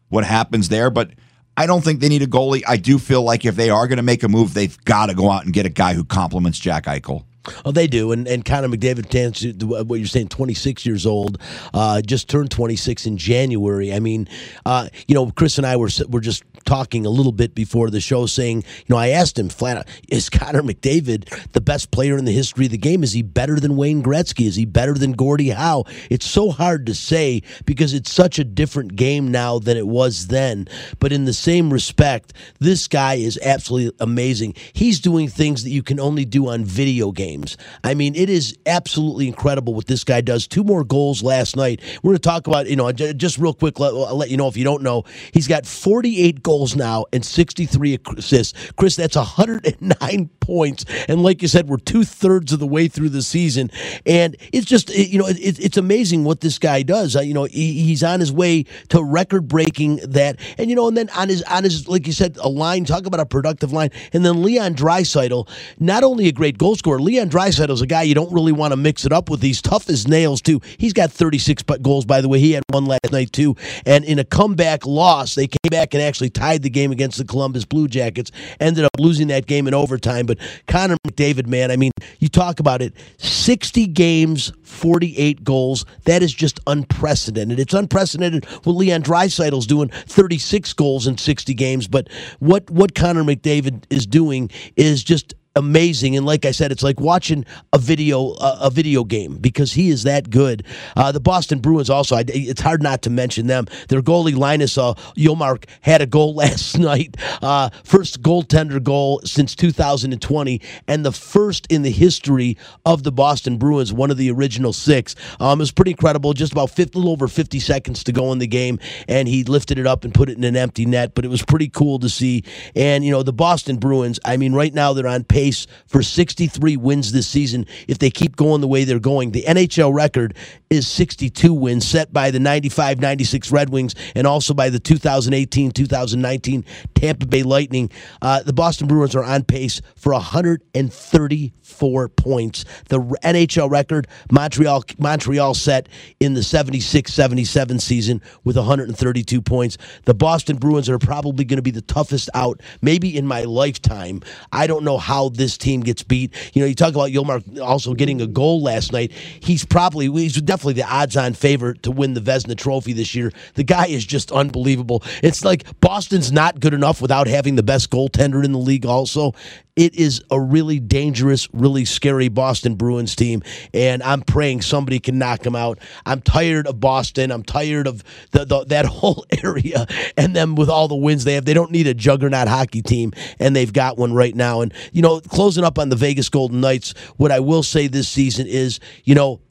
what 0.10 0.24
happens 0.24 0.70
there, 0.70 0.90
but 0.90 1.12
I 1.58 1.66
don't 1.66 1.84
think 1.84 2.00
they 2.00 2.10
need 2.10 2.22
a 2.22 2.28
goalie. 2.28 2.64
I 2.68 2.78
do 2.78 3.00
feel 3.00 3.24
like 3.24 3.44
if 3.44 3.56
they 3.56 3.70
are 3.70 3.88
going 3.88 3.98
to 3.98 4.04
make 4.04 4.24
a 4.24 4.30
move, 4.30 4.54
they've 4.54 4.78
got 4.86 5.08
to 5.08 5.14
go 5.14 5.30
out 5.30 5.44
and 5.44 5.54
get 5.54 5.66
a 5.66 5.70
guy 5.70 5.94
who 5.94 6.04
complements 6.04 6.60
Jack 6.60 6.86
Eichel. 6.86 7.26
Oh, 7.64 7.72
they 7.72 7.88
do, 7.88 8.12
and 8.12 8.28
and 8.28 8.44
Connor 8.44 8.70
McDavid, 8.70 9.64
what 9.88 10.00
you're 10.00 10.08
saying, 10.08 10.30
26 10.30 10.86
years 10.86 11.06
old, 11.06 11.40
uh, 11.74 12.02
just 12.02 12.30
turned 12.30 12.52
26 12.52 13.06
in 13.06 13.18
January. 13.18 13.94
I 13.94 14.00
mean, 14.00 14.28
uh, 14.66 14.90
you 15.08 15.16
know, 15.16 15.32
Chris 15.32 15.58
and 15.58 15.66
I 15.66 15.78
were 15.78 15.90
were 16.10 16.22
just 16.22 16.44
talking 16.66 17.06
a 17.06 17.10
little 17.10 17.32
bit 17.32 17.56
before 17.56 17.90
the 17.90 18.02
show, 18.02 18.26
saying, 18.26 18.58
you 18.58 18.86
know, 18.90 18.98
I 18.98 19.10
asked 19.10 19.38
him 19.38 19.50
flat 19.50 19.78
out, 19.78 19.88
is 20.10 20.30
Connor 20.30 20.64
McDavid 20.64 21.52
the 21.52 21.62
best 21.62 21.92
player 21.92 22.18
in 22.18 22.26
the 22.26 22.32
history 22.32 22.66
of 22.66 22.72
the 22.72 22.78
game? 22.78 23.04
Is 23.04 23.14
he 23.14 23.22
better 23.22 23.60
than 23.60 23.78
Wayne 23.78 24.04
Gretzky? 24.04 24.48
Is 24.48 24.56
he 24.56 24.66
better 24.66 24.94
than 24.94 25.14
Gordie 25.14 25.50
Howe? 25.50 25.86
It's 26.10 26.26
so 26.26 26.50
hard 26.50 26.86
to 26.88 26.96
say 26.96 27.42
because 27.66 27.94
it's 27.94 28.12
such 28.12 28.40
a 28.40 28.44
different 28.44 28.96
game 28.96 29.32
now 29.32 29.60
than 29.60 29.78
it 29.78 29.88
was 29.88 30.28
then. 30.28 30.68
But 31.00 31.12
in 31.14 31.26
the 31.26 31.34
same 31.34 31.72
respect, 31.72 32.34
this 32.60 32.88
guy 32.88 33.16
is 33.16 33.40
absolutely 33.44 33.96
amazing. 34.00 34.56
He's 34.74 35.00
doing 35.00 35.28
things 35.28 35.64
that 35.64 35.70
you 35.70 35.84
can 35.84 36.00
only 36.00 36.26
do 36.26 36.50
on 36.50 36.66
video 36.66 37.12
games. 37.12 37.35
I 37.84 37.94
mean, 37.94 38.16
it 38.16 38.30
is 38.30 38.58
absolutely 38.66 39.28
incredible 39.28 39.74
what 39.74 39.88
this 39.88 40.04
guy 40.04 40.22
does. 40.22 40.48
Two 40.48 40.64
more 40.64 40.84
goals 40.84 41.24
last 41.24 41.56
night. 41.56 41.82
We're 42.02 42.10
going 42.10 42.18
to 42.18 42.22
talk 42.22 42.48
about, 42.48 42.68
you 42.68 42.76
know, 42.76 42.92
just 42.92 43.38
real 43.38 43.54
quick, 43.54 43.80
let, 43.80 43.94
I'll 43.94 44.16
let 44.16 44.30
you 44.30 44.38
know 44.38 44.48
if 44.48 44.58
you 44.58 44.64
don't 44.64 44.84
know, 44.84 45.04
he's 45.32 45.48
got 45.48 45.66
48 45.66 46.44
goals 46.44 46.76
now 46.76 47.06
and 47.14 47.26
63 47.26 48.00
assists. 48.18 48.72
Chris, 48.74 48.96
that's 48.96 49.16
109 49.16 50.30
points. 50.40 50.86
And 51.08 51.24
like 51.24 51.42
you 51.42 51.48
said, 51.48 51.68
we're 51.68 51.78
two 51.78 52.04
thirds 52.04 52.54
of 52.54 52.60
the 52.60 52.68
way 52.68 52.88
through 52.88 53.10
the 53.10 53.22
season. 53.22 53.72
And 54.06 54.36
it's 54.52 54.66
just, 54.66 54.96
you 54.96 55.20
know, 55.20 55.28
it, 55.28 55.38
it's 55.40 55.78
amazing 55.78 56.24
what 56.24 56.42
this 56.42 56.60
guy 56.60 56.84
does. 56.84 57.16
You 57.16 57.34
know, 57.34 57.46
he, 57.46 57.82
he's 57.82 58.04
on 58.04 58.20
his 58.20 58.32
way 58.32 58.64
to 58.90 59.04
record 59.04 59.48
breaking 59.48 59.98
that. 59.98 60.40
And, 60.58 60.70
you 60.70 60.76
know, 60.76 60.88
and 60.88 60.96
then 60.96 61.10
on 61.10 61.30
his, 61.30 61.42
on 61.44 61.64
his, 61.64 61.88
like 61.88 62.08
you 62.08 62.14
said, 62.14 62.38
a 62.38 62.50
line, 62.50 62.86
talk 62.86 63.06
about 63.06 63.20
a 63.20 63.26
productive 63.26 63.74
line. 63.74 63.90
And 64.14 64.26
then 64.26 64.44
Leon 64.44 64.76
Draisaitl, 64.76 65.50
not 65.80 66.04
only 66.04 66.28
a 66.28 66.32
great 66.32 66.58
goal 66.58 66.76
scorer, 66.76 67.00
Leon 67.00 67.25
Draisaitl's 67.30 67.82
a 67.82 67.88
guy 67.88 68.04
you 68.04 68.16
don't 68.16 68.32
really 68.32 68.52
want 68.52 68.72
to 68.72 68.78
mix 68.78 69.06
it 69.06 69.12
up 69.12 69.30
with. 69.30 69.42
He's 69.42 69.62
tough 69.62 69.90
as 69.90 70.08
nails, 70.08 70.42
too. 70.42 70.62
He's 70.78 70.94
got 70.94 71.12
36 71.12 71.64
bu- 71.64 71.80
goals, 71.80 72.06
by 72.06 72.22
the 72.22 72.30
way. 72.30 72.40
He 72.40 72.52
had 72.52 72.64
one 72.72 72.86
last 72.86 73.12
night, 73.12 73.32
too. 73.32 73.56
And 73.86 74.06
in 74.06 74.20
a 74.20 74.24
comeback 74.24 74.86
loss, 74.86 75.36
they 75.36 75.48
came 75.48 75.70
back 75.70 75.94
and 75.94 76.02
actually 76.02 76.30
tied 76.30 76.64
the 76.64 76.70
game 76.70 76.92
against 76.92 77.18
the 77.18 77.26
Columbus 77.26 77.66
Blue 77.66 77.88
Jackets. 77.88 78.32
Ended 78.60 78.86
up 78.86 78.92
losing 79.00 79.28
that 79.28 79.46
game 79.46 79.68
in 79.68 79.74
overtime. 79.74 80.26
But 80.26 80.40
Connor 80.68 80.98
McDavid, 81.08 81.48
man, 81.48 81.72
I 81.72 81.76
mean, 81.78 81.92
you 82.20 82.28
talk 82.28 82.60
about 82.60 82.82
it 82.82 82.94
60 83.18 83.88
games, 83.88 84.52
48 84.64 85.44
goals. 85.44 85.86
That 86.06 86.24
is 86.24 86.34
just 86.34 86.60
unprecedented. 86.68 87.60
It's 87.60 87.74
unprecedented 87.74 88.46
what 88.64 88.74
Leon 88.74 89.04
Draisaitl's 89.04 89.68
doing 89.68 89.90
36 89.90 90.74
goals 90.74 91.08
in 91.08 91.18
60 91.18 91.54
games. 91.54 91.88
But 91.88 92.10
what, 92.40 92.70
what 92.70 92.96
Connor 92.96 93.24
McDavid 93.24 93.84
is 93.90 94.06
doing 94.06 94.50
is 94.76 95.04
just 95.04 95.34
amazing. 95.56 96.18
And 96.18 96.26
like 96.26 96.46
i 96.46 96.52
said 96.52 96.72
it's 96.72 96.84
like 96.84 97.00
watching 97.00 97.46
a 97.72 97.78
video 97.78 98.34
a, 98.34 98.58
a 98.64 98.70
video 98.70 99.04
game 99.04 99.38
because 99.38 99.74
he 99.74 99.90
is 99.90 100.04
that 100.04 100.30
good. 100.30 100.66
Uh, 100.96 101.12
the 101.12 101.20
boston 101.22 101.60
bruins 101.60 101.90
also 101.90 102.16
I, 102.16 102.26
it's 102.28 102.62
hard 102.62 102.84
not 102.84 103.02
to 103.04 103.10
mention 103.10 103.48
them. 103.48 103.66
Their 103.88 104.02
goalie 104.02 104.36
linus 104.36 104.78
uh, 104.78 104.94
Ullmark 105.18 105.66
had 105.82 106.02
a 106.02 106.06
goal 106.06 106.36
last 106.36 106.78
night. 106.78 107.16
Uh, 107.42 107.70
first 107.84 108.22
goaltender 108.22 108.84
goal 108.84 109.22
since 109.24 109.56
2020 109.56 110.62
and 110.88 111.06
the 111.06 111.12
first 111.12 111.68
in 111.72 111.84
the 111.84 111.92
history 111.92 112.58
of 112.86 113.04
the 113.04 113.12
boston 113.12 113.58
bruins 113.58 113.94
one 113.94 114.12
of 114.12 114.18
the 114.18 114.30
original 114.32 114.74
six. 114.74 115.16
Um, 115.40 115.60
it 115.60 115.64
was 115.64 115.72
pretty 115.72 115.92
incredible. 115.92 116.34
Just 116.34 116.52
about 116.52 116.70
50, 116.70 117.00
little 117.00 117.14
over 117.14 117.30
50 117.30 117.60
seconds 117.60 118.04
to 118.04 118.12
go 118.12 118.34
in 118.34 118.40
the 118.40 118.48
game 118.48 118.78
and 119.08 119.28
he 119.28 119.46
lifted 119.46 119.80
it 119.80 119.88
up 119.88 120.04
and 120.04 120.14
put 120.14 120.30
it 120.30 120.38
in 120.38 120.44
an 120.44 120.58
empty 120.58 120.86
net 120.86 121.16
but 121.16 121.24
it 121.24 121.30
was 121.30 121.44
pretty 121.44 121.70
cool 121.70 121.98
to 122.00 122.10
see. 122.10 122.44
And 122.76 123.06
you 123.06 123.12
know 123.12 123.24
the 123.24 123.34
boston 123.34 123.78
bruins 123.78 124.20
i 124.26 124.38
mean 124.38 124.54
right 124.54 124.74
now 124.74 124.94
they're 124.94 125.08
on 125.08 125.24
pace 125.24 125.45
for 125.88 126.02
63 126.04 126.78
wins 126.78 127.12
this 127.12 127.28
season 127.28 127.66
if 127.88 128.00
they 128.00 128.10
keep 128.10 128.36
going 128.36 128.62
the 128.62 128.68
way 128.68 128.84
they're 128.84 129.00
going. 129.00 129.32
The 129.32 129.44
NHL 129.44 129.94
record 129.94 130.36
is 130.70 130.88
62 130.88 131.54
wins 131.54 131.88
set 131.88 132.12
by 132.12 132.32
the 132.32 132.40
95 132.40 133.00
96 133.00 133.52
Red 133.52 133.70
Wings 133.70 133.94
and 134.16 134.26
also 134.28 134.54
by 134.54 134.70
the 134.70 134.80
2018 134.80 135.72
2019 135.72 136.66
Tampa 136.96 137.26
Bay 137.26 137.44
Lightning. 137.44 137.92
Uh, 138.22 138.42
the 138.44 138.54
Boston 138.54 138.88
Bruins 138.88 139.16
are 139.16 139.24
on 139.24 139.44
pace 139.44 139.82
for 139.96 140.12
134 140.14 142.10
points. 142.10 142.66
The 142.90 143.00
NHL 143.00 143.70
record, 143.70 144.08
Montreal, 144.32 144.84
Montreal 144.98 145.54
set 145.54 145.90
in 146.20 146.34
the 146.34 146.44
76 146.44 147.14
77 147.14 147.80
season 147.80 148.22
with 148.44 148.58
132 148.58 149.42
points. 149.42 149.78
The 150.06 150.14
Boston 150.14 150.58
Bruins 150.58 150.90
are 150.90 151.00
probably 151.00 151.46
going 151.46 151.58
to 151.58 151.64
be 151.64 151.72
the 151.72 151.82
toughest 151.82 152.30
out, 152.34 152.62
maybe 152.82 153.16
in 153.16 153.28
my 153.28 153.44
lifetime. 153.44 154.22
I 154.52 154.68
don't 154.68 154.84
know 154.84 154.98
how 154.98 155.30
this 155.38 155.58
team 155.58 155.82
gets 155.82 156.04
beat. 156.04 156.34
You 156.54 156.62
know, 156.62 156.68
you 156.68 156.76
talk 156.76 156.94
about 156.94 157.12
Ullmark 157.12 157.60
also 157.60 157.94
getting 157.94 158.22
a 158.22 158.28
goal 158.28 158.62
last 158.62 158.92
night. 158.92 159.12
He's 159.12 159.66
probably 159.66 160.08
he's 160.08 160.42
definitely 160.42 160.74
the 160.74 160.88
odds-on 160.88 161.34
favorite 161.34 161.84
to 161.84 161.92
win 161.92 162.14
the 162.14 162.22
Vezina 162.22 162.58
Trophy 162.58 162.94
this 162.94 163.16
year. 163.16 163.32
The 163.56 163.64
guy 163.64 163.88
is 163.88 164.06
just 164.06 164.32
unbelievable. 164.32 165.04
It's 165.24 165.44
like 165.44 165.80
Boston's 165.80 166.32
not 166.32 166.60
good 166.60 166.74
enough 166.74 167.02
without 167.02 167.28
having 167.28 167.56
the 167.56 167.64
best 167.64 167.90
goaltender 167.90 168.44
in 168.44 168.52
the 168.52 168.60
league. 168.60 168.86
Also, 168.86 169.34
it 169.76 169.96
is 169.96 170.24
a 170.32 170.40
really 170.40 170.80
dangerous, 170.80 171.50
really 171.54 171.84
scary 171.84 172.30
Boston 172.30 172.76
Bruins 172.76 173.16
team, 173.16 173.44
and 173.74 174.02
I'm 174.04 174.22
praying 174.22 174.62
somebody 174.62 175.00
can 175.00 175.18
knock 175.18 175.42
them 175.42 175.56
out. 175.56 175.80
I'm 176.06 176.22
tired 176.22 176.66
of 176.68 176.80
Boston. 176.80 177.30
I'm 177.32 177.44
tired 177.44 177.86
of 177.86 178.04
the, 178.32 178.46
the 178.46 178.64
that 178.66 178.86
whole 178.96 179.26
area, 179.44 179.86
and 180.16 180.36
them 180.36 180.56
with 180.56 180.70
all 180.70 180.88
the 180.88 180.96
wins 180.96 181.26
they 181.26 181.34
have. 181.34 181.46
They 181.46 181.54
don't 181.54 181.72
need 181.72 181.88
a 181.88 181.94
juggernaut 181.94 182.48
hockey 182.48 182.82
team, 182.82 183.12
and 183.38 183.56
they've 183.56 183.72
got 183.72 183.98
one 183.98 184.14
right 184.14 184.34
now. 184.34 184.62
And 184.62 184.74
you 184.94 185.02
know, 185.02 185.20
closing 185.30 185.64
up 185.64 185.80
on 185.80 185.90
the 185.90 185.96
Vegas 185.96 186.30
Golden 186.30 186.62
Knights, 186.62 186.94
what 187.18 187.32
I 187.32 187.40
will 187.40 187.64
say 187.64 187.88
this 187.88 188.08
season 188.08 188.48
is, 188.48 188.80
you 189.04 189.16
know. 189.16 189.42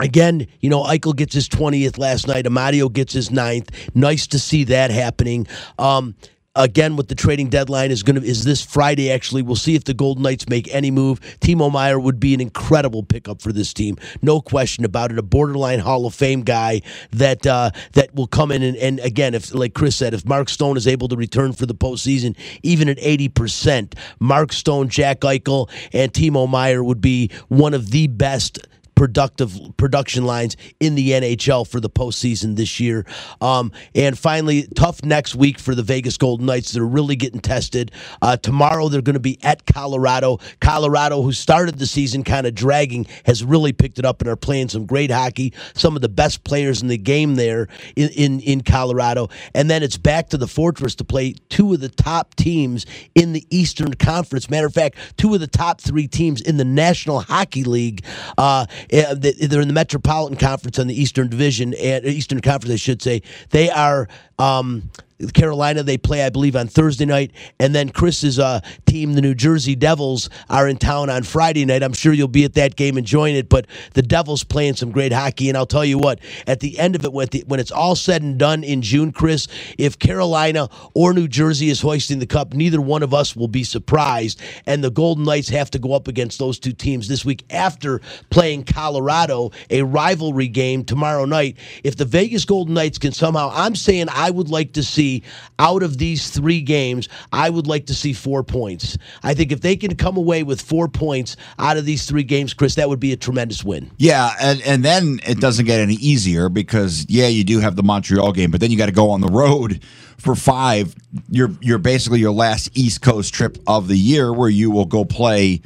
Again, 0.00 0.46
you 0.60 0.70
know, 0.70 0.84
Eichel 0.84 1.16
gets 1.16 1.34
his 1.34 1.48
20th 1.48 1.98
last 1.98 2.28
night. 2.28 2.44
Amadio 2.44 2.92
gets 2.92 3.12
his 3.12 3.32
ninth. 3.32 3.72
Nice 3.96 4.28
to 4.28 4.38
see 4.38 4.62
that 4.62 4.92
happening. 4.92 5.48
Um, 5.76 6.14
again, 6.58 6.96
with 6.96 7.08
the 7.08 7.14
trading 7.14 7.48
deadline 7.48 7.90
is 7.90 8.02
going 8.02 8.20
to 8.20 8.26
is 8.26 8.44
this 8.44 8.62
Friday. 8.62 9.10
Actually, 9.10 9.42
we'll 9.42 9.56
see 9.56 9.74
if 9.74 9.84
the 9.84 9.94
Golden 9.94 10.22
Knights 10.22 10.48
make 10.48 10.72
any 10.74 10.90
move. 10.90 11.20
Timo 11.40 11.72
Meier 11.72 11.98
would 11.98 12.20
be 12.20 12.34
an 12.34 12.40
incredible 12.40 13.02
pickup 13.02 13.40
for 13.40 13.52
this 13.52 13.72
team, 13.72 13.96
no 14.20 14.40
question 14.40 14.84
about 14.84 15.10
it. 15.10 15.18
A 15.18 15.22
borderline 15.22 15.78
Hall 15.78 16.04
of 16.04 16.14
Fame 16.14 16.42
guy 16.42 16.82
that 17.12 17.46
uh, 17.46 17.70
that 17.92 18.14
will 18.14 18.26
come 18.26 18.50
in 18.52 18.62
and, 18.62 18.76
and 18.76 19.00
again, 19.00 19.34
if 19.34 19.54
like 19.54 19.74
Chris 19.74 19.96
said, 19.96 20.12
if 20.12 20.26
Mark 20.26 20.48
Stone 20.48 20.76
is 20.76 20.86
able 20.86 21.08
to 21.08 21.16
return 21.16 21.52
for 21.52 21.64
the 21.64 21.74
postseason, 21.74 22.36
even 22.62 22.88
at 22.88 22.98
eighty 23.00 23.28
percent, 23.28 23.94
Mark 24.18 24.52
Stone, 24.52 24.88
Jack 24.88 25.20
Eichel, 25.20 25.70
and 25.92 26.12
Timo 26.12 26.48
Meier 26.48 26.82
would 26.82 27.00
be 27.00 27.30
one 27.48 27.74
of 27.74 27.90
the 27.90 28.08
best 28.08 28.58
productive 28.98 29.56
production 29.76 30.24
lines 30.24 30.56
in 30.80 30.96
the 30.96 31.12
NHL 31.12 31.64
for 31.64 31.78
the 31.78 31.88
postseason 31.88 32.56
this 32.56 32.80
year. 32.80 33.06
Um, 33.40 33.70
and 33.94 34.18
finally, 34.18 34.66
tough 34.74 35.04
next 35.04 35.36
week 35.36 35.60
for 35.60 35.76
the 35.76 35.84
Vegas 35.84 36.16
Golden 36.16 36.46
Knights. 36.46 36.72
They're 36.72 36.82
really 36.82 37.14
getting 37.14 37.38
tested. 37.38 37.92
Uh, 38.20 38.36
tomorrow, 38.36 38.88
they're 38.88 39.00
going 39.00 39.14
to 39.14 39.20
be 39.20 39.38
at 39.44 39.66
Colorado. 39.66 40.40
Colorado, 40.60 41.22
who 41.22 41.30
started 41.30 41.78
the 41.78 41.86
season 41.86 42.24
kind 42.24 42.44
of 42.44 42.56
dragging, 42.56 43.06
has 43.24 43.44
really 43.44 43.72
picked 43.72 44.00
it 44.00 44.04
up 44.04 44.20
and 44.20 44.28
are 44.28 44.34
playing 44.34 44.68
some 44.68 44.84
great 44.84 45.12
hockey. 45.12 45.54
Some 45.74 45.94
of 45.94 46.02
the 46.02 46.08
best 46.08 46.42
players 46.42 46.82
in 46.82 46.88
the 46.88 46.98
game 46.98 47.36
there 47.36 47.68
in, 47.94 48.08
in, 48.16 48.40
in 48.40 48.62
Colorado. 48.62 49.28
And 49.54 49.70
then 49.70 49.84
it's 49.84 49.96
back 49.96 50.30
to 50.30 50.36
the 50.36 50.48
Fortress 50.48 50.96
to 50.96 51.04
play 51.04 51.36
two 51.50 51.72
of 51.72 51.78
the 51.78 51.88
top 51.88 52.34
teams 52.34 52.84
in 53.14 53.32
the 53.32 53.46
Eastern 53.50 53.94
Conference. 53.94 54.50
Matter 54.50 54.66
of 54.66 54.74
fact, 54.74 54.98
two 55.16 55.34
of 55.34 55.40
the 55.40 55.46
top 55.46 55.80
three 55.80 56.08
teams 56.08 56.40
in 56.40 56.56
the 56.56 56.64
National 56.64 57.20
Hockey 57.20 57.62
League. 57.62 58.04
Uh, 58.36 58.66
they- 58.88 59.32
they're 59.32 59.60
in 59.60 59.68
the 59.68 59.74
Metropolitan 59.74 60.36
Conference 60.36 60.78
on 60.78 60.86
the 60.86 61.00
Eastern 61.00 61.28
Division, 61.28 61.74
and 61.74 62.04
Eastern 62.04 62.40
Conference, 62.40 62.72
I 62.72 62.76
should 62.76 63.02
say. 63.02 63.22
They 63.50 63.70
are. 63.70 64.08
Um, 64.38 64.90
Carolina, 65.32 65.82
they 65.82 65.98
play, 65.98 66.24
I 66.24 66.30
believe, 66.30 66.54
on 66.54 66.68
Thursday 66.68 67.04
night. 67.04 67.32
And 67.58 67.74
then 67.74 67.88
Chris's 67.88 68.38
uh, 68.38 68.60
team, 68.86 69.14
the 69.14 69.20
New 69.20 69.34
Jersey 69.34 69.74
Devils, 69.74 70.30
are 70.48 70.68
in 70.68 70.76
town 70.76 71.10
on 71.10 71.24
Friday 71.24 71.64
night. 71.64 71.82
I'm 71.82 71.92
sure 71.92 72.12
you'll 72.12 72.28
be 72.28 72.44
at 72.44 72.54
that 72.54 72.76
game 72.76 72.96
enjoying 72.96 73.34
it. 73.34 73.48
But 73.48 73.66
the 73.94 74.02
Devils 74.02 74.44
playing 74.44 74.74
some 74.74 74.92
great 74.92 75.12
hockey. 75.12 75.48
And 75.48 75.58
I'll 75.58 75.66
tell 75.66 75.84
you 75.84 75.98
what, 75.98 76.20
at 76.46 76.60
the 76.60 76.78
end 76.78 76.94
of 76.94 77.04
it, 77.04 77.12
when, 77.12 77.28
when 77.46 77.58
it's 77.58 77.72
all 77.72 77.96
said 77.96 78.22
and 78.22 78.38
done 78.38 78.62
in 78.62 78.80
June, 78.80 79.10
Chris, 79.10 79.48
if 79.76 79.98
Carolina 79.98 80.68
or 80.94 81.12
New 81.12 81.26
Jersey 81.26 81.68
is 81.68 81.80
hoisting 81.80 82.20
the 82.20 82.26
cup, 82.26 82.54
neither 82.54 82.80
one 82.80 83.02
of 83.02 83.12
us 83.12 83.34
will 83.34 83.48
be 83.48 83.64
surprised. 83.64 84.40
And 84.66 84.84
the 84.84 84.90
Golden 84.90 85.24
Knights 85.24 85.48
have 85.48 85.70
to 85.72 85.80
go 85.80 85.94
up 85.94 86.06
against 86.06 86.38
those 86.38 86.60
two 86.60 86.72
teams 86.72 87.08
this 87.08 87.24
week 87.24 87.44
after 87.50 88.00
playing 88.30 88.64
Colorado, 88.64 89.50
a 89.68 89.82
rivalry 89.82 90.48
game 90.48 90.84
tomorrow 90.84 91.24
night. 91.24 91.56
If 91.82 91.96
the 91.96 92.04
Vegas 92.04 92.44
Golden 92.44 92.74
Knights 92.74 92.98
can 92.98 93.10
somehow, 93.12 93.50
I'm 93.52 93.74
saying 93.74 94.06
I 94.10 94.30
would 94.30 94.48
like 94.48 94.74
to 94.74 94.82
see 94.84 95.07
out 95.58 95.82
of 95.82 95.98
these 95.98 96.30
three 96.30 96.60
games, 96.60 97.08
I 97.32 97.50
would 97.50 97.66
like 97.66 97.86
to 97.86 97.94
see 97.94 98.12
four 98.12 98.42
points. 98.42 98.98
I 99.22 99.34
think 99.34 99.52
if 99.52 99.60
they 99.60 99.76
can 99.76 99.96
come 99.96 100.16
away 100.16 100.42
with 100.42 100.60
four 100.60 100.88
points 100.88 101.36
out 101.58 101.76
of 101.76 101.84
these 101.84 102.06
three 102.06 102.22
games, 102.22 102.54
Chris, 102.54 102.74
that 102.76 102.88
would 102.88 103.00
be 103.00 103.12
a 103.12 103.16
tremendous 103.16 103.64
win. 103.64 103.90
Yeah, 103.98 104.30
and, 104.40 104.60
and 104.62 104.84
then 104.84 105.20
it 105.26 105.40
doesn't 105.40 105.66
get 105.66 105.80
any 105.80 105.94
easier 105.94 106.48
because 106.48 107.06
yeah, 107.08 107.28
you 107.28 107.44
do 107.44 107.60
have 107.60 107.76
the 107.76 107.82
Montreal 107.82 108.32
game, 108.32 108.50
but 108.50 108.60
then 108.60 108.70
you 108.70 108.78
got 108.78 108.86
to 108.86 108.92
go 108.92 109.10
on 109.10 109.20
the 109.20 109.28
road 109.28 109.80
for 110.18 110.34
five. 110.34 110.94
You're 111.30 111.50
you're 111.60 111.78
basically 111.78 112.20
your 112.20 112.32
last 112.32 112.76
East 112.76 113.02
Coast 113.02 113.32
trip 113.32 113.58
of 113.66 113.88
the 113.88 113.96
year, 113.96 114.32
where 114.32 114.50
you 114.50 114.70
will 114.70 114.86
go 114.86 115.04
play 115.04 115.62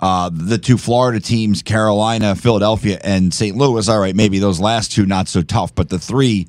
uh, 0.00 0.30
the 0.32 0.58
two 0.58 0.76
Florida 0.76 1.20
teams, 1.20 1.62
Carolina, 1.62 2.34
Philadelphia, 2.34 3.00
and 3.02 3.32
St. 3.32 3.56
Louis. 3.56 3.88
All 3.88 3.98
right, 3.98 4.14
maybe 4.14 4.38
those 4.38 4.60
last 4.60 4.92
two 4.92 5.06
not 5.06 5.28
so 5.28 5.42
tough, 5.42 5.74
but 5.74 5.88
the 5.88 5.98
three 5.98 6.46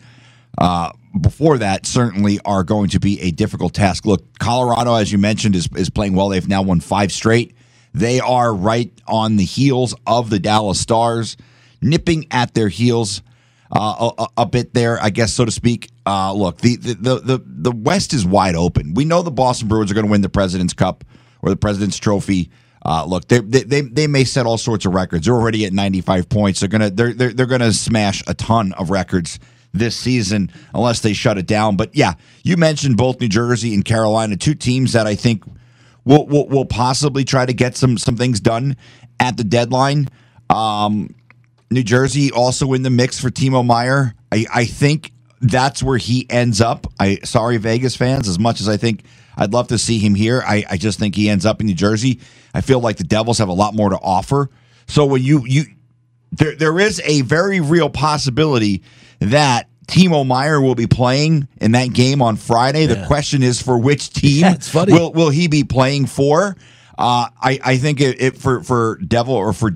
uh, 0.57 0.91
before 1.19 1.57
that 1.59 1.85
certainly 1.85 2.39
are 2.45 2.63
going 2.63 2.89
to 2.89 2.99
be 2.99 3.21
a 3.21 3.31
difficult 3.31 3.73
task. 3.73 4.05
Look, 4.05 4.37
Colorado, 4.39 4.95
as 4.95 5.11
you 5.11 5.17
mentioned, 5.17 5.55
is 5.55 5.69
is 5.75 5.89
playing 5.89 6.15
well. 6.15 6.29
They've 6.29 6.47
now 6.47 6.61
won 6.61 6.79
five 6.79 7.11
straight. 7.11 7.55
They 7.93 8.19
are 8.19 8.53
right 8.53 8.91
on 9.07 9.37
the 9.37 9.45
heels 9.45 9.95
of 10.05 10.29
the 10.29 10.39
Dallas 10.39 10.79
Stars, 10.79 11.37
nipping 11.81 12.27
at 12.31 12.53
their 12.53 12.67
heels 12.67 13.21
uh, 13.71 14.11
a, 14.17 14.27
a 14.41 14.45
bit 14.45 14.73
there, 14.73 15.01
I 15.01 15.09
guess, 15.09 15.33
so 15.33 15.45
to 15.45 15.51
speak. 15.51 15.89
Uh, 16.05 16.33
look, 16.33 16.59
the, 16.59 16.75
the 16.75 16.93
the 17.19 17.41
the 17.45 17.71
West 17.71 18.13
is 18.13 18.25
wide 18.25 18.55
open. 18.55 18.93
We 18.93 19.05
know 19.05 19.21
the 19.21 19.31
Boston 19.31 19.67
Bruins 19.67 19.91
are 19.91 19.93
going 19.93 20.05
to 20.05 20.11
win 20.11 20.21
the 20.21 20.29
President's 20.29 20.73
Cup 20.73 21.03
or 21.41 21.49
the 21.49 21.55
President's 21.55 21.97
Trophy. 21.97 22.51
Uh, 22.85 23.05
look, 23.05 23.27
they, 23.27 23.39
they 23.39 23.63
they 23.63 23.81
they 23.81 24.07
may 24.07 24.23
set 24.23 24.45
all 24.45 24.57
sorts 24.57 24.85
of 24.85 24.93
records. 24.93 25.25
They're 25.25 25.33
already 25.33 25.65
at 25.65 25.73
95 25.73 26.29
points. 26.29 26.59
They're 26.59 26.69
gonna 26.69 26.91
they're 26.91 27.13
they're, 27.13 27.33
they're 27.33 27.45
gonna 27.47 27.73
smash 27.73 28.23
a 28.27 28.33
ton 28.33 28.73
of 28.73 28.91
records 28.91 29.39
this 29.77 29.95
season 29.95 30.51
unless 30.73 31.01
they 31.01 31.13
shut 31.13 31.37
it 31.37 31.47
down. 31.47 31.77
But 31.77 31.95
yeah, 31.95 32.13
you 32.43 32.57
mentioned 32.57 32.97
both 32.97 33.19
New 33.19 33.29
Jersey 33.29 33.73
and 33.73 33.83
Carolina, 33.83 34.37
two 34.37 34.55
teams 34.55 34.93
that 34.93 35.07
I 35.07 35.15
think 35.15 35.43
will 36.03 36.25
will, 36.27 36.47
will 36.47 36.65
possibly 36.65 37.23
try 37.23 37.45
to 37.45 37.53
get 37.53 37.75
some 37.75 37.97
some 37.97 38.15
things 38.15 38.39
done 38.39 38.77
at 39.19 39.37
the 39.37 39.43
deadline. 39.43 40.07
Um, 40.49 41.13
New 41.71 41.83
Jersey 41.83 42.31
also 42.31 42.73
in 42.73 42.83
the 42.83 42.89
mix 42.89 43.19
for 43.19 43.29
Timo 43.29 43.65
Meier. 43.65 44.13
I, 44.31 44.45
I 44.53 44.65
think 44.65 45.11
that's 45.41 45.83
where 45.83 45.97
he 45.97 46.25
ends 46.29 46.61
up. 46.61 46.87
I 46.99 47.19
sorry 47.23 47.57
Vegas 47.57 47.95
fans, 47.95 48.27
as 48.27 48.39
much 48.39 48.61
as 48.61 48.69
I 48.69 48.77
think 48.77 49.03
I'd 49.37 49.53
love 49.53 49.67
to 49.69 49.77
see 49.77 49.99
him 49.99 50.15
here, 50.15 50.43
I, 50.45 50.63
I 50.69 50.77
just 50.77 50.99
think 50.99 51.15
he 51.15 51.29
ends 51.29 51.45
up 51.45 51.59
in 51.59 51.67
New 51.67 51.75
Jersey. 51.75 52.21
I 52.53 52.61
feel 52.61 52.79
like 52.79 52.97
the 52.97 53.03
Devils 53.03 53.39
have 53.39 53.49
a 53.49 53.53
lot 53.53 53.73
more 53.73 53.89
to 53.89 53.97
offer. 53.97 54.49
So 54.87 55.05
when 55.05 55.23
you 55.23 55.43
you 55.45 55.63
there 56.31 56.55
there 56.55 56.79
is 56.79 57.01
a 57.03 57.21
very 57.21 57.59
real 57.59 57.89
possibility 57.89 58.83
that 59.19 59.69
Timo 59.87 60.25
Meier 60.25 60.59
will 60.61 60.75
be 60.75 60.87
playing 60.87 61.47
in 61.61 61.73
that 61.73 61.93
game 61.93 62.21
on 62.21 62.35
Friday. 62.37 62.85
The 62.87 63.05
question 63.05 63.43
is 63.43 63.61
for 63.61 63.77
which 63.77 64.09
team 64.11 64.41
Yeah, 64.41 64.53
it's 64.53 64.69
funny. 64.69 64.93
will 64.93 65.13
will 65.13 65.29
he 65.29 65.47
be 65.47 65.63
playing 65.63 66.07
for? 66.07 66.55
Uh, 66.97 67.27
I 67.41 67.59
I 67.63 67.77
think 67.77 68.01
it, 68.01 68.21
it 68.21 68.37
for 68.37 68.63
for 68.63 68.97
Devil 69.05 69.33
or 69.35 69.53
for 69.53 69.71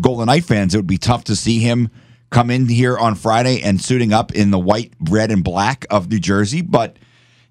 Golden 0.00 0.26
Knight 0.26 0.44
fans, 0.44 0.74
it 0.74 0.78
would 0.78 0.86
be 0.86 0.98
tough 0.98 1.24
to 1.24 1.36
see 1.36 1.58
him 1.58 1.90
come 2.30 2.50
in 2.50 2.68
here 2.68 2.96
on 2.96 3.14
Friday 3.14 3.60
and 3.62 3.80
suiting 3.80 4.12
up 4.12 4.32
in 4.32 4.50
the 4.50 4.58
white, 4.58 4.92
red, 5.10 5.30
and 5.30 5.44
black 5.44 5.86
of 5.90 6.10
New 6.10 6.18
Jersey. 6.18 6.62
But 6.62 6.96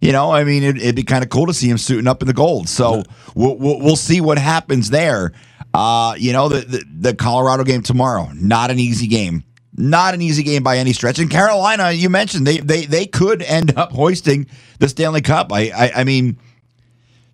you 0.01 0.11
know, 0.11 0.31
I 0.31 0.43
mean, 0.43 0.63
it, 0.63 0.77
it'd 0.77 0.95
be 0.95 1.03
kind 1.03 1.23
of 1.23 1.29
cool 1.29 1.45
to 1.47 1.53
see 1.53 1.69
him 1.69 1.77
suiting 1.77 2.07
up 2.07 2.21
in 2.21 2.27
the 2.27 2.33
gold. 2.33 2.67
So 2.67 3.03
we'll, 3.35 3.57
we'll 3.57 3.79
we'll 3.79 3.95
see 3.95 4.19
what 4.19 4.37
happens 4.37 4.89
there. 4.89 5.31
Uh, 5.73 6.15
you 6.17 6.33
know, 6.33 6.49
the, 6.49 6.61
the 6.61 6.83
the 7.11 7.15
Colorado 7.15 7.63
game 7.63 7.81
tomorrow, 7.83 8.29
not 8.33 8.71
an 8.71 8.79
easy 8.79 9.07
game. 9.07 9.43
Not 9.75 10.13
an 10.13 10.21
easy 10.21 10.43
game 10.43 10.61
by 10.61 10.77
any 10.77 10.93
stretch. 10.93 11.17
And 11.19 11.29
Carolina, 11.29 11.91
you 11.91 12.09
mentioned 12.09 12.45
they 12.45 12.57
they 12.57 12.85
they 12.85 13.05
could 13.07 13.41
end 13.41 13.75
up 13.77 13.91
hoisting 13.91 14.47
the 14.79 14.87
Stanley 14.87 15.21
Cup. 15.21 15.51
I 15.51 15.71
I, 15.75 15.91
I 15.95 16.03
mean, 16.03 16.37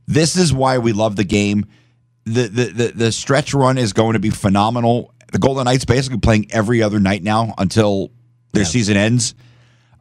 this 0.08 0.38
is 0.38 0.54
why 0.54 0.78
we 0.78 0.94
love 0.94 1.16
the 1.16 1.26
game. 1.26 1.66
The, 2.26 2.48
the 2.48 2.66
the 2.66 2.88
the 2.96 3.12
stretch 3.12 3.54
run 3.54 3.78
is 3.78 3.92
going 3.94 4.14
to 4.14 4.20
be 4.20 4.30
phenomenal. 4.30 5.14
The 5.32 5.40
Golden 5.40 5.66
Knights 5.66 5.86
basically 5.86 6.20
playing 6.20 6.48
every 6.52 6.82
other 6.82 7.00
night 7.00 7.24
now 7.24 7.54
until 7.58 8.12
their 8.54 8.66
season 8.66 8.98
ends. 8.98 9.36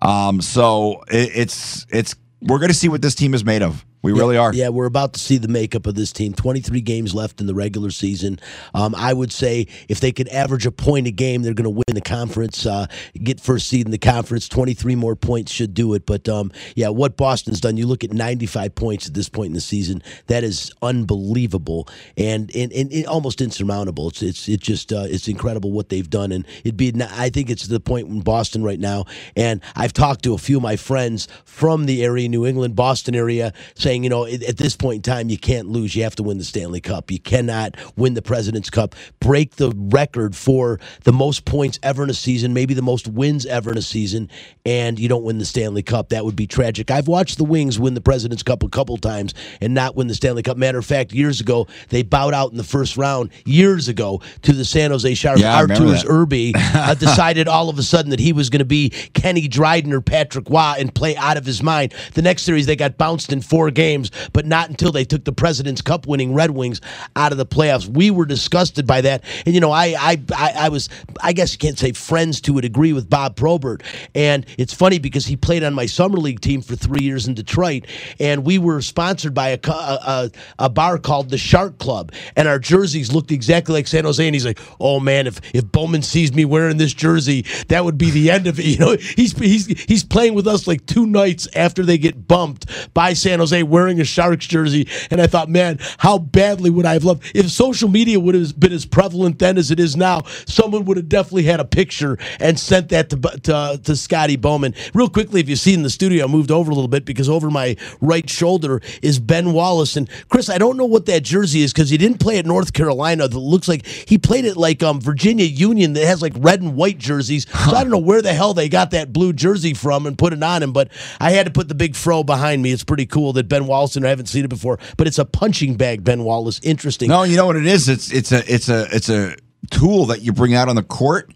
Um, 0.01 0.41
so 0.41 1.03
it, 1.11 1.31
it's 1.35 1.87
it's 1.91 2.15
we're 2.41 2.59
going 2.59 2.71
to 2.71 2.75
see 2.75 2.89
what 2.89 3.03
this 3.03 3.15
team 3.15 3.35
is 3.35 3.45
made 3.45 3.63
of. 3.63 3.85
We 4.01 4.13
really 4.13 4.37
are. 4.37 4.55
Yeah, 4.55 4.69
we're 4.69 4.87
about 4.87 5.15
to 5.15 5.21
see 5.21 5.39
the 5.39 5.49
makeup 5.49 5.87
of 5.87 5.97
this 5.97 6.13
team. 6.13 6.33
23 6.33 6.81
games 6.83 7.15
left 7.15 7.41
in 7.41 7.49
the 7.49 7.55
regular 7.55 7.91
season. 7.91 8.39
Um, 8.73 8.95
I 8.95 9.13
would 9.13 9.33
say 9.33 9.67
if 9.89 9.99
they 9.99 10.13
could 10.13 10.29
average 10.29 10.67
a 10.67 10.71
point 10.71 11.09
a 11.09 11.11
game, 11.11 11.43
they're 11.43 11.55
going 11.55 11.65
to 11.65 11.71
win 11.71 11.95
the 11.95 12.01
conference, 12.01 12.65
uh, 12.65 12.87
get 13.15 13.41
first 13.41 13.69
seed 13.69 13.87
in 13.87 13.91
the 13.91 13.99
conference. 13.99 14.49
23 14.49 14.95
more 14.95 15.17
points 15.17 15.51
should 15.51 15.75
do 15.75 15.95
it. 15.95 16.07
But 16.07 16.29
um, 16.29 16.53
yeah, 16.77 16.91
what 16.91 17.17
Boston's 17.17 17.61
done, 17.61 17.77
you 17.77 17.87
look 17.87 18.05
at 18.05 18.13
95 18.13 18.75
points 18.77 19.09
at 19.09 19.15
this 19.15 19.29
point 19.29 19.49
in 19.49 19.55
the 19.55 19.61
season. 19.61 20.01
That 20.29 20.45
is 20.45 20.71
unbelievable 20.81 21.89
and, 22.17 22.55
and, 22.55 22.73
and, 22.73 22.93
and 22.93 23.07
almost 23.07 23.41
insurmountable. 23.41 24.09
It's 24.09 24.23
it's 24.23 24.49
it 24.49 24.61
just 24.61 24.93
uh, 24.93 25.07
it's 25.09 25.27
incredible 25.27 25.73
what 25.73 25.89
they've 25.89 26.09
done. 26.09 26.31
And 26.31 26.47
it'd 26.61 26.77
be 26.77 26.93
I 27.03 27.31
think 27.31 27.51
it's 27.51 27.67
the 27.67 27.81
point 27.81 28.09
in 28.09 28.21
Boston 28.21 28.63
right 28.63 28.79
now. 28.79 29.07
And 29.35 29.61
I've 29.75 29.93
talked 29.93 30.23
to 30.25 30.35
a 30.35 30.39
few 30.39 30.59
of 30.59 30.63
my 30.63 30.77
friends 30.77 31.27
from 31.45 31.87
the 31.87 32.05
area, 32.05 32.29
New 32.29 32.47
England, 32.47 32.77
Boston 32.77 33.17
area, 33.17 33.53
saying, 33.75 33.88
you 33.97 34.11
know, 34.11 34.25
at 34.27 34.57
this 34.57 34.77
point 34.77 34.97
in 34.97 35.03
time, 35.03 35.29
you 35.29 35.39
can't 35.39 35.69
lose. 35.69 35.97
You 35.97 36.03
have 36.05 36.17
to 36.17 36.23
win 36.23 36.39
the 36.39 36.45
Stanley 36.45 36.81
Cup. 36.81 37.11
You 37.11 37.19
cannot 37.19 37.77
win 37.97 38.15
the 38.15 38.23
President's 38.23 38.71
Cup. 38.71 38.95
Break 39.21 39.57
the 39.57 39.73
record 39.77 40.37
for 40.37 40.79
the 41.05 41.13
most 41.13 41.45
points 41.45 41.79
ever 41.83 42.03
in 42.05 42.11
a 42.11 42.15
season, 42.15 42.53
maybe 42.53 42.75
the 42.75 42.83
most 42.83 43.09
wins 43.09 43.47
ever 43.47 43.71
in 43.71 43.79
a 43.79 43.83
season, 43.83 44.31
and 44.67 44.99
you 44.99 45.09
don't 45.09 45.25
win 45.25 45.39
the 45.39 45.45
Stanley 45.45 45.83
Cup. 45.83 46.11
That 46.11 46.25
would 46.25 46.37
be 46.37 46.47
tragic. 46.47 46.91
I've 46.91 47.09
watched 47.09 47.39
the 47.39 47.45
Wings 47.45 47.79
win 47.79 47.95
the 47.95 48.01
President's 48.01 48.43
Cup 48.43 48.63
a 48.63 48.69
couple 48.69 48.97
times 48.99 49.35
and 49.61 49.73
not 49.73 49.97
win 49.97 50.07
the 50.07 50.15
Stanley 50.15 50.43
Cup. 50.43 50.57
Matter 50.59 50.79
of 50.79 50.87
fact, 50.87 51.13
years 51.13 51.41
ago, 51.41 51.67
they 51.89 52.03
bowed 52.03 52.35
out 52.35 52.51
in 52.51 52.59
the 52.59 52.65
first 52.65 52.97
round, 52.97 53.31
years 53.47 53.89
ago, 53.89 54.21
to 54.43 54.53
the 54.53 54.65
San 54.65 54.91
Jose 54.91 55.15
Sharks. 55.15 55.41
Yeah, 55.41 55.57
Arturs. 55.57 56.05
Irbe 56.05 56.53
uh, 56.55 56.95
decided 56.99 57.49
all 57.49 57.69
of 57.69 57.79
a 57.79 57.83
sudden 57.83 58.11
that 58.11 58.21
he 58.21 58.33
was 58.33 58.51
going 58.51 58.61
to 58.61 58.65
be 58.65 58.91
Kenny 58.91 59.49
Dryden 59.49 59.93
or 59.93 60.01
Patrick 60.01 60.49
Roy 60.49 60.59
and 60.79 60.95
play 60.95 61.17
out 61.17 61.37
of 61.37 61.47
his 61.47 61.63
mind. 61.63 61.95
The 62.15 62.23
next 62.23 62.43
series, 62.43 62.67
they 62.67 62.77
got 62.77 62.99
bounced 62.99 63.33
in 63.33 63.41
four 63.41 63.71
games, 63.79 64.11
but 64.33 64.45
not 64.45 64.69
until 64.69 64.91
they 64.91 65.05
took 65.05 65.25
the 65.25 65.33
President's 65.33 65.81
Cup 65.81 66.05
winning 66.05 66.35
Red 66.35 66.51
Wings 66.51 66.81
out 67.15 67.31
of 67.31 67.39
the 67.39 67.47
playoffs. 67.47 67.87
We 67.87 68.11
were 68.11 68.27
disgusted 68.27 68.89
by 68.89 69.03
that. 69.03 69.23
And, 69.47 69.55
you 69.55 69.61
know, 69.61 69.71
I, 69.71 69.95
I, 69.97 70.21
I, 70.35 70.53
I 70.63 70.69
was, 70.69 70.89
I 71.23 71.33
guess 71.33 71.53
you 71.53 71.59
can't 71.59 71.79
say 71.79 71.93
friends 71.93 72.41
to 72.41 72.59
a 72.59 72.61
degree 72.61 72.93
with 72.93 73.09
Bob 73.09 73.37
Probert. 73.37 73.85
And 74.17 74.45
it's 74.59 74.75
funny 74.75 74.99
because 74.99 75.27
he 75.27 75.37
played 75.37 75.63
on 75.63 75.75
my 75.75 75.87
summer 75.87 76.17
league 76.17 76.41
team 76.41 76.61
for 76.61 76.75
three 76.75 77.05
years 77.05 77.29
in 77.29 77.35
Detroit. 77.35 77.87
And 78.19 78.45
we 78.45 78.59
were 78.59 78.83
sponsored 78.83 79.33
by 79.33 79.51
a, 79.51 79.61
a, 79.69 80.31
a, 80.59 80.69
bar 80.69 80.99
called 80.99 81.31
the 81.31 81.39
Shark 81.39 81.79
Club. 81.79 82.11
And 82.35 82.49
our 82.49 82.59
jerseys 82.59 83.13
looked 83.13 83.31
exactly 83.31 83.75
like 83.75 83.87
San 83.87 84.05
Jose. 84.05 84.27
And 84.27 84.35
he's 84.35 84.45
like, 84.45 84.59
oh 84.81 84.99
man, 84.99 85.29
if, 85.29 85.41
if 85.55 85.71
Bowman 85.71 86.03
sees 86.03 86.35
me 86.35 86.45
wearing 86.45 86.79
this 86.79 86.93
jersey, 86.93 87.47
that 87.69 87.85
would 87.85 87.97
be 87.97 88.11
the 88.11 88.33
end 88.33 88.49
of 88.49 88.59
it. 88.59 88.67
You 88.79 88.85
know, 88.85 88.97
he's, 88.97 89.37
he's, 89.39 89.67
he's 89.67 90.05
playing 90.05 90.35
with 90.35 90.47
us 90.47 90.67
like 90.67 90.85
two 90.85 91.07
nights 91.07 91.49
after 91.57 91.83
they 91.85 91.97
get 91.97 92.29
bumped 92.29 92.67
by 92.93 93.15
San 93.15 93.39
Jose 93.39 93.63
wearing 93.69 94.01
a 94.01 94.05
Sharks 94.05 94.47
jersey. 94.47 94.89
And 95.11 95.21
I 95.21 95.27
thought, 95.27 95.49
man, 95.49 95.79
how 95.99 96.19
badly 96.19 96.71
would 96.71 96.87
I 96.87 96.95
have 96.95 97.05
loved 97.05 97.31
if 97.35 97.51
social 97.51 97.89
media 97.89 98.19
would 98.21 98.35
have 98.35 98.59
been 98.59 98.73
as 98.73 98.87
prevalent 98.87 99.39
then 99.39 99.59
as 99.59 99.71
it 99.71 99.81
is 99.81 99.97
now? 99.97 100.23
Someone 100.47 100.85
would 100.87 100.97
have 100.97 101.09
definitely 101.09 101.45
had 101.45 101.61
a 101.61 101.65
picture 101.65 102.19
and 102.41 102.59
sent 102.59 102.89
that 102.91 103.11
to 103.11 103.17
to, 103.17 103.81
to 103.83 103.97
Scotty 103.97 104.37
Bowman. 104.37 104.75
Real 104.95 105.09
quickly, 105.09 105.41
if 105.41 105.49
you 105.49 105.57
see 105.57 105.75
in 105.75 105.83
the 105.83 105.91
studio, 105.91 106.25
I 106.25 106.29
moved 106.29 106.51
over 106.51 106.71
a 106.71 106.75
little 106.75 106.89
bit 106.89 107.05
because 107.05 107.29
over 107.29 107.51
my 107.51 107.77
right 108.01 108.29
shoulder 108.29 108.81
is 109.03 109.19
Ben 109.19 109.53
Wallace. 109.53 109.97
And 109.97 110.09
Chris, 110.29 110.49
I 110.49 110.59
don't 110.59 110.77
know 110.77 110.87
what 110.87 111.07
that 111.07 111.23
jersey 111.23 111.63
is 111.63 111.73
because 111.73 111.91
he 111.91 111.99
didn't 111.99 112.19
play 112.19 112.39
at 112.39 112.47
North 112.47 112.73
Carolina. 112.73 113.29
That 113.29 113.39
looks 113.39 113.69
like 113.69 113.87
he 113.87 114.19
played 114.19 114.45
at 114.45 114.57
like 114.57 114.83
um, 114.83 115.01
Virginia 115.01 115.45
Union 115.45 115.93
that 115.95 116.07
has 116.07 116.23
like 116.23 116.33
red 116.37 116.61
and 116.61 116.77
white 116.77 116.99
jerseys. 116.99 117.47
So 117.49 117.77
I 117.77 117.83
don't 117.83 117.91
know 117.91 117.99
where 117.99 118.23
the 118.23 118.33
hell 118.33 118.55
they 118.55 118.69
got 118.69 118.91
that 118.93 119.13
blue 119.13 119.33
jersey 119.33 119.75
from 119.75 120.07
and 120.07 120.17
put 120.17 120.33
it 120.33 120.43
on 120.43 120.63
him. 120.63 120.73
But 120.73 120.91
I 121.21 121.31
had 121.33 121.47
to 121.47 121.53
put 121.53 121.69
the 121.69 121.75
big 121.75 121.97
fro 121.97 122.23
behind 122.23 122.63
me. 122.63 122.73
It's 122.73 122.85
pretty 122.85 123.07
cool 123.07 123.33
that 123.35 123.49
Ben 123.49 123.58
Wallace. 123.67 123.97
And 123.97 124.07
I 124.07 124.11
haven't 124.11 124.27
seen 124.27 124.45
it 124.45 124.49
before, 124.49 124.79
but 124.97 125.07
it's 125.07 125.19
a 125.19 125.25
punching 125.25 125.77
bag. 125.77 126.05
Ben 126.05 126.25
Wallace, 126.25 126.61
interesting. 126.63 127.09
No, 127.09 127.23
you 127.23 127.37
know 127.37 127.47
what 127.47 127.57
it 127.57 127.67
is? 127.67 127.89
It's 127.89 128.13
it's 128.13 128.33
a 128.33 128.53
it's 128.53 128.69
a 128.69 128.87
it's 128.95 129.09
a 129.09 129.37
tool 129.71 130.07
that 130.07 130.23
you 130.23 130.33
bring 130.33 130.55
out 130.55 130.69
on 130.69 130.77
the 130.77 130.83
court. 130.83 131.33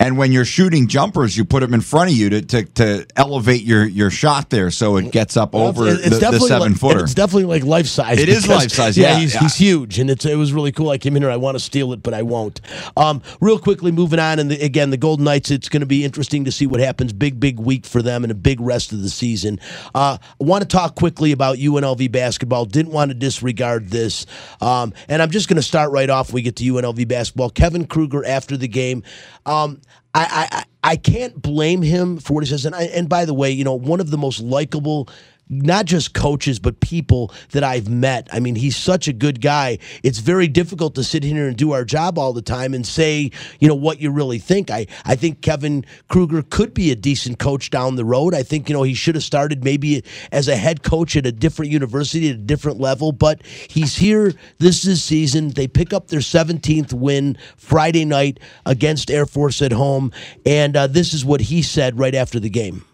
And 0.00 0.16
when 0.16 0.32
you're 0.32 0.46
shooting 0.46 0.88
jumpers, 0.88 1.36
you 1.36 1.44
put 1.44 1.60
them 1.60 1.74
in 1.74 1.82
front 1.82 2.10
of 2.10 2.16
you 2.16 2.30
to, 2.30 2.40
to, 2.40 2.64
to 2.64 3.06
elevate 3.16 3.62
your, 3.62 3.84
your 3.84 4.10
shot 4.10 4.48
there 4.48 4.70
so 4.70 4.96
it 4.96 5.12
gets 5.12 5.36
up 5.36 5.54
over 5.54 5.86
It's- 5.86 6.04
the, 6.04 6.10
the 6.10 6.20
definitely 6.20 6.48
seven 6.48 6.72
like, 6.72 6.80
footer. 6.80 7.04
It's 7.04 7.12
definitely 7.12 7.44
like 7.44 7.64
life 7.64 7.86
size. 7.86 8.18
It 8.18 8.30
is 8.30 8.42
because- 8.42 8.56
life-size, 8.62 8.96
yeah, 8.96 9.18
he's, 9.18 9.34
yeah. 9.34 9.40
he's 9.40 9.56
huge, 9.56 9.98
and 9.98 10.08
it's 10.08 10.24
it 10.24 10.36
was 10.36 10.54
really 10.54 10.72
cool. 10.72 10.88
I 10.88 10.96
came 10.96 11.16
in 11.16 11.22
here, 11.22 11.30
I 11.30 11.36
want 11.36 11.54
to 11.54 11.60
steal 11.60 11.92
it, 11.92 12.02
but 12.02 12.14
I 12.14 12.22
won't. 12.22 12.62
Um, 12.96 13.20
real 13.42 13.58
quickly, 13.58 13.92
moving 13.92 14.18
on, 14.18 14.38
and 14.38 14.50
the, 14.50 14.58
again, 14.64 14.88
the 14.88 14.96
Golden 14.96 15.24
Knights. 15.26 15.50
It's 15.50 15.68
going 15.68 15.80
to 15.80 15.86
be 15.86 16.02
interesting 16.02 16.46
to 16.46 16.52
see 16.52 16.66
what 16.66 16.80
happens. 16.80 17.12
Big, 17.12 17.38
big 17.38 17.60
week 17.60 17.84
for 17.84 18.00
them, 18.00 18.24
and 18.24 18.30
a 18.30 18.34
big 18.34 18.58
rest 18.60 18.92
of 18.92 19.02
the 19.02 19.10
season. 19.10 19.60
Uh, 19.94 20.16
I 20.22 20.44
want 20.44 20.62
to 20.62 20.68
talk 20.68 20.94
quickly 20.94 21.32
about 21.32 21.58
UNLV 21.58 22.10
basketball. 22.10 22.64
Didn't 22.64 22.92
want 22.92 23.10
to 23.10 23.14
disregard 23.14 23.90
this, 23.90 24.24
um, 24.62 24.94
and 25.08 25.20
I'm 25.20 25.30
just 25.30 25.46
going 25.48 25.56
to 25.56 25.62
start 25.62 25.90
right 25.92 26.08
off. 26.08 26.32
We 26.32 26.40
get 26.40 26.56
to 26.56 26.64
UNLV 26.64 27.06
basketball. 27.06 27.50
Kevin 27.50 27.86
Kruger 27.86 28.24
after 28.24 28.56
the 28.56 28.68
game. 28.68 29.02
Um, 29.44 29.80
I, 30.14 30.48
I 30.50 30.64
I 30.82 30.96
can't 30.96 31.40
blame 31.40 31.82
him 31.82 32.18
for 32.18 32.34
what 32.34 32.44
he 32.44 32.50
says. 32.50 32.64
And, 32.64 32.74
I, 32.74 32.84
and 32.84 33.08
by 33.08 33.24
the 33.24 33.34
way, 33.34 33.50
you 33.50 33.64
know, 33.64 33.74
one 33.74 34.00
of 34.00 34.10
the 34.10 34.18
most 34.18 34.40
likable 34.40 35.08
not 35.50 35.84
just 35.84 36.14
coaches, 36.14 36.58
but 36.58 36.80
people 36.80 37.32
that 37.50 37.64
I've 37.64 37.88
met. 37.88 38.28
I 38.32 38.40
mean, 38.40 38.54
he's 38.54 38.76
such 38.76 39.08
a 39.08 39.12
good 39.12 39.40
guy. 39.40 39.78
It's 40.02 40.20
very 40.20 40.48
difficult 40.48 40.94
to 40.94 41.04
sit 41.04 41.24
here 41.24 41.48
and 41.48 41.56
do 41.56 41.72
our 41.72 41.84
job 41.84 42.18
all 42.18 42.32
the 42.32 42.42
time 42.42 42.72
and 42.72 42.86
say, 42.86 43.30
you 43.58 43.68
know, 43.68 43.74
what 43.74 44.00
you 44.00 44.10
really 44.10 44.38
think. 44.38 44.70
I, 44.70 44.86
I 45.04 45.16
think 45.16 45.42
Kevin 45.42 45.84
Kruger 46.08 46.42
could 46.42 46.72
be 46.72 46.90
a 46.90 46.96
decent 46.96 47.38
coach 47.38 47.70
down 47.70 47.96
the 47.96 48.04
road. 48.04 48.34
I 48.34 48.42
think, 48.44 48.68
you 48.68 48.74
know, 48.74 48.84
he 48.84 48.94
should 48.94 49.16
have 49.16 49.24
started 49.24 49.64
maybe 49.64 50.04
as 50.30 50.48
a 50.48 50.56
head 50.56 50.82
coach 50.82 51.16
at 51.16 51.26
a 51.26 51.32
different 51.32 51.72
university 51.72 52.30
at 52.30 52.36
a 52.36 52.38
different 52.38 52.78
level, 52.80 53.12
but 53.12 53.42
he's 53.44 53.96
here 53.96 54.32
this 54.58 54.86
is 54.86 55.02
season. 55.02 55.50
They 55.50 55.66
pick 55.66 55.92
up 55.92 56.08
their 56.08 56.20
17th 56.20 56.92
win 56.92 57.36
Friday 57.56 58.04
night 58.04 58.38
against 58.66 59.10
Air 59.10 59.26
Force 59.26 59.62
at 59.62 59.72
home. 59.72 60.12
And 60.46 60.76
uh, 60.76 60.86
this 60.86 61.14
is 61.14 61.24
what 61.24 61.40
he 61.40 61.62
said 61.62 61.98
right 61.98 62.14
after 62.14 62.38
the 62.38 62.50
game. 62.50 62.84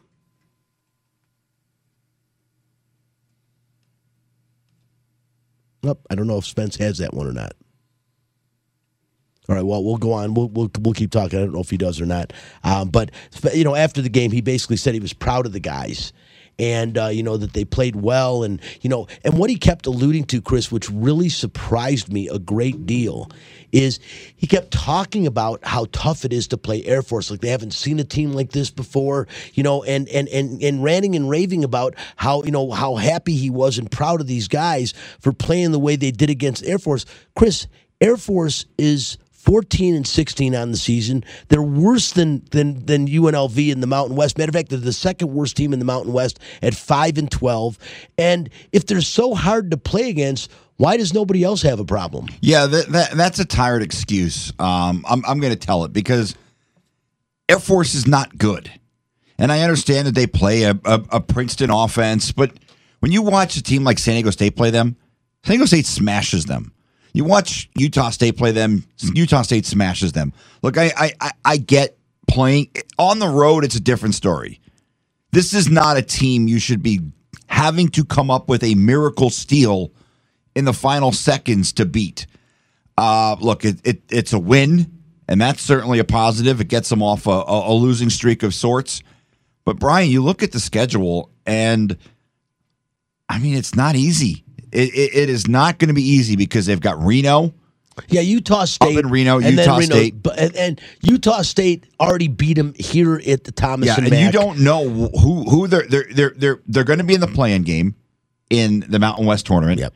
Nope, 5.86 6.04
I 6.10 6.16
don't 6.16 6.26
know 6.26 6.38
if 6.38 6.44
Spence 6.44 6.74
has 6.78 6.98
that 6.98 7.14
one 7.14 7.28
or 7.28 7.32
not. 7.32 7.52
All 9.48 9.54
right, 9.54 9.64
well, 9.64 9.84
we'll 9.84 9.98
go 9.98 10.12
on. 10.12 10.34
We'll, 10.34 10.48
we'll, 10.48 10.68
we'll 10.80 10.94
keep 10.94 11.12
talking. 11.12 11.38
I 11.38 11.42
don't 11.42 11.52
know 11.52 11.60
if 11.60 11.70
he 11.70 11.76
does 11.76 12.00
or 12.00 12.06
not. 12.06 12.32
Um, 12.64 12.88
but, 12.88 13.12
you 13.54 13.62
know, 13.62 13.76
after 13.76 14.02
the 14.02 14.08
game, 14.08 14.32
he 14.32 14.40
basically 14.40 14.78
said 14.78 14.94
he 14.94 15.00
was 15.00 15.12
proud 15.12 15.46
of 15.46 15.52
the 15.52 15.60
guys 15.60 16.12
and, 16.58 16.96
uh, 16.96 17.08
you 17.08 17.22
know, 17.22 17.36
that 17.36 17.52
they 17.52 17.64
played 17.64 17.96
well. 17.96 18.42
And, 18.42 18.60
you 18.80 18.90
know, 18.90 19.06
and 19.24 19.38
what 19.38 19.50
he 19.50 19.56
kept 19.56 19.86
alluding 19.86 20.24
to, 20.26 20.40
Chris, 20.40 20.72
which 20.72 20.88
really 20.90 21.28
surprised 21.28 22.12
me 22.12 22.28
a 22.28 22.38
great 22.38 22.86
deal, 22.86 23.30
is 23.72 23.98
he 24.36 24.46
kept 24.46 24.70
talking 24.70 25.26
about 25.26 25.60
how 25.64 25.86
tough 25.92 26.24
it 26.24 26.32
is 26.32 26.48
to 26.48 26.56
play 26.56 26.84
Air 26.84 27.02
Force. 27.02 27.30
Like 27.30 27.40
they 27.40 27.48
haven't 27.48 27.72
seen 27.72 27.98
a 27.98 28.04
team 28.04 28.32
like 28.32 28.52
this 28.52 28.70
before, 28.70 29.28
you 29.54 29.62
know, 29.62 29.82
and, 29.82 30.08
and, 30.08 30.28
and, 30.28 30.62
and 30.62 30.82
ranting 30.82 31.14
and 31.14 31.28
raving 31.28 31.64
about 31.64 31.94
how, 32.16 32.42
you 32.44 32.50
know, 32.50 32.70
how 32.70 32.94
happy 32.94 33.36
he 33.36 33.50
was 33.50 33.78
and 33.78 33.90
proud 33.90 34.20
of 34.20 34.26
these 34.26 34.48
guys 34.48 34.94
for 35.20 35.32
playing 35.32 35.72
the 35.72 35.78
way 35.78 35.96
they 35.96 36.10
did 36.10 36.30
against 36.30 36.64
Air 36.64 36.78
Force. 36.78 37.04
Chris, 37.34 37.66
Air 38.00 38.16
Force 38.16 38.66
is 38.78 39.18
14 39.46 39.94
and 39.94 40.06
16 40.06 40.54
on 40.54 40.72
the 40.72 40.76
season. 40.76 41.24
They're 41.48 41.62
worse 41.62 42.12
than 42.12 42.44
than 42.50 42.84
than 42.84 43.06
UNLV 43.06 43.70
in 43.70 43.80
the 43.80 43.86
Mountain 43.86 44.16
West. 44.16 44.36
Matter 44.36 44.50
of 44.50 44.54
fact, 44.54 44.70
they're 44.70 44.78
the 44.78 44.92
second 44.92 45.32
worst 45.32 45.56
team 45.56 45.72
in 45.72 45.78
the 45.78 45.84
Mountain 45.84 46.12
West 46.12 46.40
at 46.62 46.74
5 46.74 47.16
and 47.16 47.30
12. 47.30 47.78
And 48.18 48.50
if 48.72 48.86
they're 48.86 49.00
so 49.00 49.34
hard 49.34 49.70
to 49.70 49.76
play 49.76 50.10
against, 50.10 50.50
why 50.76 50.96
does 50.96 51.14
nobody 51.14 51.44
else 51.44 51.62
have 51.62 51.80
a 51.80 51.84
problem? 51.84 52.26
Yeah, 52.40 52.66
that, 52.66 52.88
that 52.88 53.10
that's 53.12 53.38
a 53.38 53.44
tired 53.44 53.82
excuse. 53.82 54.52
Um, 54.58 55.04
I'm 55.08 55.24
I'm 55.24 55.38
going 55.40 55.52
to 55.52 55.58
tell 55.58 55.84
it 55.84 55.92
because 55.92 56.34
Air 57.48 57.60
Force 57.60 57.94
is 57.94 58.06
not 58.06 58.36
good, 58.36 58.70
and 59.38 59.52
I 59.52 59.62
understand 59.62 60.08
that 60.08 60.16
they 60.16 60.26
play 60.26 60.64
a, 60.64 60.72
a, 60.84 61.02
a 61.12 61.20
Princeton 61.20 61.70
offense, 61.70 62.32
but 62.32 62.52
when 62.98 63.12
you 63.12 63.22
watch 63.22 63.56
a 63.56 63.62
team 63.62 63.84
like 63.84 63.98
San 63.98 64.14
Diego 64.14 64.30
State 64.30 64.56
play 64.56 64.70
them, 64.70 64.96
San 65.44 65.52
Diego 65.52 65.66
State 65.66 65.86
smashes 65.86 66.46
them. 66.46 66.72
You 67.16 67.24
watch 67.24 67.70
Utah 67.78 68.10
State 68.10 68.36
play 68.36 68.50
them. 68.50 68.84
Utah 69.14 69.40
State 69.40 69.64
smashes 69.64 70.12
them. 70.12 70.34
Look, 70.60 70.76
I 70.76 70.92
I 71.22 71.30
I- 71.46 71.56
get 71.56 71.96
playing 72.28 72.68
on 72.98 73.20
the 73.20 73.28
road. 73.28 73.64
It's 73.64 73.74
a 73.74 73.80
different 73.80 74.14
story. 74.14 74.60
This 75.32 75.54
is 75.54 75.70
not 75.70 75.96
a 75.96 76.02
team 76.02 76.46
you 76.46 76.58
should 76.58 76.82
be 76.82 77.00
having 77.46 77.88
to 77.88 78.04
come 78.04 78.30
up 78.30 78.50
with 78.50 78.62
a 78.62 78.74
miracle 78.74 79.30
steal 79.30 79.92
in 80.54 80.66
the 80.66 80.74
final 80.74 81.10
seconds 81.10 81.72
to 81.72 81.86
beat. 81.86 82.26
Uh, 82.98 83.36
look, 83.40 83.64
it, 83.64 83.80
it 83.82 84.02
it's 84.10 84.34
a 84.34 84.38
win, 84.38 85.00
and 85.26 85.40
that's 85.40 85.62
certainly 85.62 85.98
a 85.98 86.04
positive. 86.04 86.60
It 86.60 86.68
gets 86.68 86.90
them 86.90 87.02
off 87.02 87.26
a, 87.26 87.44
a 87.46 87.72
losing 87.72 88.10
streak 88.10 88.42
of 88.42 88.54
sorts. 88.54 89.02
But 89.64 89.78
Brian, 89.78 90.10
you 90.10 90.22
look 90.22 90.42
at 90.42 90.52
the 90.52 90.60
schedule, 90.60 91.30
and 91.46 91.96
I 93.26 93.38
mean, 93.38 93.54
it's 93.54 93.74
not 93.74 93.96
easy. 93.96 94.44
It, 94.76 94.94
it, 94.94 95.14
it 95.14 95.30
is 95.30 95.48
not 95.48 95.78
going 95.78 95.88
to 95.88 95.94
be 95.94 96.02
easy 96.02 96.36
because 96.36 96.66
they've 96.66 96.80
got 96.80 97.02
Reno. 97.02 97.54
Yeah, 98.08 98.20
Utah 98.20 98.66
State 98.66 98.98
Up 98.98 99.04
in 99.04 99.10
Reno, 99.10 99.38
and 99.40 99.56
Utah 99.56 99.78
Reno- 99.78 99.94
State. 99.96 100.22
but, 100.22 100.38
and, 100.38 100.54
and 100.54 100.80
Utah 101.00 101.40
State 101.40 101.86
already 101.98 102.28
beat 102.28 102.54
them 102.58 102.74
here 102.78 103.20
at 103.26 103.44
the 103.44 103.52
Thomas 103.52 103.86
Yeah, 103.86 103.94
and 103.96 104.12
and 104.12 104.16
you 104.18 104.30
don't 104.30 104.58
know 104.58 104.86
who 104.88 105.44
who 105.48 105.66
they're 105.66 105.86
they're 105.88 106.06
they're 106.12 106.34
they're, 106.36 106.60
they're 106.66 106.84
going 106.84 106.98
to 106.98 107.04
be 107.04 107.14
in 107.14 107.22
the 107.22 107.26
playing 107.26 107.62
game 107.62 107.94
in 108.50 108.84
the 108.86 108.98
Mountain 108.98 109.24
West 109.24 109.46
tournament. 109.46 109.80
Yep. 109.80 109.94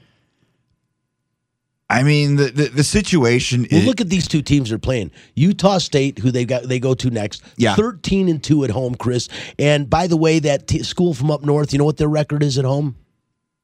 I 1.91 2.03
mean, 2.05 2.37
the 2.37 2.45
the, 2.45 2.69
the 2.69 2.85
situation 2.85 3.67
Well, 3.71 3.81
is 3.81 3.87
look 3.87 4.01
at 4.01 4.09
these 4.09 4.29
two 4.29 4.41
teams 4.43 4.71
they're 4.71 4.79
playing. 4.79 5.11
Utah 5.35 5.77
State, 5.79 6.21
who 6.21 6.31
they 6.31 6.47
got, 6.47 6.63
they 6.63 6.79
go 6.79 6.95
to 6.95 7.11
next. 7.11 7.43
Yeah. 7.57 7.75
thirteen 7.75 8.29
and 8.31 8.43
two 8.43 8.65
at 8.65 8.71
home, 8.71 8.95
Chris. 8.95 9.29
And 9.59 9.91
by 9.91 10.07
the 10.07 10.17
way, 10.17 10.39
that 10.39 10.69
t- 10.69 10.83
school 10.85 11.13
from 11.13 11.31
up 11.31 11.43
north, 11.45 11.73
you 11.75 11.79
know 11.79 11.85
what 11.85 11.99
their 11.99 12.09
record 12.09 12.43
is 12.43 12.57
at 12.57 12.65
home? 12.65 12.97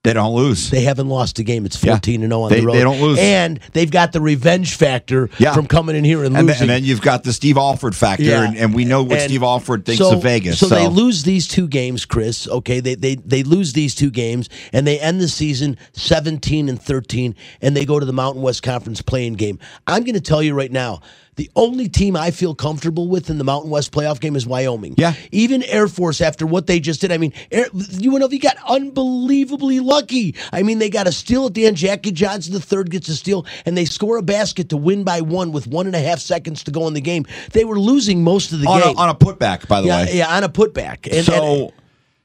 They 0.07 0.13
don't 0.13 0.35
lose. 0.35 0.71
They 0.71 0.83
haven't 0.83 1.09
lost 1.09 1.39
a 1.39 1.43
game. 1.43 1.67
It's 1.67 1.83
Yeah. 1.83 1.93
fourteen 1.95 2.23
and 2.23 2.31
zero 2.33 2.43
on 2.43 2.51
They- 2.51 2.61
the 2.61 2.67
road. 2.67 2.75
they 2.77 2.81
don't 2.83 3.01
lose. 3.03 3.19
and 3.19 3.61
they've 3.73 3.91
got 3.91 4.13
the 4.13 4.21
revenge 4.21 4.75
factor 4.75 5.29
Yeah. 5.39 5.53
from 5.53 5.67
coming 5.67 5.97
in 5.97 6.05
here 6.05 6.25
and 6.25 6.37
and, 6.37 6.47
losing. 6.47 6.69
then, 6.69 6.77
and 6.77 6.85
then 6.85 6.89
you've 6.89 7.01
got 7.03 7.25
the 7.25 7.33
Steve 7.33 7.57
Alford 7.59 7.95
factor, 7.95 8.25
Yeah. 8.25 8.45
and, 8.45 8.57
and 8.57 8.75
we 8.75 8.85
know 8.85 9.03
what 9.03 9.19
And 9.19 9.29
Steve 9.29 9.43
Alford 9.43 9.85
thinks 9.85 9.99
so, 9.99 10.13
of 10.15 10.23
Vegas. 10.23 10.59
So, 10.59 10.69
they 10.69 10.87
lose 10.87 11.25
these 11.25 11.49
two 11.49 11.67
games, 11.69 12.05
Chris. 12.05 12.47
Okay, 12.49 12.81
they, 12.81 12.95
they 12.95 13.17
they 13.17 13.43
lose 13.43 13.73
these 13.73 13.95
two 13.95 14.11
games, 14.11 14.49
and 14.73 14.87
they 14.87 14.99
end 15.01 15.21
the 15.21 15.29
season 15.29 15.77
seventeen 15.93 16.69
and 16.69 16.81
thirteen, 16.81 17.35
and 17.61 17.77
they 17.77 17.85
go 17.85 17.99
to 17.99 18.07
the 18.07 18.13
Mountain 18.13 18.43
West 18.43 18.63
Conference 18.63 19.03
playing 19.03 19.35
game. 19.35 19.59
I'm 19.87 20.03
going 20.05 20.15
to 20.15 20.21
tell 20.21 20.43
you 20.43 20.55
right 20.55 20.73
now. 20.73 21.01
The 21.37 21.51
only 21.55 21.89
team 21.89 22.17
I 22.17 22.31
feel 22.31 22.55
comfortable 22.55 23.09
with 23.09 23.29
in 23.29 23.37
the 23.37 23.45
Mountain 23.45 23.71
West 23.71 23.93
playoff 23.93 24.21
game 24.21 24.37
is 24.37 24.47
Wyoming. 24.47 24.95
Yeah. 24.97 25.13
Even 25.33 25.63
Air 25.65 25.87
Force, 25.87 26.23
after 26.23 26.47
what 26.47 26.67
they 26.67 26.81
just 26.81 27.03
did, 27.03 27.13
I 27.13 27.19
mean, 27.19 27.35
Air, 27.51 27.67
UNLV 27.67 28.41
got 28.41 28.57
unbelievably 28.67 29.81
lucky. 29.81 30.35
I 30.51 30.63
mean, 30.63 30.79
they 30.79 30.89
got 30.89 31.07
a 31.07 31.13
steal 31.13 31.45
at 31.47 31.53
the 31.55 31.67
end. 31.67 31.77
Jackie 31.77 32.11
Johnson, 32.13 32.55
the 32.55 32.61
third, 32.61 32.91
gets 32.91 33.09
a 33.09 33.15
steal, 33.15 33.45
and 33.67 33.77
they 33.77 33.85
score 33.85 34.17
a 34.17 34.23
basket 34.23 34.71
to 34.71 34.79
win 34.79 35.05
by 35.05 35.21
one 35.21 35.53
with 35.53 35.67
one 35.67 35.87
and 35.87 35.95
a 35.95 36.01
half 36.01 36.21
seconds 36.21 36.65
to 36.65 36.71
go 36.71 36.89
in 36.89 36.95
the 36.95 37.03
game. 37.03 37.27
They 37.53 37.65
were 37.67 37.79
losing 37.79 38.25
most 38.25 38.53
of 38.53 38.61
the 38.61 38.67
on 38.69 38.81
game. 38.81 38.97
a, 38.97 39.01
on 39.01 39.09
a 39.11 39.15
putback, 39.15 39.69
by 39.69 39.83
the 39.83 39.89
yeah, 39.89 40.05
way. 40.05 40.17
yeah, 40.17 40.35
on 40.37 40.43
a 40.43 40.49
putback. 40.49 41.07
And, 41.15 41.25
so, 41.25 41.35
and- 41.65 41.73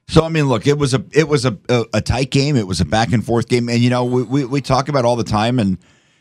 so 0.08 0.24
I 0.24 0.28
mean, 0.30 0.46
look, 0.46 0.66
it 0.66 0.78
was 0.78 0.94
a 0.94 1.04
it 1.12 1.28
was 1.28 1.44
a, 1.44 1.56
a, 1.68 1.84
a 1.94 2.00
tight 2.00 2.30
game. 2.30 2.56
It 2.56 2.66
was 2.66 2.80
a 2.80 2.84
back 2.84 3.12
and 3.12 3.24
forth 3.24 3.48
game, 3.48 3.68
and 3.68 3.78
you 3.78 3.88
know 3.90 4.04
we, 4.04 4.22
we, 4.22 4.44
we 4.44 4.60
talk 4.60 4.88
about 4.88 5.00
it 5.00 5.04
all 5.04 5.16
the 5.16 5.24
time, 5.24 5.58
and 5.58 5.78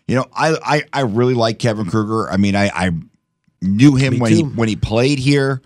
you 0.07 0.15
know 0.15 0.25
I 0.33 0.57
I, 0.63 0.83
I 0.93 1.01
really 1.01 1.33
like 1.33 1.59
Kevin 1.59 1.89
Kruger. 1.89 2.29
I 2.29 2.37
mean, 2.37 2.55
I, 2.55 2.69
I 2.73 2.91
knew 3.61 3.95
him 3.95 4.13
Me 4.13 4.19
when 4.19 4.31
he 4.31 4.43
when 4.43 4.69
he 4.69 4.75
played 4.75 5.19
here. 5.19 5.61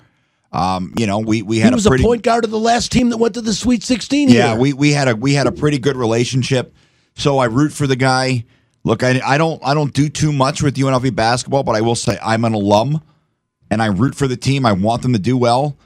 Um, 0.52 0.94
you 0.98 1.06
know, 1.06 1.20
we 1.20 1.42
we 1.42 1.58
he 1.58 1.62
had 1.62 1.74
was 1.74 1.86
a 1.86 1.90
pretty 1.90 2.04
a 2.04 2.08
point 2.08 2.24
guard 2.24 2.46
of 2.46 2.52
the 2.52 2.60
last 2.60 2.92
team 2.92 3.10
that 3.10 3.18
went 3.18 3.34
to 3.34 3.42
the 3.42 3.54
Sweet 3.54 3.84
16 3.84 4.30
yeah 4.30 4.52
here. 4.52 4.60
we 4.60 4.74
we 4.74 4.92
had 4.94 5.08
a 5.10 5.16
we 5.16 5.34
had 5.34 5.48
a 5.48 5.52
pretty 5.52 5.80
good 5.80 5.98
relationship. 5.98 6.74
So 7.16 7.38
I 7.40 7.46
root 7.46 7.72
for 7.74 7.88
the 7.88 7.96
guy. 7.96 8.46
Look, 8.84 9.04
I, 9.04 9.20
I 9.26 9.38
don't 9.38 9.62
I 9.66 9.74
don't 9.74 9.94
do 9.94 10.10
too 10.10 10.32
much 10.32 10.62
with 10.62 10.76
UNLV 10.76 11.16
basketball, 11.16 11.64
but 11.64 11.76
I 11.76 11.82
will 11.82 11.96
say 11.96 12.18
I'm 12.22 12.46
an 12.46 12.54
alum, 12.54 13.02
and 13.70 13.82
I 13.82 13.88
root 13.88 14.16
for 14.16 14.28
the 14.28 14.38
team. 14.38 14.66
I 14.66 14.74
want 14.74 15.02
them 15.02 15.14
to 15.14 15.20
do 15.20 15.38
well. 15.38 15.78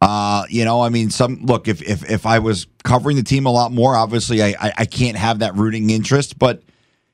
Uh, 0.00 0.44
you 0.48 0.64
know, 0.64 0.80
I 0.80 0.88
mean, 0.88 1.10
some 1.10 1.44
look 1.44 1.68
if 1.68 1.82
if 1.82 2.08
if 2.08 2.24
I 2.24 2.38
was 2.38 2.66
covering 2.84 3.16
the 3.16 3.22
team 3.22 3.46
a 3.46 3.50
lot 3.50 3.72
more, 3.72 3.96
obviously 3.96 4.42
I 4.42 4.54
I, 4.60 4.72
I 4.78 4.84
can't 4.84 5.16
have 5.16 5.40
that 5.40 5.56
rooting 5.56 5.90
interest, 5.90 6.38
but 6.38 6.62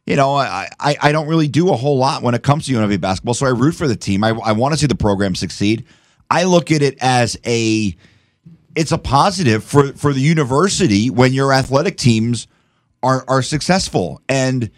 you 0.06 0.16
know, 0.16 0.34
I, 0.34 0.68
I 0.78 0.96
I 1.00 1.12
don't 1.12 1.26
really 1.26 1.48
do 1.48 1.70
a 1.70 1.76
whole 1.76 1.96
lot 1.96 2.22
when 2.22 2.34
it 2.34 2.42
comes 2.42 2.66
to 2.66 2.72
UNLV 2.72 3.00
basketball. 3.00 3.34
So 3.34 3.46
I 3.46 3.50
root 3.50 3.72
for 3.72 3.88
the 3.88 3.96
team. 3.96 4.22
I 4.22 4.30
I 4.30 4.52
want 4.52 4.74
to 4.74 4.78
see 4.78 4.86
the 4.86 4.94
program 4.94 5.34
succeed. 5.34 5.84
I 6.30 6.44
look 6.44 6.70
at 6.70 6.82
it 6.82 6.96
as 7.00 7.38
a 7.46 7.94
it's 8.74 8.92
a 8.92 8.98
positive 8.98 9.64
for 9.64 9.92
for 9.94 10.12
the 10.12 10.20
university 10.20 11.10
when 11.10 11.32
your 11.32 11.52
athletic 11.52 11.96
teams 11.96 12.46
are 13.02 13.24
are 13.28 13.42
successful 13.42 14.20
and 14.28 14.70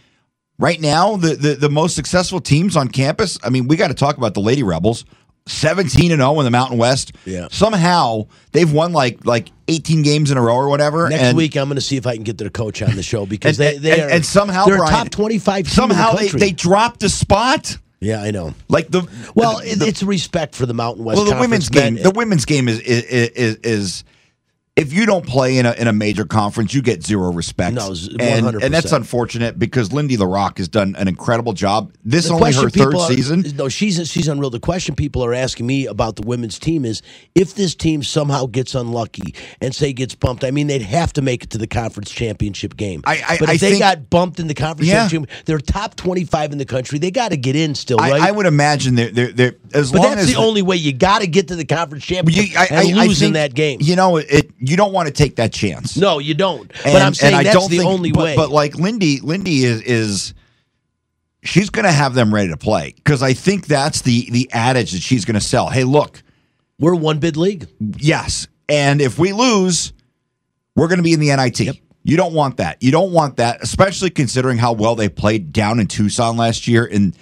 right 0.58 0.80
now 0.80 1.16
the 1.16 1.34
the, 1.34 1.54
the 1.54 1.70
most 1.70 1.94
successful 1.94 2.40
teams 2.40 2.76
on 2.76 2.88
campus 2.88 3.38
i 3.44 3.48
mean 3.48 3.68
we 3.68 3.76
got 3.76 3.88
to 3.88 3.94
talk 3.94 4.16
about 4.16 4.34
the 4.34 4.40
lady 4.40 4.62
rebels 4.62 5.04
17 5.46 6.12
and 6.12 6.20
0 6.20 6.38
in 6.40 6.44
the 6.44 6.50
mountain 6.50 6.76
west 6.78 7.12
Yeah. 7.24 7.48
somehow 7.50 8.26
they've 8.52 8.70
won 8.72 8.92
like 8.92 9.24
like 9.24 9.50
18 9.68 10.02
games 10.02 10.30
in 10.30 10.38
a 10.38 10.42
row 10.42 10.56
or 10.56 10.68
whatever 10.68 11.08
Next 11.08 11.22
and, 11.22 11.36
week, 11.36 11.56
I'm 11.56 11.68
going 11.68 11.76
to 11.76 11.80
see 11.80 11.96
if 11.96 12.06
I 12.06 12.14
can 12.14 12.24
get 12.24 12.38
their 12.38 12.50
coach 12.50 12.82
on 12.82 12.94
the 12.96 13.02
show 13.02 13.26
because 13.26 13.58
and, 13.60 13.76
they, 13.76 13.78
they 13.78 14.00
and, 14.00 14.10
are 14.10 14.14
and 14.14 14.24
somehow 14.26 14.64
they're 14.66 14.78
Brian, 14.78 14.92
top 14.92 15.10
25 15.10 15.64
team 15.64 15.64
somehow 15.66 16.12
the 16.12 16.28
they, 16.28 16.38
they 16.38 16.52
dropped 16.52 17.02
a 17.02 17.08
spot 17.08 17.78
yeah, 18.00 18.22
I 18.22 18.30
know. 18.30 18.54
like 18.68 18.88
the 18.88 19.08
Well, 19.34 19.58
the, 19.60 19.70
it, 19.70 19.82
it's 19.82 20.02
respect 20.02 20.54
for 20.54 20.66
the 20.66 20.74
Mountain 20.74 21.04
West. 21.04 21.16
well, 21.16 21.24
the 21.24 21.30
Conference 21.32 21.50
women's 21.50 21.68
game. 21.70 21.94
men. 21.94 22.02
The 22.02 22.10
women's 22.10 22.44
game 22.44 22.68
is 22.68 22.78
is, 22.80 23.02
is 23.04 23.56
is 23.56 24.04
if 24.76 24.92
you 24.92 25.06
don't 25.06 25.26
play 25.26 25.56
in 25.56 25.64
a 25.64 25.72
in 25.72 25.88
a 25.88 25.92
major 25.92 26.26
conference, 26.26 26.74
you 26.74 26.82
get 26.82 27.02
zero 27.02 27.32
respect. 27.32 27.74
No, 27.74 27.86
and, 27.88 27.96
100%. 28.46 28.62
and 28.62 28.74
that's 28.74 28.92
unfortunate 28.92 29.58
because 29.58 29.90
Lindy 29.90 30.18
La 30.18 30.26
Rocque 30.26 30.58
has 30.58 30.68
done 30.68 30.94
an 30.98 31.08
incredible 31.08 31.54
job. 31.54 31.94
This 32.04 32.28
The 32.28 32.34
only 32.34 32.52
her 32.52 32.68
third 32.68 32.94
are- 32.94 33.08
season. 33.08 33.42
No, 33.56 33.70
she's 33.70 34.06
she's 34.10 34.28
unreal. 34.28 34.50
The 34.50 34.60
question 34.60 34.94
people 34.94 35.24
are 35.24 35.32
asking 35.32 35.66
me 35.66 35.86
about 35.86 36.16
the 36.16 36.26
women's 36.26 36.58
team 36.58 36.84
is 36.84 37.00
if 37.34 37.54
this 37.54 37.74
team 37.74 38.02
somehow 38.02 38.44
gets 38.44 38.74
unlucky 38.74 39.34
and 39.62 39.74
say 39.74 39.94
gets 39.94 40.14
bumped. 40.14 40.44
I 40.44 40.50
mean, 40.50 40.66
they'd 40.66 40.82
have 40.82 41.12
to 41.14 41.22
make 41.22 41.44
it 41.44 41.50
to 41.50 41.58
the 41.58 41.66
conference 41.66 42.10
championship 42.10 42.76
game. 42.76 43.00
I- 43.06 43.22
I- 43.26 43.36
but 43.38 43.48
if 43.48 43.48
I 43.48 43.52
they 43.56 43.70
think- 43.70 43.78
got 43.80 44.10
bumped 44.10 44.40
in 44.40 44.46
the 44.46 44.54
conference 44.54 44.90
Yeah. 44.90 45.08
championship, 45.08 45.30
they're 45.46 45.58
top 45.58 45.96
twenty 45.96 46.24
five 46.24 46.52
in 46.52 46.58
the 46.58 46.66
country. 46.66 46.98
They 46.98 47.10
got 47.10 47.30
to 47.30 47.38
get 47.38 47.56
in 47.56 47.74
still, 47.74 47.98
I, 47.98 48.10
right? 48.10 48.20
I 48.22 48.30
would 48.30 48.44
imagine 48.46 48.94
they're 48.94 49.10
they're, 49.10 49.32
they're 49.32 49.54
as 49.72 49.90
but 49.90 50.00
long 50.02 50.10
that's 50.10 50.22
as 50.22 50.26
the 50.34 50.36
only 50.36 50.60
way 50.60 50.76
you 50.76 50.92
got 50.92 51.20
to 51.20 51.26
get 51.26 51.48
to 51.48 51.56
the 51.56 51.64
conference 51.64 52.04
championship 52.04 52.52
You- 52.52 52.58
I- 52.58 52.66
and 52.66 52.98
I- 52.98 53.02
I 53.04 53.06
lose 53.06 53.22
in 53.22 53.32
that 53.32 53.54
game. 53.54 53.78
You 53.80 53.96
know, 53.96 54.18
it 54.18 54.50
you 54.68 54.76
don't 54.76 54.92
want 54.92 55.06
to 55.06 55.12
take 55.12 55.36
that 55.36 55.52
chance. 55.52 55.96
No, 55.96 56.18
you 56.18 56.34
don't. 56.34 56.70
but 56.84 57.02
I'm 57.02 57.14
saying 57.14 57.44
that's 57.44 57.68
the 57.68 57.80
only 57.80 58.12
but, 58.12 58.22
way. 58.24 58.36
But 58.36 58.50
like 58.50 58.74
Lindy, 58.74 59.20
Lindy 59.20 59.64
is 59.64 59.80
is 59.82 60.34
she's 61.42 61.70
going 61.70 61.84
to 61.84 61.92
have 61.92 62.14
them 62.14 62.32
ready 62.34 62.48
to 62.50 62.56
play 62.56 62.92
because 62.96 63.22
I 63.22 63.32
think 63.32 63.66
that's 63.66 64.02
the 64.02 64.28
the 64.30 64.50
adage 64.52 64.92
that 64.92 65.02
she's 65.02 65.24
going 65.24 65.34
to 65.34 65.40
sell. 65.40 65.68
Hey, 65.68 65.84
look, 65.84 66.22
we're 66.78 66.94
one 66.94 67.18
bid 67.18 67.36
league. 67.36 67.68
Yes, 67.98 68.48
and 68.68 69.00
if 69.00 69.18
we 69.18 69.32
lose, 69.32 69.92
we're 70.74 70.88
going 70.88 70.98
to 70.98 71.04
be 71.04 71.12
in 71.12 71.20
the 71.20 71.34
NIT. 71.34 71.80
You 72.02 72.16
don't 72.16 72.34
want 72.34 72.58
that. 72.58 72.82
You 72.82 72.92
don't 72.92 73.12
want 73.12 73.36
that, 73.38 73.62
especially 73.62 74.10
considering 74.10 74.58
how 74.58 74.72
well 74.72 74.94
they 74.94 75.08
played 75.08 75.52
down 75.52 75.80
in 75.80 75.86
Tucson 75.86 76.36
last 76.36 76.66
year 76.68 76.84
and. 76.90 77.16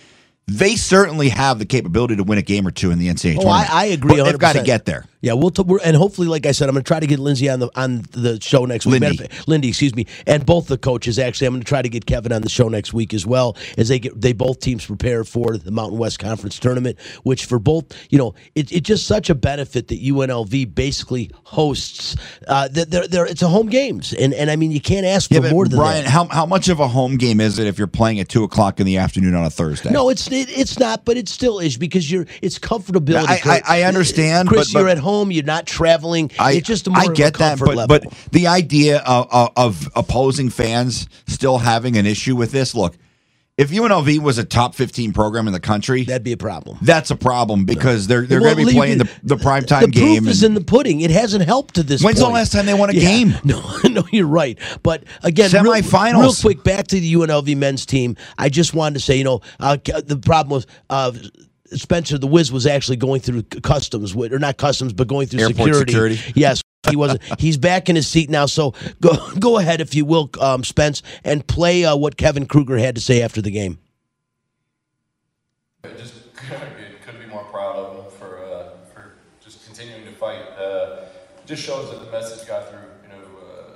They 0.47 0.77
certainly 0.77 1.31
have 1.31 1.59
the 1.59 1.65
capability 1.65 2.17
to 2.17 2.23
win 2.23 2.37
a 2.37 2.43
game 2.43 2.67
or 2.67 2.71
two 2.71 2.91
in 2.91 2.99
the 2.99 3.09
NCAA 3.09 3.37
Oh, 3.39 3.41
tournament. 3.45 3.71
I, 3.73 3.81
I 3.81 3.85
agree. 3.87 4.19
But 4.19 4.25
they've 4.25 4.39
got 4.39 4.57
to 4.57 4.63
get 4.63 4.85
there. 4.85 5.07
Yeah, 5.25 5.33
we'll 5.33 5.51
t- 5.51 5.63
we're, 5.63 5.79
and 5.83 5.97
hopefully, 5.97 6.29
like 6.29 6.45
I 6.45 6.53
said, 6.53 6.69
I'm 6.69 6.75
going 6.75 6.85
to 6.85 6.89
try 6.89 7.01
to 7.01 7.07
get 7.07 7.19
Lindsay 7.19 7.49
on 7.49 7.61
the 7.61 7.71
on 7.75 8.03
the 8.11 8.39
show 8.43 8.67
next 8.67 8.85
week. 8.87 9.01
Lindy. 9.01 9.17
Fact- 9.17 9.49
Lindy, 9.49 9.69
excuse 9.69 9.95
me, 9.95 10.07
and 10.27 10.45
both 10.45 10.67
the 10.67 10.77
coaches. 10.77 11.19
Actually, 11.19 11.47
I'm 11.47 11.55
going 11.55 11.63
to 11.63 11.69
try 11.69 11.81
to 11.83 11.89
get 11.89 12.05
Kevin 12.05 12.31
on 12.33 12.43
the 12.43 12.49
show 12.51 12.69
next 12.69 12.93
week 12.93 13.15
as 13.15 13.25
well 13.27 13.57
as 13.79 13.89
they 13.89 13.99
get 13.99 14.21
they 14.21 14.33
both 14.35 14.61
teams 14.61 14.85
prepare 14.85 15.25
for 15.25 15.57
the 15.57 15.71
Mountain 15.71 15.99
West 15.99 16.19
Conference 16.19 16.59
tournament. 16.59 16.99
Which 17.23 17.47
for 17.47 17.59
both, 17.59 17.87
you 18.11 18.19
know, 18.19 18.35
it, 18.55 18.71
it's 18.71 18.87
just 18.87 19.07
such 19.07 19.31
a 19.31 19.35
benefit 19.35 19.89
that 19.89 20.03
UNLV 20.03 20.75
basically 20.75 21.31
hosts. 21.45 22.17
Uh, 22.47 22.69
that 22.69 22.91
they're, 22.91 23.09
they're, 23.09 23.27
it's 23.27 23.41
a 23.43 23.49
home 23.49 23.69
games, 23.69 24.13
and 24.13 24.35
and 24.35 24.51
I 24.51 24.57
mean 24.57 24.71
you 24.73 24.81
can't 24.81 25.07
ask 25.07 25.31
for 25.31 25.37
Yeah, 25.43 25.51
more 25.51 25.65
than 25.65 25.79
that. 25.79 25.83
Brian, 25.83 26.05
that. 26.05 26.11
how 26.11 26.27
how 26.29 26.45
much 26.45 26.69
of 26.69 26.81
a 26.81 26.89
home 26.89 27.17
game 27.17 27.41
is 27.41 27.59
it 27.59 27.67
if 27.67 27.79
you're 27.79 27.87
playing 27.87 28.21
at 28.21 28.29
two 28.29 28.45
o'clock 28.45 28.79
in 28.79 28.85
the 28.85 28.99
afternoon 28.99 29.35
on 29.35 29.47
a 29.47 29.51
Thursday? 29.51 29.91
No, 29.91 30.11
it's 30.11 30.27
it, 30.31 30.51
it's 30.51 30.79
not, 30.79 31.07
but 31.07 31.17
it 31.17 31.31
still 31.31 31.61
is 31.61 31.79
because 31.79 32.11
you're 32.13 32.27
it's 32.43 32.59
comfortability. 32.59 33.25
I- 33.47 33.63
I- 33.65 33.79
I 33.79 33.83
understand, 33.85 34.49
Chris. 34.49 34.71
but- 34.71 34.81
you're 34.81 34.89
at 34.91 34.99
home. 34.99 35.14
You're 35.23 35.45
not 35.45 35.67
traveling. 35.67 36.31
I, 36.39 36.53
it's 36.53 36.67
just 36.67 36.89
more 36.89 36.99
I 36.99 37.07
get 37.07 37.35
that, 37.39 37.59
but 37.59 37.75
level. 37.77 37.87
but 37.87 38.13
the 38.33 38.47
idea 38.49 38.99
of, 38.99 39.29
of, 39.31 39.51
of 39.57 39.89
opposing 39.97 40.51
fans 40.51 41.09
still 41.27 41.59
having 41.59 41.97
an 41.97 42.07
issue 42.07 42.37
with 42.37 42.51
this. 42.53 42.75
Look, 42.75 42.97
if 43.57 43.71
UNLV 43.71 44.19
was 44.19 44.37
a 44.39 44.45
top 44.45 44.75
fifteen 44.75 45.13
program 45.13 45.47
in 45.47 45.53
the 45.53 45.61
country, 45.61 46.03
that'd 46.03 46.25
be 46.25 46.33
a 46.33 46.37
problem. 46.37 46.77
That's 46.83 47.13
a 47.13 47.17
problem 47.17 47.65
because 47.65 48.09
they're 48.09 48.23
they're 48.27 48.41
going 48.41 48.57
to 48.57 48.67
be 48.67 48.73
playing 48.73 48.99
the 48.99 49.09
the 49.23 49.37
primetime 49.37 49.83
the 49.83 49.87
game. 49.89 50.23
proof 50.25 50.31
is 50.33 50.43
in 50.43 50.55
the 50.55 50.61
pudding. 50.61 51.03
It 51.03 51.13
hasn't 51.13 51.45
helped 51.45 51.77
to 51.77 51.85
this. 51.85 52.03
When's 52.03 52.19
the 52.19 52.27
last 52.29 52.51
time 52.51 52.67
they 52.67 52.75
won 52.75 52.91
a 52.91 52.95
Yeah. 52.95 53.01
game? 53.01 53.35
No, 53.45 53.63
no, 53.89 54.03
you're 54.11 54.27
right. 54.27 54.59
But 54.83 55.05
again, 55.23 55.51
real- 55.53 55.73
Real, 55.73 56.33
quick, 56.41 56.65
back 56.65 56.89
to 56.89 56.99
the 56.99 57.15
UNLV 57.15 57.57
men's 57.57 57.87
team. 57.87 58.17
I 58.37 58.49
just 58.49 58.75
wanted 58.75 58.95
to 58.95 59.01
say, 59.01 59.19
you 59.19 59.25
know, 59.25 59.41
uh, 59.61 59.77
the 59.77 60.21
problem 60.21 60.51
was. 60.57 60.67
Uh, 60.91 61.13
Spencer 61.77 62.19
the 62.19 62.27
Wiz 62.27 62.51
was 62.53 62.67
actually 62.67 62.97
going 62.97 63.21
through 63.21 63.43
customs, 63.43 64.15
with- 64.15 64.33
or 64.33 64.39
not 64.39 64.57
customs, 64.57 64.93
but 64.93 65.09
going 65.09 65.27
through 65.27 65.41
Airport 65.41 65.75
security. 65.75 66.19
Yes, 66.35 66.63
he 66.89 66.97
wasn't. 66.97 67.23
He's 67.41 67.57
back 67.57 67.89
in 67.89 67.97
his 67.97 68.07
seat 68.07 68.31
now. 68.31 68.47
So 68.47 68.75
go 69.01 69.17
go 69.39 69.59
ahead, 69.59 69.81
if 69.81 69.95
you 69.95 70.05
will, 70.05 70.31
um, 70.41 70.65
Spence, 70.65 71.03
and 71.25 71.47
play 71.47 71.85
uh, 71.85 71.97
what 71.97 72.17
Kevin 72.17 72.47
Kruger 72.47 72.79
had 72.79 72.95
to 72.95 73.01
say 73.01 73.23
after 73.23 73.41
the 73.43 73.51
game. 73.51 73.79
I 75.85 75.89
just 75.89 76.15
couldn't 76.35 77.21
be 77.21 77.27
more 77.27 77.45
proud 77.45 77.77
of 77.77 77.97
them 77.97 78.13
for 78.19 78.39
uh, 78.45 78.69
for 78.93 79.15
just 79.43 79.65
continuing 79.67 80.05
to 80.05 80.13
fight. 80.13 80.43
Uh, 80.59 81.05
just 81.47 81.63
shows 81.63 81.91
that 81.91 82.05
the 82.05 82.11
message 82.11 82.47
got 82.49 82.71
through. 82.71 82.79
You 83.03 83.09
know, 83.11 83.25
uh, 83.41 83.71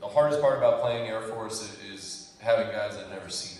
the 0.00 0.08
hardest 0.08 0.40
part 0.40 0.58
about 0.58 0.80
playing 0.80 1.08
Air 1.08 1.22
Force 1.22 1.62
is, 1.62 1.94
is 1.94 2.32
having 2.38 2.66
guys 2.68 2.96
that 2.96 3.10
never 3.10 3.28
seen 3.30 3.58
it, 3.58 3.59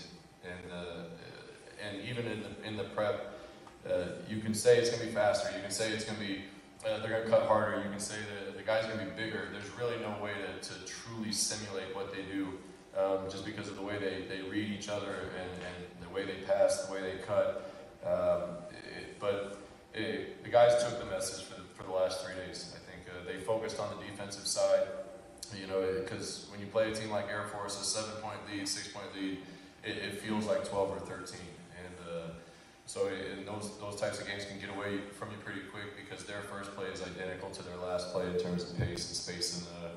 and 1.91 2.07
even 2.07 2.25
in 2.27 2.41
the 2.41 2.67
in 2.67 2.77
the 2.77 2.83
prep, 2.83 3.33
uh, 3.89 4.03
you 4.29 4.39
can 4.39 4.53
say 4.53 4.77
it's 4.77 4.89
going 4.89 5.01
to 5.01 5.07
be 5.07 5.13
faster. 5.13 5.49
You 5.55 5.61
can 5.61 5.71
say 5.71 5.91
it's 5.91 6.05
going 6.05 6.17
to 6.19 6.25
be 6.25 6.43
uh, 6.85 6.99
they're 6.99 7.09
going 7.09 7.23
to 7.23 7.29
cut 7.29 7.47
harder. 7.47 7.81
You 7.83 7.89
can 7.89 7.99
say 7.99 8.15
that 8.15 8.57
the 8.57 8.63
guy's 8.63 8.85
going 8.85 8.99
to 8.99 9.05
be 9.05 9.11
bigger. 9.11 9.49
There's 9.51 9.69
really 9.77 9.97
no 10.01 10.21
way 10.23 10.31
to, 10.33 10.69
to 10.69 10.85
truly 10.85 11.31
simulate 11.31 11.95
what 11.95 12.11
they 12.11 12.23
do, 12.23 12.57
um, 12.97 13.29
just 13.29 13.45
because 13.45 13.67
of 13.67 13.75
the 13.75 13.83
way 13.83 13.97
they, 13.99 14.25
they 14.27 14.41
read 14.49 14.71
each 14.71 14.89
other 14.89 15.29
and, 15.39 15.51
and 15.51 16.07
the 16.07 16.09
way 16.09 16.25
they 16.25 16.41
pass, 16.45 16.85
the 16.85 16.93
way 16.93 17.01
they 17.01 17.23
cut. 17.23 17.71
Um, 18.05 18.57
it, 18.71 19.19
but 19.19 19.59
it, 19.93 20.43
the 20.43 20.49
guys 20.49 20.83
took 20.83 20.99
the 20.99 21.05
message 21.05 21.45
for 21.45 21.55
the, 21.55 21.67
for 21.75 21.83
the 21.83 21.91
last 21.91 22.25
three 22.25 22.35
days. 22.35 22.73
I 22.75 22.79
think 22.91 23.07
uh, 23.09 23.25
they 23.31 23.43
focused 23.43 23.79
on 23.79 23.89
the 23.95 24.03
defensive 24.05 24.47
side. 24.47 24.87
You 25.59 25.67
know, 25.67 25.83
because 26.01 26.47
when 26.49 26.61
you 26.61 26.65
play 26.67 26.91
a 26.91 26.95
team 26.95 27.11
like 27.11 27.27
Air 27.27 27.43
Force, 27.43 27.79
a 27.79 27.83
seven-point 27.83 28.37
lead, 28.49 28.67
six-point 28.67 29.07
lead, 29.13 29.37
it, 29.83 29.97
it 29.97 30.21
feels 30.21 30.45
like 30.45 30.63
12 30.63 30.91
or 30.91 30.99
13, 30.99 31.17
and 31.17 31.19
uh, 31.19 31.50
so 32.91 33.07
in 33.07 33.45
those 33.45 33.71
those 33.79 33.95
types 33.95 34.19
of 34.19 34.27
games 34.27 34.43
can 34.43 34.59
get 34.59 34.69
away 34.75 34.99
from 35.17 35.31
you 35.31 35.37
pretty 35.45 35.61
quick 35.71 35.95
because 35.95 36.25
their 36.25 36.41
first 36.41 36.75
play 36.75 36.87
is 36.87 37.01
identical 37.01 37.49
to 37.49 37.63
their 37.63 37.77
last 37.77 38.11
play 38.11 38.27
in 38.27 38.37
terms 38.37 38.69
of 38.69 38.77
pace 38.77 39.07
and 39.07 39.15
space. 39.15 39.49
And 39.55 39.67
uh, 39.79 39.91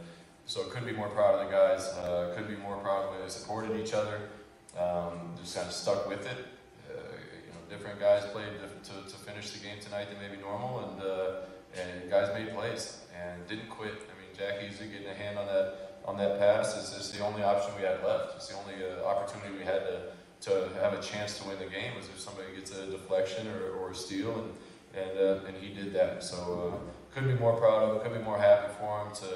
so 0.46 0.62
couldn't 0.70 0.86
be 0.86 0.94
more 0.94 1.08
proud 1.08 1.34
of 1.34 1.40
the 1.44 1.50
guys. 1.50 1.88
Uh, 1.88 2.30
couldn't 2.36 2.54
be 2.54 2.62
more 2.62 2.76
proud 2.76 3.02
of 3.02 3.04
the 3.06 3.16
way 3.16 3.22
they 3.24 3.30
supported 3.30 3.74
each 3.82 3.94
other. 3.94 4.30
Um, 4.78 5.34
just 5.42 5.56
kind 5.56 5.66
of 5.66 5.72
stuck 5.72 6.08
with 6.08 6.24
it. 6.24 6.38
Uh, 6.86 7.18
you 7.42 7.50
know, 7.50 7.62
different 7.68 7.98
guys 7.98 8.22
played 8.30 8.54
to, 8.62 8.92
to, 9.10 9.16
finish 9.26 9.50
the 9.50 9.58
game 9.58 9.80
tonight 9.80 10.06
than 10.08 10.18
maybe 10.22 10.40
normal, 10.40 10.86
and 10.86 11.02
uh, 11.02 11.50
and 11.74 12.08
guys 12.08 12.30
made 12.38 12.54
plays 12.54 13.02
and 13.10 13.44
didn't 13.48 13.70
quit. 13.70 14.06
I 14.06 14.14
mean, 14.22 14.30
Jack 14.38 14.62
Easley 14.62 14.86
getting 14.92 15.10
a 15.10 15.14
hand 15.14 15.36
on 15.36 15.46
that 15.46 15.98
on 16.04 16.16
that 16.18 16.38
pass 16.38 16.78
is 16.78 17.10
the 17.10 17.24
only 17.26 17.42
option 17.42 17.74
we 17.74 17.82
had 17.82 18.04
left. 18.04 18.36
It's 18.36 18.46
the 18.46 18.54
only 18.54 18.78
uh, 18.86 19.02
opportunity 19.02 19.58
we 19.58 19.64
had 19.64 19.82
to 19.82 20.14
to 20.44 20.70
have 20.80 20.92
a 20.92 21.02
chance 21.02 21.38
to 21.38 21.48
win 21.48 21.58
the 21.58 21.66
game 21.66 21.94
was 21.96 22.06
if 22.06 22.20
somebody 22.20 22.54
gets 22.54 22.70
a 22.76 22.86
deflection 22.86 23.48
or, 23.48 23.70
or 23.78 23.90
a 23.90 23.94
steal, 23.94 24.34
and 24.40 24.52
and 24.96 25.18
uh, 25.18 25.46
and 25.46 25.56
he 25.56 25.72
did 25.74 25.92
that. 25.94 26.22
So 26.22 26.74
uh, 26.74 27.14
couldn't 27.14 27.34
be 27.34 27.40
more 27.40 27.56
proud 27.56 27.82
of 27.82 27.96
him. 27.96 28.02
Couldn't 28.02 28.18
be 28.18 28.24
more 28.24 28.38
happy 28.38 28.72
for 28.78 29.04
him 29.04 29.14
to 29.16 29.30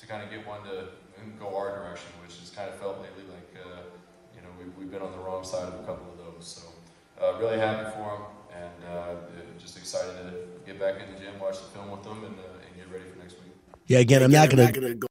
to 0.00 0.06
kind 0.06 0.22
of 0.22 0.30
get 0.30 0.46
one 0.46 0.62
to 0.64 0.88
go 1.38 1.56
our 1.56 1.78
direction, 1.78 2.10
which 2.22 2.38
has 2.38 2.50
kind 2.50 2.68
of 2.68 2.76
felt 2.76 3.00
lately 3.00 3.24
like 3.32 3.64
uh, 3.64 3.80
you 4.34 4.42
know 4.42 4.48
we've, 4.58 4.76
we've 4.78 4.90
been 4.90 5.02
on 5.02 5.12
the 5.12 5.18
wrong 5.18 5.44
side 5.44 5.68
of 5.68 5.74
a 5.74 5.84
couple 5.84 6.06
of 6.12 6.18
those. 6.18 6.46
So 6.46 7.24
uh, 7.24 7.38
really 7.38 7.58
happy 7.58 7.90
for 7.96 8.16
him, 8.16 8.22
and 8.52 8.84
uh, 8.90 9.14
just 9.58 9.76
excited 9.78 10.14
to 10.30 10.32
get 10.66 10.78
back 10.78 10.96
in 11.00 11.12
the 11.12 11.18
gym, 11.18 11.38
watch 11.40 11.58
the 11.58 11.66
film 11.66 11.90
with 11.90 12.02
them, 12.02 12.24
and, 12.24 12.34
uh, 12.38 12.64
and 12.66 12.76
get 12.76 12.90
ready 12.92 13.08
for 13.10 13.18
next 13.18 13.34
week. 13.34 13.52
Yeah, 13.86 13.98
again, 13.98 14.22
I'm 14.22 14.30
not 14.30 14.50
going 14.50 14.68
to 14.70 15.08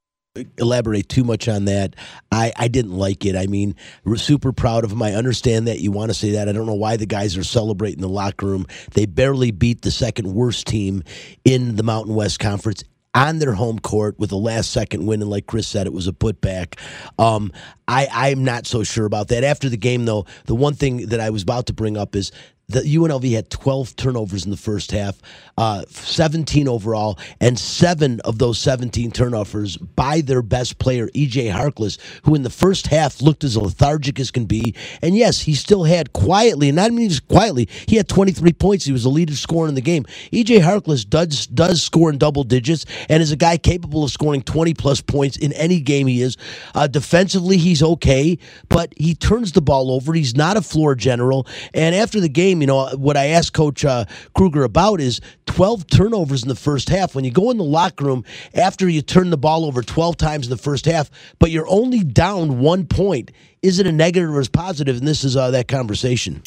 elaborate 0.58 1.10
too 1.10 1.24
much 1.24 1.48
on 1.48 1.66
that. 1.66 1.96
I, 2.32 2.52
I 2.56 2.68
didn't 2.68 2.98
like 2.98 3.26
it. 3.26 3.36
I 3.36 3.48
mean, 3.48 3.76
we're 4.04 4.18
super 4.18 4.52
proud 4.52 4.84
of 4.84 4.92
him. 4.92 5.02
I 5.02 5.14
understand 5.14 5.68
that 5.68 5.80
you 5.80 5.92
want 5.92 6.10
to 6.10 6.14
say 6.14 6.32
that. 6.32 6.50
I 6.50 6.52
don't 6.52 6.66
know 6.66 6.74
why 6.74 6.98
the 6.98 7.06
guys 7.06 7.38
are 7.38 7.44
celebrating 7.44 8.02
the 8.02 8.10
locker 8.10 8.46
room. 8.46 8.66
They 8.94 9.06
barely 9.06 9.52
beat 9.52 9.82
the 9.82 9.92
second 9.92 10.34
worst 10.34 10.68
team 10.68 11.04
in 11.44 11.76
the 11.76 11.84
Mountain 11.84 12.16
West 12.16 12.40
Conference 12.40 12.84
on 13.16 13.40
their 13.40 13.54
home 13.54 13.80
court 13.80 14.20
with 14.20 14.32
a 14.34 14.36
last 14.36 14.72
second 14.72 15.06
win, 15.06 15.22
and 15.22 15.32
like 15.32 15.48
Chris 15.48 15.68
said, 15.68 15.88
it 15.88 15.94
was 15.94 16.08
a 16.08 16.12
putback. 16.12 16.78
Um, 17.18 17.52
I, 17.88 18.08
I'm 18.12 18.44
not 18.44 18.68
so 18.68 18.84
sure 18.84 19.06
about 19.06 19.30
that. 19.30 19.46
After 19.46 19.70
the 19.70 19.78
game, 19.78 20.06
though, 20.06 20.26
the 20.46 20.56
one 20.56 20.74
thing 20.74 21.08
that 21.08 21.22
I 21.22 21.30
was 21.30 21.44
about 21.44 21.68
to 21.68 21.74
bring 21.74 21.96
up 21.96 22.16
is 22.16 22.34
the 22.68 22.82
UNLV 22.82 23.32
had 23.32 23.50
12 23.50 23.96
turnovers 23.96 24.46
in 24.46 24.52
the 24.52 24.58
first 24.58 24.92
half, 24.92 25.22
uh, 25.58 25.84
17 25.90 26.68
overall, 26.68 27.20
and 27.40 27.60
seven 27.60 28.20
of 28.22 28.40
those 28.40 28.58
17 28.60 29.12
turnovers 29.12 29.78
by 29.78 30.22
their 30.22 30.42
best 30.42 30.80
player, 30.80 31.08
EJ 31.10 31.52
Harkless, 31.52 32.00
who 32.24 32.34
in 32.34 32.42
the 32.42 32.50
first 32.50 32.88
half 32.88 33.22
looked 33.22 33.44
as 33.44 33.56
lethargic 33.56 34.20
as 34.20 34.32
can 34.32 34.46
be. 34.46 34.74
And 35.02 35.16
yes, 35.16 35.42
he 35.42 35.54
still 35.54 35.84
had 35.84 36.14
quietly, 36.14 36.70
and 36.70 36.76
not 36.76 36.92
even 36.92 37.08
just 37.08 37.28
quietly, 37.28 37.70
he 37.88 37.98
had 37.98 38.08
23 38.08 38.54
points. 38.54 38.86
He 38.86 38.92
was 38.92 39.04
the 39.04 39.10
leading 39.10 39.36
scorer 39.36 39.68
in 39.68 39.76
the 39.76 39.82
game. 39.82 40.06
EJ 40.32 40.62
Harkless 40.62 41.08
does 41.08 41.48
does 41.48 41.84
score 41.84 42.10
in 42.10 42.18
double 42.18 42.44
digits 42.44 42.86
and 43.10 43.22
is 43.22 43.32
a 43.32 43.36
guy 43.36 43.58
capable 43.58 44.04
of 44.04 44.12
scoring 44.12 44.42
20 44.42 44.74
plus 44.74 45.02
points 45.02 45.38
in 45.38 45.54
any 45.54 45.80
game 45.80 46.08
he 46.08 46.22
is. 46.22 46.38
Uh, 46.74 46.88
defensively, 46.88 47.58
he's 47.58 47.84
okay, 47.84 48.38
but 48.70 48.94
he 48.98 49.14
turns 49.14 49.52
the 49.52 49.62
ball 49.62 49.92
over. 49.92 50.14
He's 50.14 50.36
not 50.36 50.58
a 50.58 50.62
floor 50.62 50.96
general. 50.96 51.48
And 51.74 51.96
after 51.96 52.20
the 52.20 52.30
game, 52.30 52.55
you 52.62 52.68
know, 52.68 52.88
what 52.96 53.18
I 53.18 53.28
asked 53.28 53.54
Coach 53.54 53.86
uh, 53.86 54.06
Kruger 54.34 54.64
about 54.64 55.00
is 55.00 55.22
12 55.48 55.88
turnovers 55.88 56.44
in 56.44 56.50
the 56.50 56.56
first 56.56 56.90
half. 56.90 57.16
When 57.16 57.24
you 57.26 57.32
go 57.32 57.52
in 57.52 57.58
the 57.58 57.64
locker 57.64 58.06
room 58.06 58.24
after 58.54 58.90
you 58.90 59.02
turn 59.02 59.30
the 59.30 59.38
ball 59.38 59.66
over 59.66 59.82
12 59.82 60.18
times 60.18 60.48
in 60.48 60.50
the 60.50 60.58
first 60.58 60.86
half, 60.86 61.10
but 61.40 61.52
you're 61.52 61.68
only 61.68 62.04
down 62.04 62.60
one 62.60 62.86
point, 62.86 63.32
is 63.62 63.80
it 63.80 63.88
a 63.88 63.92
negative 63.92 64.30
or 64.30 64.40
is 64.40 64.50
positive? 64.50 64.98
And 64.98 65.08
this 65.08 65.24
is 65.24 65.36
uh, 65.36 65.52
that 65.52 65.68
conversation. 65.68 66.44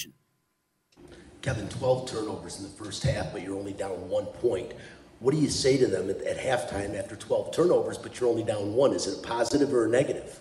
Kevin, 1.42 1.68
12 1.68 2.10
turnovers 2.10 2.58
in 2.58 2.64
the 2.64 2.68
first 2.84 3.02
half, 3.02 3.32
but 3.32 3.42
you're 3.42 3.56
only 3.56 3.72
down 3.72 4.08
one 4.08 4.26
point. 4.26 4.72
What 5.20 5.34
do 5.34 5.40
you 5.40 5.48
say 5.48 5.76
to 5.78 5.86
them 5.86 6.10
at, 6.10 6.20
at 6.22 6.38
halftime 6.38 6.98
after 6.98 7.16
12 7.16 7.52
turnovers, 7.52 7.98
but 7.98 8.20
you're 8.20 8.28
only 8.28 8.44
down 8.44 8.74
one? 8.74 8.92
Is 8.92 9.06
it 9.06 9.24
a 9.24 9.26
positive 9.26 9.72
or 9.72 9.86
a 9.86 9.88
negative? 9.88 10.40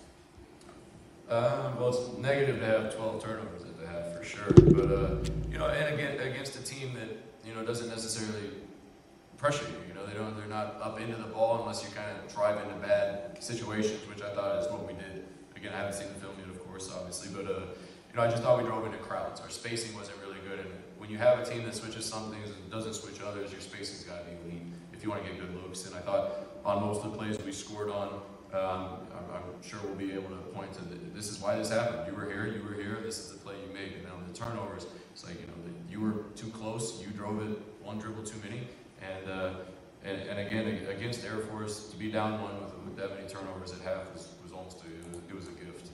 Uh, 1.30 1.74
well, 1.80 1.90
it's 1.90 2.18
negative 2.20 2.60
to 2.60 2.66
have 2.66 2.96
12 2.96 3.24
turnovers 3.24 3.64
at 3.64 3.80
the 3.80 3.88
half 3.88 4.14
for 4.14 4.17
sure, 4.28 4.52
but 4.54 4.92
uh, 4.92 5.16
you 5.52 5.58
know, 5.58 5.68
and 5.68 5.94
again 5.94 6.20
against 6.20 6.60
a 6.60 6.64
team 6.64 6.94
that 6.96 7.10
you 7.46 7.54
know 7.56 7.64
doesn't 7.66 7.90
necessarily 7.90 8.50
pressure 9.38 9.66
you. 9.66 9.78
You 9.88 9.94
know, 9.94 10.06
they 10.06 10.14
don't 10.14 10.36
they're 10.38 10.48
not 10.48 10.80
up 10.82 11.00
into 11.00 11.16
the 11.16 11.30
ball 11.30 11.62
unless 11.62 11.84
you 11.84 11.90
kind 11.96 12.10
of 12.12 12.34
drive 12.34 12.62
into 12.62 12.76
bad 12.76 13.42
situations, 13.42 14.00
which 14.10 14.22
I 14.22 14.34
thought 14.34 14.62
is 14.62 14.72
what 14.72 14.86
we 14.86 14.94
did. 14.94 15.26
Again, 15.56 15.72
I 15.74 15.78
haven't 15.78 15.94
seen 15.94 16.08
the 16.10 16.20
film 16.20 16.34
yet, 16.40 16.50
of 16.50 16.64
course, 16.68 16.92
obviously, 16.96 17.30
but 17.34 17.50
uh, 17.50 17.60
you 18.10 18.16
know, 18.16 18.22
I 18.22 18.30
just 18.30 18.44
thought 18.44 18.62
we 18.62 18.68
drove 18.68 18.86
into 18.86 18.98
crowds. 18.98 19.42
Our 19.42 19.50
spacing 19.50 19.96
wasn't 19.96 20.18
really 20.22 20.40
good, 20.48 20.60
and 20.60 20.70
when 20.98 21.10
you 21.10 21.18
have 21.18 21.40
a 21.40 21.46
team 21.46 21.64
that 21.64 21.76
switches 21.76 22.06
some 22.06 22.32
things 22.32 22.50
and 22.50 22.72
doesn't 22.72 22.94
switch 22.94 23.22
others, 23.22 23.52
your 23.52 23.62
spacing's 23.62 24.04
got 24.04 24.20
to 24.20 24.26
be 24.26 24.38
elite 24.44 24.68
if 24.94 25.04
you 25.04 25.10
want 25.10 25.24
to 25.24 25.30
get 25.30 25.40
good 25.40 25.56
looks. 25.64 25.86
And 25.86 25.96
I 25.96 26.00
thought 26.00 26.32
on 26.66 26.82
most 26.82 27.04
of 27.06 27.12
the 27.12 27.18
plays 27.18 27.38
we 27.44 27.52
scored 27.52 27.90
on. 27.90 28.22
Um, 28.54 29.04
I'm, 29.12 29.28
I'm 29.36 29.62
sure 29.62 29.80
we'll 29.84 29.96
be 29.96 30.14
able 30.14 30.30
to 30.30 30.42
point 30.56 30.72
to 30.74 30.82
the, 30.86 30.96
this 31.14 31.30
is 31.30 31.40
why 31.40 31.58
this 31.58 31.70
happened. 31.70 32.08
You 32.08 32.16
were 32.16 32.30
here, 32.30 32.48
you 32.48 32.64
were 32.64 32.74
here. 32.74 33.00
This 33.04 33.20
is 33.20 33.32
the 33.32 33.38
play 33.40 33.56
you 33.56 33.74
made. 33.74 33.94
And 33.94 34.08
turnovers, 34.38 34.86
it's 35.12 35.26
like 35.26 35.40
you 35.40 35.48
know 35.48 35.54
the, 35.66 35.92
you 35.92 36.00
were 36.00 36.24
too 36.36 36.50
close. 36.50 37.02
You 37.02 37.08
drove 37.08 37.42
it 37.42 37.58
one 37.84 37.98
dribble 37.98 38.24
too 38.24 38.38
many. 38.44 38.68
And 39.02 39.32
uh, 39.32 39.54
and, 40.04 40.22
and 40.30 40.40
again 40.40 40.88
against 40.90 41.26
Air 41.26 41.40
Force 41.40 41.90
to 41.90 41.98
be 41.98 42.12
down 42.12 42.42
one 42.42 42.60
with, 42.62 42.74
with 42.86 42.98
that 42.98 43.16
many 43.16 43.28
turnovers 43.28 43.74
at 43.74 43.82
half 43.82 44.12
was, 44.14 44.30
was 44.44 44.52
almost 44.52 44.82
a, 44.84 44.88
it 45.30 45.36
was, 45.36 45.48
a 45.48 45.52
gift. 45.52 45.90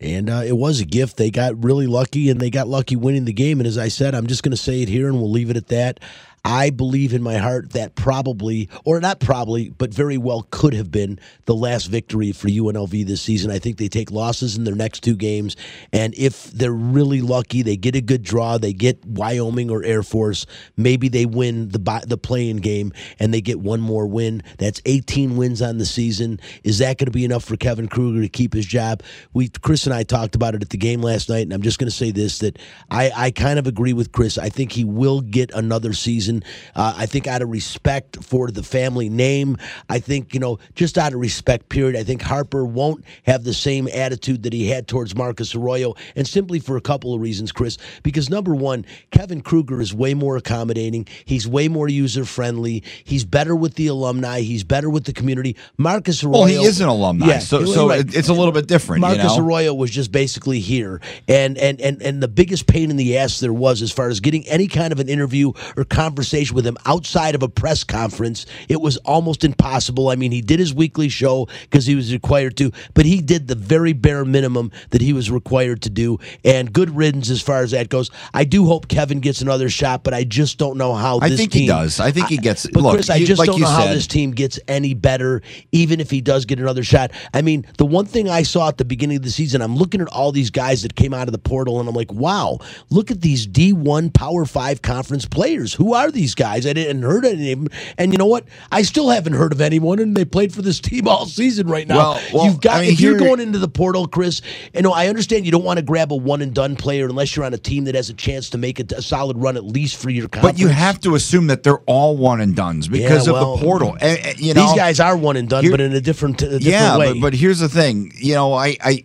And 0.00 0.30
uh, 0.30 0.42
it 0.44 0.56
was 0.56 0.80
a 0.80 0.84
gift. 0.84 1.16
They 1.16 1.30
got 1.30 1.62
really 1.62 1.86
lucky, 1.86 2.30
and 2.30 2.40
they 2.40 2.50
got 2.50 2.68
lucky 2.68 2.96
winning 2.96 3.24
the 3.24 3.32
game. 3.32 3.60
And 3.60 3.66
as 3.66 3.76
I 3.78 3.88
said, 3.88 4.14
I'm 4.14 4.26
just 4.26 4.42
going 4.42 4.52
to 4.52 4.56
say 4.56 4.82
it 4.82 4.88
here, 4.88 5.08
and 5.08 5.16
we'll 5.16 5.30
leave 5.30 5.50
it 5.50 5.56
at 5.56 5.68
that. 5.68 6.00
I 6.48 6.70
believe 6.70 7.12
in 7.12 7.22
my 7.22 7.36
heart 7.36 7.72
that 7.72 7.94
probably, 7.94 8.70
or 8.86 8.98
not 9.00 9.20
probably, 9.20 9.68
but 9.68 9.92
very 9.92 10.16
well 10.16 10.46
could 10.50 10.72
have 10.72 10.90
been 10.90 11.20
the 11.44 11.54
last 11.54 11.88
victory 11.88 12.32
for 12.32 12.48
UNLV 12.48 13.06
this 13.06 13.20
season. 13.20 13.50
I 13.50 13.58
think 13.58 13.76
they 13.76 13.88
take 13.88 14.10
losses 14.10 14.56
in 14.56 14.64
their 14.64 14.74
next 14.74 15.00
two 15.00 15.14
games. 15.14 15.56
And 15.92 16.14
if 16.16 16.44
they're 16.44 16.72
really 16.72 17.20
lucky, 17.20 17.60
they 17.60 17.76
get 17.76 17.94
a 17.96 18.00
good 18.00 18.22
draw, 18.22 18.56
they 18.56 18.72
get 18.72 19.04
Wyoming 19.04 19.70
or 19.70 19.84
Air 19.84 20.02
Force, 20.02 20.46
maybe 20.74 21.08
they 21.08 21.26
win 21.26 21.68
the, 21.68 22.04
the 22.06 22.16
playing 22.16 22.56
game 22.56 22.94
and 23.18 23.34
they 23.34 23.42
get 23.42 23.60
one 23.60 23.82
more 23.82 24.06
win. 24.06 24.42
That's 24.56 24.80
18 24.86 25.36
wins 25.36 25.60
on 25.60 25.76
the 25.76 25.84
season. 25.84 26.40
Is 26.64 26.78
that 26.78 26.96
going 26.96 27.06
to 27.06 27.12
be 27.12 27.26
enough 27.26 27.44
for 27.44 27.58
Kevin 27.58 27.88
Kruger 27.88 28.22
to 28.22 28.28
keep 28.30 28.54
his 28.54 28.64
job? 28.64 29.02
We, 29.34 29.50
Chris 29.50 29.84
and 29.84 29.94
I 29.94 30.02
talked 30.02 30.34
about 30.34 30.54
it 30.54 30.62
at 30.62 30.70
the 30.70 30.78
game 30.78 31.02
last 31.02 31.28
night, 31.28 31.42
and 31.42 31.52
I'm 31.52 31.60
just 31.60 31.78
going 31.78 31.90
to 31.90 31.94
say 31.94 32.10
this 32.10 32.38
that 32.38 32.58
I, 32.90 33.12
I 33.14 33.30
kind 33.32 33.58
of 33.58 33.66
agree 33.66 33.92
with 33.92 34.12
Chris. 34.12 34.38
I 34.38 34.48
think 34.48 34.72
he 34.72 34.84
will 34.84 35.20
get 35.20 35.50
another 35.52 35.92
season. 35.92 36.37
Uh, 36.74 36.94
I 36.96 37.06
think 37.06 37.26
out 37.26 37.42
of 37.42 37.50
respect 37.50 38.22
for 38.22 38.50
the 38.50 38.62
family 38.62 39.08
name, 39.08 39.56
I 39.88 39.98
think, 39.98 40.34
you 40.34 40.40
know, 40.40 40.58
just 40.74 40.98
out 40.98 41.12
of 41.12 41.20
respect, 41.20 41.68
period, 41.68 41.96
I 41.96 42.04
think 42.04 42.22
Harper 42.22 42.64
won't 42.64 43.04
have 43.24 43.44
the 43.44 43.54
same 43.54 43.88
attitude 43.88 44.42
that 44.44 44.52
he 44.52 44.68
had 44.68 44.88
towards 44.88 45.14
Marcus 45.14 45.54
Arroyo, 45.54 45.94
and 46.16 46.26
simply 46.26 46.58
for 46.58 46.76
a 46.76 46.80
couple 46.80 47.14
of 47.14 47.20
reasons, 47.20 47.52
Chris. 47.52 47.78
Because 48.02 48.30
number 48.30 48.54
one, 48.54 48.84
Kevin 49.10 49.40
Kruger 49.40 49.80
is 49.80 49.94
way 49.94 50.14
more 50.14 50.36
accommodating, 50.36 51.06
he's 51.24 51.46
way 51.46 51.68
more 51.68 51.88
user 51.88 52.24
friendly, 52.24 52.82
he's 53.04 53.24
better 53.24 53.56
with 53.56 53.74
the 53.74 53.86
alumni, 53.88 54.40
he's 54.40 54.64
better 54.64 54.90
with 54.90 55.04
the 55.04 55.12
community. 55.12 55.56
Marcus 55.76 56.22
Arroyo. 56.22 56.38
Well, 56.38 56.46
he 56.46 56.64
is 56.64 56.80
an 56.80 56.88
alumni, 56.88 57.26
Yeah, 57.26 57.38
so 57.38 57.64
so 57.64 57.88
right. 57.88 58.04
it's 58.14 58.28
a 58.28 58.32
little 58.32 58.52
bit 58.52 58.66
different. 58.66 59.00
Marcus 59.00 59.22
you 59.22 59.40
know? 59.40 59.46
Arroyo 59.46 59.74
was 59.74 59.90
just 59.90 60.12
basically 60.12 60.60
here, 60.60 61.00
and 61.26 61.58
and 61.58 61.80
and 61.80 62.00
and 62.02 62.22
the 62.22 62.28
biggest 62.28 62.66
pain 62.66 62.90
in 62.90 62.96
the 62.96 63.18
ass 63.18 63.40
there 63.40 63.52
was 63.52 63.82
as 63.82 63.90
far 63.90 64.08
as 64.08 64.20
getting 64.20 64.46
any 64.48 64.68
kind 64.68 64.92
of 64.92 65.00
an 65.00 65.08
interview 65.08 65.52
or 65.76 65.84
conversation 65.84 66.27
with 66.52 66.66
him 66.66 66.76
outside 66.86 67.34
of 67.34 67.42
a 67.42 67.48
press 67.48 67.84
conference. 67.84 68.46
It 68.68 68.80
was 68.80 68.96
almost 68.98 69.44
impossible. 69.44 70.08
I 70.10 70.16
mean, 70.16 70.30
he 70.32 70.40
did 70.40 70.58
his 70.58 70.74
weekly 70.74 71.08
show 71.08 71.48
because 71.62 71.86
he 71.86 71.94
was 71.94 72.12
required 72.12 72.56
to, 72.58 72.70
but 72.94 73.06
he 73.06 73.20
did 73.20 73.48
the 73.48 73.54
very 73.54 73.92
bare 73.92 74.24
minimum 74.24 74.70
that 74.90 75.00
he 75.00 75.12
was 75.12 75.30
required 75.30 75.82
to 75.82 75.90
do. 75.90 76.18
And 76.44 76.72
good 76.72 76.94
riddance 76.96 77.30
as 77.30 77.40
far 77.40 77.62
as 77.62 77.70
that 77.70 77.88
goes. 77.88 78.10
I 78.34 78.44
do 78.44 78.66
hope 78.66 78.88
Kevin 78.88 79.20
gets 79.20 79.40
another 79.40 79.68
shot, 79.70 80.04
but 80.04 80.14
I 80.14 80.24
just 80.24 80.58
don't 80.58 80.76
know 80.76 80.94
how. 80.94 81.18
I 81.20 81.28
this 81.30 81.38
think 81.38 81.52
he 81.52 81.58
team- 81.60 81.68
does. 81.68 82.00
I 82.00 82.10
think 82.10 82.28
he 82.28 82.36
gets- 82.36 82.66
But 82.72 82.82
look, 82.82 82.94
Chris, 82.94 83.10
I 83.10 83.16
you- 83.16 83.26
just 83.26 83.38
like 83.38 83.46
don't 83.46 83.60
know 83.60 83.66
how 83.66 83.86
this 83.86 84.06
team 84.06 84.32
gets 84.32 84.58
any 84.68 84.94
better, 84.94 85.42
even 85.72 86.00
if 86.00 86.10
he 86.10 86.20
does 86.20 86.44
get 86.44 86.58
another 86.58 86.84
shot. 86.84 87.10
I 87.32 87.42
mean, 87.42 87.64
the 87.78 87.86
one 87.86 88.06
thing 88.06 88.28
I 88.28 88.42
saw 88.42 88.68
at 88.68 88.78
the 88.78 88.84
beginning 88.84 89.16
of 89.16 89.22
the 89.22 89.30
season, 89.30 89.62
I'm 89.62 89.76
looking 89.76 90.00
at 90.00 90.08
all 90.08 90.32
these 90.32 90.50
guys 90.50 90.82
that 90.82 90.94
came 90.94 91.14
out 91.14 91.28
of 91.28 91.32
the 91.32 91.38
portal, 91.38 91.80
and 91.80 91.88
I'm 91.88 91.94
like, 91.94 92.12
wow, 92.12 92.58
look 92.90 93.10
at 93.10 93.20
these 93.20 93.46
D1 93.46 94.10
Power 94.12 94.44
Five 94.44 94.82
conference 94.82 95.24
players. 95.26 95.72
Who 95.74 95.94
are 95.94 96.07
these 96.10 96.34
guys? 96.34 96.66
I 96.66 96.72
didn't 96.72 97.02
heard 97.02 97.24
any 97.24 97.52
of 97.52 97.58
them. 97.64 97.68
And 97.96 98.12
you 98.12 98.18
know 98.18 98.26
what? 98.26 98.44
I 98.72 98.82
still 98.82 99.10
haven't 99.10 99.34
heard 99.34 99.52
of 99.52 99.60
anyone, 99.60 99.98
and 99.98 100.16
they 100.16 100.24
played 100.24 100.52
for 100.54 100.62
this 100.62 100.80
team 100.88 101.06
all 101.08 101.26
season 101.26 101.68
right 101.68 101.86
now. 101.86 101.96
Well, 101.96 102.22
well, 102.32 102.46
You've 102.46 102.60
got 102.60 102.76
I 102.78 102.80
mean, 102.82 102.92
if 102.92 103.00
you're 103.00 103.18
going 103.18 103.40
into 103.40 103.58
the 103.58 103.68
portal, 103.68 104.06
Chris. 104.06 104.42
You 104.74 104.82
know, 104.82 104.92
I 104.92 105.08
understand 105.08 105.44
you 105.46 105.52
don't 105.52 105.64
want 105.64 105.78
to 105.78 105.84
grab 105.84 106.12
a 106.12 106.16
one 106.16 106.42
and 106.42 106.54
done 106.54 106.76
player 106.76 107.06
unless 107.06 107.34
you're 107.36 107.44
on 107.44 107.54
a 107.54 107.58
team 107.58 107.84
that 107.84 107.94
has 107.94 108.10
a 108.10 108.14
chance 108.14 108.50
to 108.50 108.58
make 108.58 108.80
a, 108.80 108.84
a 108.96 109.02
solid 109.02 109.36
run 109.38 109.56
at 109.56 109.64
least 109.64 110.00
for 110.00 110.10
your 110.10 110.28
conference. 110.28 110.58
But 110.58 110.60
you 110.60 110.68
have 110.68 111.00
to 111.00 111.14
assume 111.14 111.48
that 111.48 111.62
they're 111.62 111.80
all 111.86 112.16
one 112.16 112.40
and 112.40 112.54
duns 112.54 112.88
because 112.88 113.26
Yeah, 113.26 113.34
of 113.34 113.40
the 113.40 113.64
portal. 113.64 113.96
And, 114.00 114.18
and, 114.18 114.38
you 114.40 114.54
know, 114.54 114.66
these 114.66 114.76
guys 114.76 115.00
are 115.00 115.16
one 115.16 115.36
and 115.36 115.48
done, 115.48 115.64
Here- 115.64 115.72
but 115.72 115.80
in 115.80 115.92
a 115.92 116.00
different, 116.00 116.40
a 116.42 116.44
different 116.58 116.64
yeah, 116.64 116.96
way. 116.98 117.12
but, 117.14 117.20
but 117.20 117.34
here's 117.34 117.58
the 117.60 117.68
thing. 117.68 118.12
You 118.16 118.34
know, 118.34 118.52
I, 118.52 118.76
I 118.82 119.04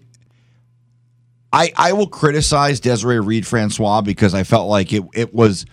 I 1.52 1.72
I 1.76 1.94
will 1.94 2.08
criticize 2.08 2.80
Desiree 2.80 3.20
Reed 3.20 3.46
Francois 3.46 4.02
because 4.02 4.34
I 4.34 4.44
felt 4.44 4.70
like 4.70 4.92
it 4.92 5.04
it 5.14 5.34
was 5.34 5.66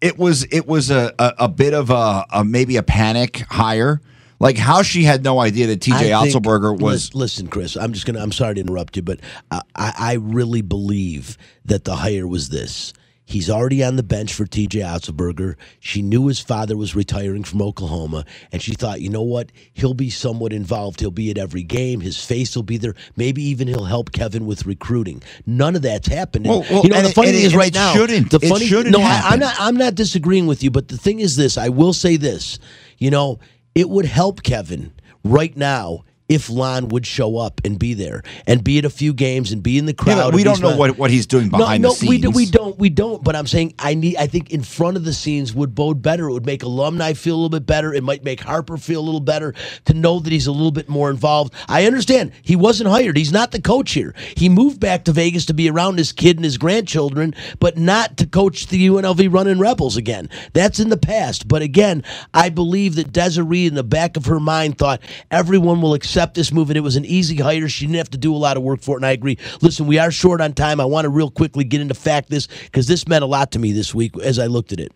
it 0.00 0.18
was 0.18 0.44
it 0.44 0.66
was 0.66 0.90
a 0.90 1.12
a, 1.18 1.34
a 1.40 1.48
bit 1.48 1.74
of 1.74 1.90
a, 1.90 2.26
a 2.30 2.44
maybe 2.44 2.76
a 2.76 2.82
panic 2.82 3.38
hire. 3.50 4.00
Like 4.40 4.56
how 4.56 4.82
she 4.82 5.02
had 5.02 5.24
no 5.24 5.40
idea 5.40 5.66
that 5.66 5.80
TJ 5.80 5.92
Otzelberger 6.12 6.72
was 6.80 7.12
lis- 7.12 7.14
Listen, 7.14 7.48
Chris, 7.48 7.76
I'm 7.76 7.92
just 7.92 8.06
gonna. 8.06 8.20
I'm 8.20 8.30
sorry 8.30 8.54
to 8.54 8.60
interrupt 8.60 8.94
you, 8.96 9.02
but 9.02 9.18
I, 9.50 9.62
I, 9.74 9.92
I 9.98 10.12
really 10.14 10.62
believe 10.62 11.36
that 11.64 11.84
the 11.84 11.96
hire 11.96 12.26
was 12.26 12.48
this. 12.50 12.92
He's 13.30 13.50
already 13.50 13.84
on 13.84 13.96
the 13.96 14.02
bench 14.02 14.32
for 14.32 14.46
TJ 14.46 14.80
Otzelberger. 14.82 15.56
She 15.80 16.00
knew 16.00 16.28
his 16.28 16.40
father 16.40 16.78
was 16.78 16.94
retiring 16.96 17.44
from 17.44 17.60
Oklahoma, 17.60 18.24
and 18.50 18.62
she 18.62 18.72
thought, 18.72 19.02
you 19.02 19.10
know 19.10 19.20
what? 19.20 19.52
He'll 19.74 19.92
be 19.92 20.08
somewhat 20.08 20.50
involved. 20.54 21.00
He'll 21.00 21.10
be 21.10 21.30
at 21.30 21.36
every 21.36 21.62
game. 21.62 22.00
His 22.00 22.24
face 22.24 22.56
will 22.56 22.62
be 22.62 22.78
there. 22.78 22.94
Maybe 23.16 23.42
even 23.42 23.68
he'll 23.68 23.84
help 23.84 24.12
Kevin 24.12 24.46
with 24.46 24.64
recruiting. 24.64 25.22
None 25.44 25.76
of 25.76 25.82
that's 25.82 26.08
happened. 26.08 26.46
Well, 26.46 26.64
well, 26.70 26.82
you 26.82 26.88
know, 26.88 27.02
the 27.02 27.10
funny 27.10 27.28
and 27.28 27.36
thing 27.36 27.44
it- 27.44 27.48
is, 27.48 27.54
right 27.54 27.74
now, 27.74 27.92
shouldn't. 27.92 28.30
the 28.30 28.38
It 28.42 28.48
funny, 28.48 28.64
shouldn't 28.66 28.96
no, 28.96 29.02
I, 29.02 29.20
I'm 29.26 29.40
not. 29.40 29.56
I'm 29.58 29.76
not 29.76 29.94
disagreeing 29.94 30.46
with 30.46 30.62
you, 30.62 30.70
but 30.70 30.88
the 30.88 30.96
thing 30.96 31.20
is 31.20 31.36
this: 31.36 31.58
I 31.58 31.68
will 31.68 31.92
say 31.92 32.16
this. 32.16 32.58
You 32.96 33.10
know, 33.10 33.40
it 33.74 33.90
would 33.90 34.06
help 34.06 34.42
Kevin 34.42 34.94
right 35.22 35.54
now 35.54 36.04
if 36.28 36.50
Lon 36.50 36.88
would 36.88 37.06
show 37.06 37.38
up 37.38 37.60
and 37.64 37.78
be 37.78 37.94
there 37.94 38.22
and 38.46 38.62
be 38.62 38.78
at 38.78 38.84
a 38.84 38.90
few 38.90 39.14
games 39.14 39.50
and 39.52 39.62
be 39.62 39.78
in 39.78 39.86
the 39.86 39.94
crowd. 39.94 40.32
Yeah, 40.32 40.36
we 40.36 40.44
don't 40.44 40.60
know 40.60 40.76
what, 40.76 40.98
what 40.98 41.10
he's 41.10 41.26
doing 41.26 41.48
behind 41.48 41.82
no, 41.82 41.92
the 41.92 42.04
no, 42.04 42.10
we, 42.10 42.18
do, 42.18 42.30
we 42.30 42.46
don't. 42.46 42.78
We 42.78 42.90
don't. 42.90 43.24
But 43.24 43.34
I'm 43.34 43.46
saying 43.46 43.74
I 43.78 43.94
need. 43.94 44.16
I 44.16 44.26
think 44.26 44.50
in 44.50 44.62
front 44.62 44.96
of 44.96 45.04
the 45.04 45.12
scenes 45.12 45.54
would 45.54 45.74
bode 45.74 46.02
better. 46.02 46.28
It 46.28 46.32
would 46.32 46.46
make 46.46 46.62
alumni 46.62 47.14
feel 47.14 47.34
a 47.34 47.38
little 47.38 47.48
bit 47.48 47.66
better. 47.66 47.94
It 47.94 48.02
might 48.02 48.24
make 48.24 48.40
Harper 48.40 48.76
feel 48.76 49.00
a 49.00 49.06
little 49.06 49.20
better 49.20 49.54
to 49.86 49.94
know 49.94 50.18
that 50.20 50.32
he's 50.32 50.46
a 50.46 50.52
little 50.52 50.70
bit 50.70 50.88
more 50.88 51.10
involved. 51.10 51.54
I 51.66 51.86
understand 51.86 52.32
he 52.42 52.56
wasn't 52.56 52.90
hired. 52.90 53.16
He's 53.16 53.32
not 53.32 53.50
the 53.50 53.62
coach 53.62 53.92
here. 53.92 54.14
He 54.36 54.48
moved 54.48 54.80
back 54.80 55.04
to 55.04 55.12
Vegas 55.12 55.46
to 55.46 55.54
be 55.54 55.70
around 55.70 55.96
his 55.96 56.12
kid 56.12 56.36
and 56.36 56.44
his 56.44 56.58
grandchildren, 56.58 57.34
but 57.58 57.78
not 57.78 58.18
to 58.18 58.26
coach 58.26 58.66
the 58.66 58.88
UNLV 58.88 59.32
running 59.32 59.58
Rebels 59.58 59.96
again. 59.96 60.28
That's 60.52 60.78
in 60.78 60.90
the 60.90 60.96
past. 60.96 61.48
But 61.48 61.62
again, 61.62 62.04
I 62.34 62.50
believe 62.50 62.96
that 62.96 63.12
Desiree, 63.12 63.66
in 63.66 63.74
the 63.74 63.82
back 63.82 64.16
of 64.16 64.26
her 64.26 64.40
mind, 64.40 64.76
thought 64.76 65.00
everyone 65.30 65.80
will 65.80 65.94
accept 65.94 66.17
this 66.34 66.52
move, 66.52 66.70
and 66.70 66.76
it 66.76 66.80
was 66.80 66.96
an 66.96 67.04
easy 67.04 67.36
hire. 67.36 67.68
She 67.68 67.86
didn't 67.86 67.98
have 67.98 68.10
to 68.10 68.18
do 68.18 68.34
a 68.34 68.36
lot 68.36 68.56
of 68.56 68.62
work 68.62 68.80
for 68.80 68.92
it, 68.92 68.98
and 68.98 69.06
I 69.06 69.12
agree. 69.12 69.38
Listen, 69.60 69.86
we 69.86 69.98
are 69.98 70.10
short 70.10 70.40
on 70.40 70.52
time. 70.52 70.80
I 70.80 70.84
want 70.84 71.04
to 71.04 71.08
real 71.08 71.30
quickly 71.30 71.64
get 71.64 71.80
into 71.80 71.94
fact 71.94 72.28
this 72.30 72.46
because 72.64 72.86
this 72.86 73.08
meant 73.08 73.24
a 73.24 73.26
lot 73.26 73.52
to 73.52 73.58
me 73.58 73.72
this 73.72 73.94
week 73.94 74.18
as 74.18 74.38
I 74.38 74.46
looked 74.46 74.72
at 74.72 74.80
it. 74.80 74.92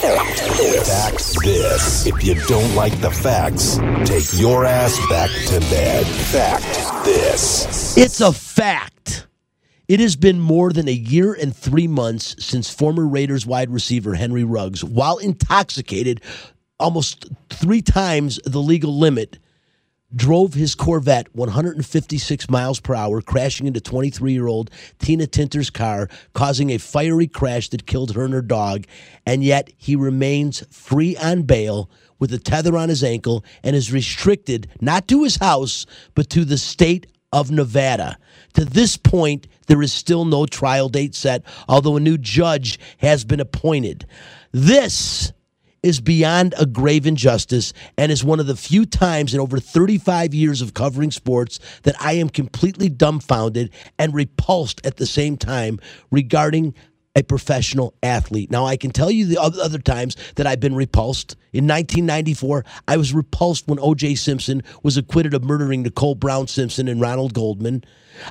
Fact 0.00 1.44
this. 1.44 2.06
If 2.06 2.24
you 2.24 2.34
don't 2.46 2.74
like 2.74 2.98
the 3.00 3.10
facts, 3.10 3.78
take 4.04 4.40
your 4.40 4.64
ass 4.64 4.98
back 5.08 5.30
to 5.46 5.60
bed. 5.70 6.06
Fact 6.06 7.04
this. 7.04 7.96
It's 7.96 8.20
a 8.20 8.32
fact. 8.32 9.26
It 9.88 10.00
has 10.00 10.16
been 10.16 10.38
more 10.38 10.72
than 10.72 10.88
a 10.88 10.92
year 10.92 11.32
and 11.34 11.54
three 11.54 11.88
months 11.88 12.36
since 12.38 12.72
former 12.72 13.06
Raiders 13.06 13.44
wide 13.44 13.70
receiver 13.70 14.14
Henry 14.14 14.44
Ruggs, 14.44 14.84
while 14.84 15.18
intoxicated 15.18 16.22
almost 16.80 17.26
three 17.48 17.82
times 17.82 18.40
the 18.44 18.60
legal 18.60 18.98
limit, 18.98 19.38
drove 20.14 20.54
his 20.54 20.74
Corvette 20.74 21.34
156 21.34 22.50
miles 22.50 22.80
per 22.80 22.94
hour, 22.94 23.22
crashing 23.22 23.66
into 23.66 23.80
23 23.80 24.32
year 24.32 24.46
old 24.46 24.70
Tina 24.98 25.26
Tintor's 25.26 25.70
car, 25.70 26.08
causing 26.32 26.70
a 26.70 26.78
fiery 26.78 27.28
crash 27.28 27.68
that 27.68 27.86
killed 27.86 28.14
her 28.14 28.24
and 28.24 28.34
her 28.34 28.42
dog. 28.42 28.86
And 29.26 29.44
yet 29.44 29.70
he 29.76 29.96
remains 29.96 30.64
free 30.70 31.16
on 31.16 31.42
bail 31.42 31.90
with 32.18 32.32
a 32.32 32.38
tether 32.38 32.76
on 32.76 32.88
his 32.88 33.04
ankle 33.04 33.44
and 33.62 33.76
is 33.76 33.92
restricted 33.92 34.68
not 34.80 35.08
to 35.08 35.22
his 35.22 35.36
house, 35.36 35.86
but 36.14 36.28
to 36.30 36.44
the 36.44 36.58
state 36.58 37.06
of 37.32 37.50
Nevada. 37.50 38.18
To 38.54 38.64
this 38.64 38.96
point, 38.96 39.46
there 39.68 39.82
is 39.82 39.92
still 39.92 40.24
no 40.24 40.46
trial 40.46 40.88
date 40.88 41.14
set, 41.14 41.44
although 41.68 41.96
a 41.96 42.00
new 42.00 42.18
judge 42.18 42.78
has 42.98 43.24
been 43.24 43.40
appointed. 43.40 44.06
This 44.52 45.32
is 45.82 46.00
beyond 46.00 46.54
a 46.58 46.66
grave 46.66 47.06
injustice 47.06 47.72
and 47.96 48.12
is 48.12 48.22
one 48.22 48.40
of 48.40 48.46
the 48.46 48.56
few 48.56 48.84
times 48.84 49.32
in 49.32 49.40
over 49.40 49.58
35 49.58 50.34
years 50.34 50.60
of 50.60 50.74
covering 50.74 51.10
sports 51.10 51.58
that 51.82 51.96
I 52.00 52.14
am 52.14 52.28
completely 52.28 52.88
dumbfounded 52.88 53.70
and 53.98 54.14
repulsed 54.14 54.84
at 54.84 54.96
the 54.96 55.06
same 55.06 55.36
time 55.36 55.80
regarding 56.10 56.74
a 57.16 57.22
professional 57.22 57.92
athlete. 58.02 58.50
Now, 58.50 58.66
I 58.66 58.76
can 58.76 58.92
tell 58.92 59.10
you 59.10 59.26
the 59.26 59.40
other 59.40 59.78
times 59.78 60.16
that 60.36 60.46
I've 60.46 60.60
been 60.60 60.76
repulsed. 60.76 61.36
In 61.52 61.64
1994, 61.66 62.64
I 62.86 62.96
was 62.96 63.12
repulsed 63.12 63.66
when 63.66 63.80
O.J. 63.80 64.14
Simpson 64.14 64.62
was 64.84 64.96
acquitted 64.96 65.34
of 65.34 65.42
murdering 65.42 65.82
Nicole 65.82 66.14
Brown 66.14 66.46
Simpson 66.46 66.86
and 66.86 67.00
Ronald 67.00 67.34
Goldman. 67.34 67.82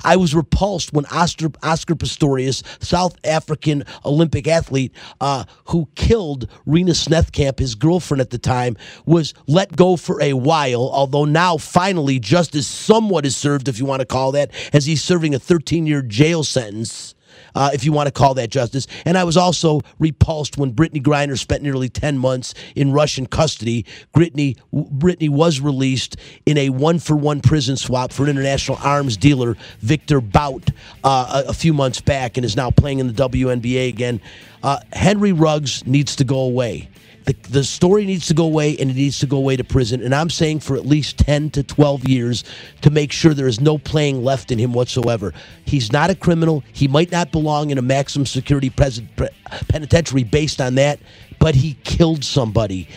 I 0.06 0.16
was 0.16 0.34
repulsed 0.34 0.94
when 0.94 1.06
Oscar, 1.08 1.50
Oscar 1.62 1.96
Pistorius, 1.96 2.64
South 2.82 3.18
African 3.26 3.84
Olympic 4.06 4.48
athlete 4.48 4.94
uh, 5.20 5.44
who 5.66 5.90
killed 5.96 6.48
Reeva 6.66 6.92
Steenkamp, 6.92 7.60
his 7.60 7.76
girlfriend 7.76 8.22
at 8.22 8.30
the 8.30 8.38
time, 8.38 8.78
was 9.06 9.34
let 9.48 9.76
go 9.76 9.98
for 9.98 10.22
a 10.22 10.34
while, 10.34 10.90
although 10.94 11.26
now 11.26 11.58
finally 11.58 12.20
justice 12.20 12.68
somewhat 12.68 13.26
is 13.26 13.36
served, 13.36 13.68
if 13.68 13.78
you 13.78 13.86
want 13.86 14.00
to 14.00 14.06
call 14.06 14.32
that, 14.32 14.52
as 14.72 14.86
he's 14.86 15.04
serving 15.04 15.36
a 15.36 15.40
13 15.40 15.86
year 15.86 16.02
jail 16.02 16.44
sentence 16.46 17.16
uh, 17.56 17.72
if 17.74 17.84
you 17.84 17.92
want 17.92 18.08
to 18.08 18.12
call 18.12 18.34
that 18.36 18.50
justice. 18.50 18.88
And 19.06 19.18
I 19.18 19.24
was 19.24 19.38
also 19.38 19.82
repulsed 20.00 20.58
when 20.58 20.74
Brittney 20.74 21.02
Griner 21.02 21.38
spent 21.38 21.64
nearly 21.64 21.90
10 21.90 22.18
months 22.18 22.54
in 22.76 22.92
Russian 22.92 23.26
custody. 23.26 23.86
Brittney, 24.14 24.58
Brittney 24.74 25.30
was 25.30 25.60
released 25.60 26.18
in 26.46 26.58
a 26.58 26.70
one 26.70 27.00
for 27.00 27.16
one 27.16 27.42
prison 27.42 27.78
swap 27.78 28.12
for 28.12 28.24
an 28.24 28.30
international 28.30 28.78
arms 28.84 29.18
dealer 29.18 29.56
Victor 29.80 30.22
Bout 30.22 30.70
uh, 31.04 31.44
a, 31.46 31.50
a 31.50 31.54
few 31.54 31.74
months 31.74 32.02
back 32.02 32.38
and 32.38 32.46
is 32.46 32.56
now 32.56 32.72
playing 32.72 33.00
in 33.00 33.08
the 33.08 33.30
WNBA 33.30 33.90
again. 33.90 34.22
Uh, 34.62 34.80
Henry 34.92 35.32
Ruggs 35.32 35.86
needs 35.86 36.16
to 36.18 36.24
go 36.24 36.40
away. 36.40 36.90
The, 37.30 37.36
the 37.48 37.64
story 37.64 38.08
needs 38.08 38.26
to 38.30 38.34
go 38.34 38.46
away 38.46 38.76
and 38.80 38.90
it 38.90 38.96
needs 38.96 39.20
to 39.20 39.28
go 39.28 39.38
away 39.38 39.56
to 39.56 39.64
prison. 39.64 40.02
And 40.02 40.16
I'm 40.16 40.32
saying 40.32 40.62
for 40.62 40.76
at 40.76 40.88
least 40.88 41.20
10 41.20 41.52
to 41.52 41.62
12 41.62 42.08
years 42.08 42.44
to 42.82 42.90
make 42.90 43.12
sure 43.12 43.36
there 43.36 43.48
is 43.48 43.62
no 43.62 43.78
playing 43.78 44.24
left 44.24 44.52
in 44.52 44.58
him 44.58 44.74
whatsoever. 44.74 45.36
He's 45.64 45.92
not 45.92 46.10
a 46.10 46.16
criminal. 46.16 46.64
He 46.74 46.88
might 46.88 47.12
not 47.12 47.32
belong 47.32 47.70
in 47.70 47.78
a 47.78 47.84
maximum 47.84 48.26
security 48.26 48.72
pres- 48.72 49.04
pre- 49.16 49.30
penitentiary 49.68 50.24
based 50.24 50.60
on 50.60 50.74
that, 50.76 51.02
but 51.38 51.54
he 51.54 51.76
killed 51.84 52.24
somebody 52.24 52.88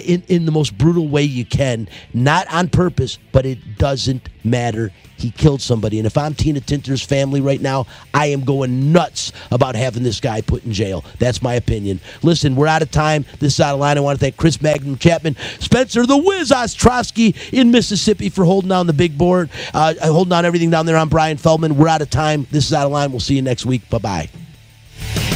in, 0.00 0.22
in 0.28 0.46
the 0.46 0.52
most 0.52 0.76
brutal 0.76 1.08
way 1.08 1.22
you 1.22 1.44
can, 1.44 1.88
not 2.12 2.52
on 2.52 2.68
purpose, 2.68 3.18
but 3.32 3.46
it 3.46 3.78
doesn't 3.78 4.28
matter. 4.44 4.92
He 5.16 5.30
killed 5.30 5.62
somebody. 5.62 5.98
And 5.98 6.06
if 6.06 6.18
I'm 6.18 6.34
Tina 6.34 6.60
Tintor's 6.60 7.02
family 7.02 7.40
right 7.40 7.60
now, 7.60 7.86
I 8.12 8.26
am 8.26 8.44
going 8.44 8.92
nuts 8.92 9.32
about 9.50 9.74
having 9.74 10.02
this 10.02 10.20
guy 10.20 10.40
put 10.40 10.64
in 10.64 10.72
jail. 10.72 11.04
That's 11.18 11.40
my 11.40 11.54
opinion. 11.54 12.00
Listen, 12.22 12.56
we're 12.56 12.66
out 12.66 12.82
of 12.82 12.90
time. 12.90 13.24
This 13.38 13.54
is 13.54 13.60
out 13.60 13.74
of 13.74 13.80
line. 13.80 13.96
I 13.96 14.00
want 14.00 14.18
to 14.18 14.20
thank 14.20 14.36
Chris 14.36 14.60
Magnum 14.60 14.98
Chapman, 14.98 15.36
Spencer 15.60 16.04
the 16.06 16.16
Wiz 16.16 16.50
Ostrowski 16.50 17.52
in 17.52 17.70
Mississippi 17.70 18.28
for 18.28 18.44
holding 18.44 18.68
down 18.68 18.86
the 18.86 18.92
big 18.92 19.16
board, 19.16 19.50
uh, 19.72 19.94
holding 20.02 20.30
down 20.30 20.44
everything 20.44 20.70
down 20.70 20.86
there 20.86 20.96
on 20.96 21.08
Brian 21.08 21.36
Feldman. 21.36 21.76
We're 21.76 21.88
out 21.88 22.02
of 22.02 22.10
time. 22.10 22.46
This 22.50 22.66
is 22.66 22.72
out 22.72 22.86
of 22.86 22.92
line. 22.92 23.10
We'll 23.10 23.20
see 23.20 23.36
you 23.36 23.42
next 23.42 23.64
week. 23.64 23.88
Bye 23.88 23.98
bye. 23.98 25.33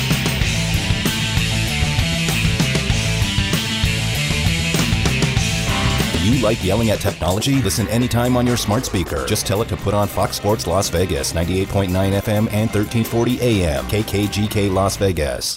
You 6.29 6.43
like 6.43 6.63
yelling 6.63 6.91
at 6.91 7.01
technology? 7.01 7.63
Listen 7.63 7.89
anytime 7.89 8.37
on 8.37 8.47
your 8.47 8.59
smart 8.59 8.85
speaker. 8.85 9.25
Just 9.25 9.47
tell 9.47 9.63
it 9.63 9.69
to 9.69 9.79
put 9.79 9.95
on 9.95 10.07
Fox 10.09 10.37
Sports 10.37 10.67
Las 10.67 10.91
Vegas, 10.91 11.33
98.9 11.33 11.89
FM 11.89 12.53
and 12.53 12.69
1340 12.71 13.41
AM, 13.41 13.87
KKGK 13.87 14.71
Las 14.71 14.99
Vegas. 14.99 15.57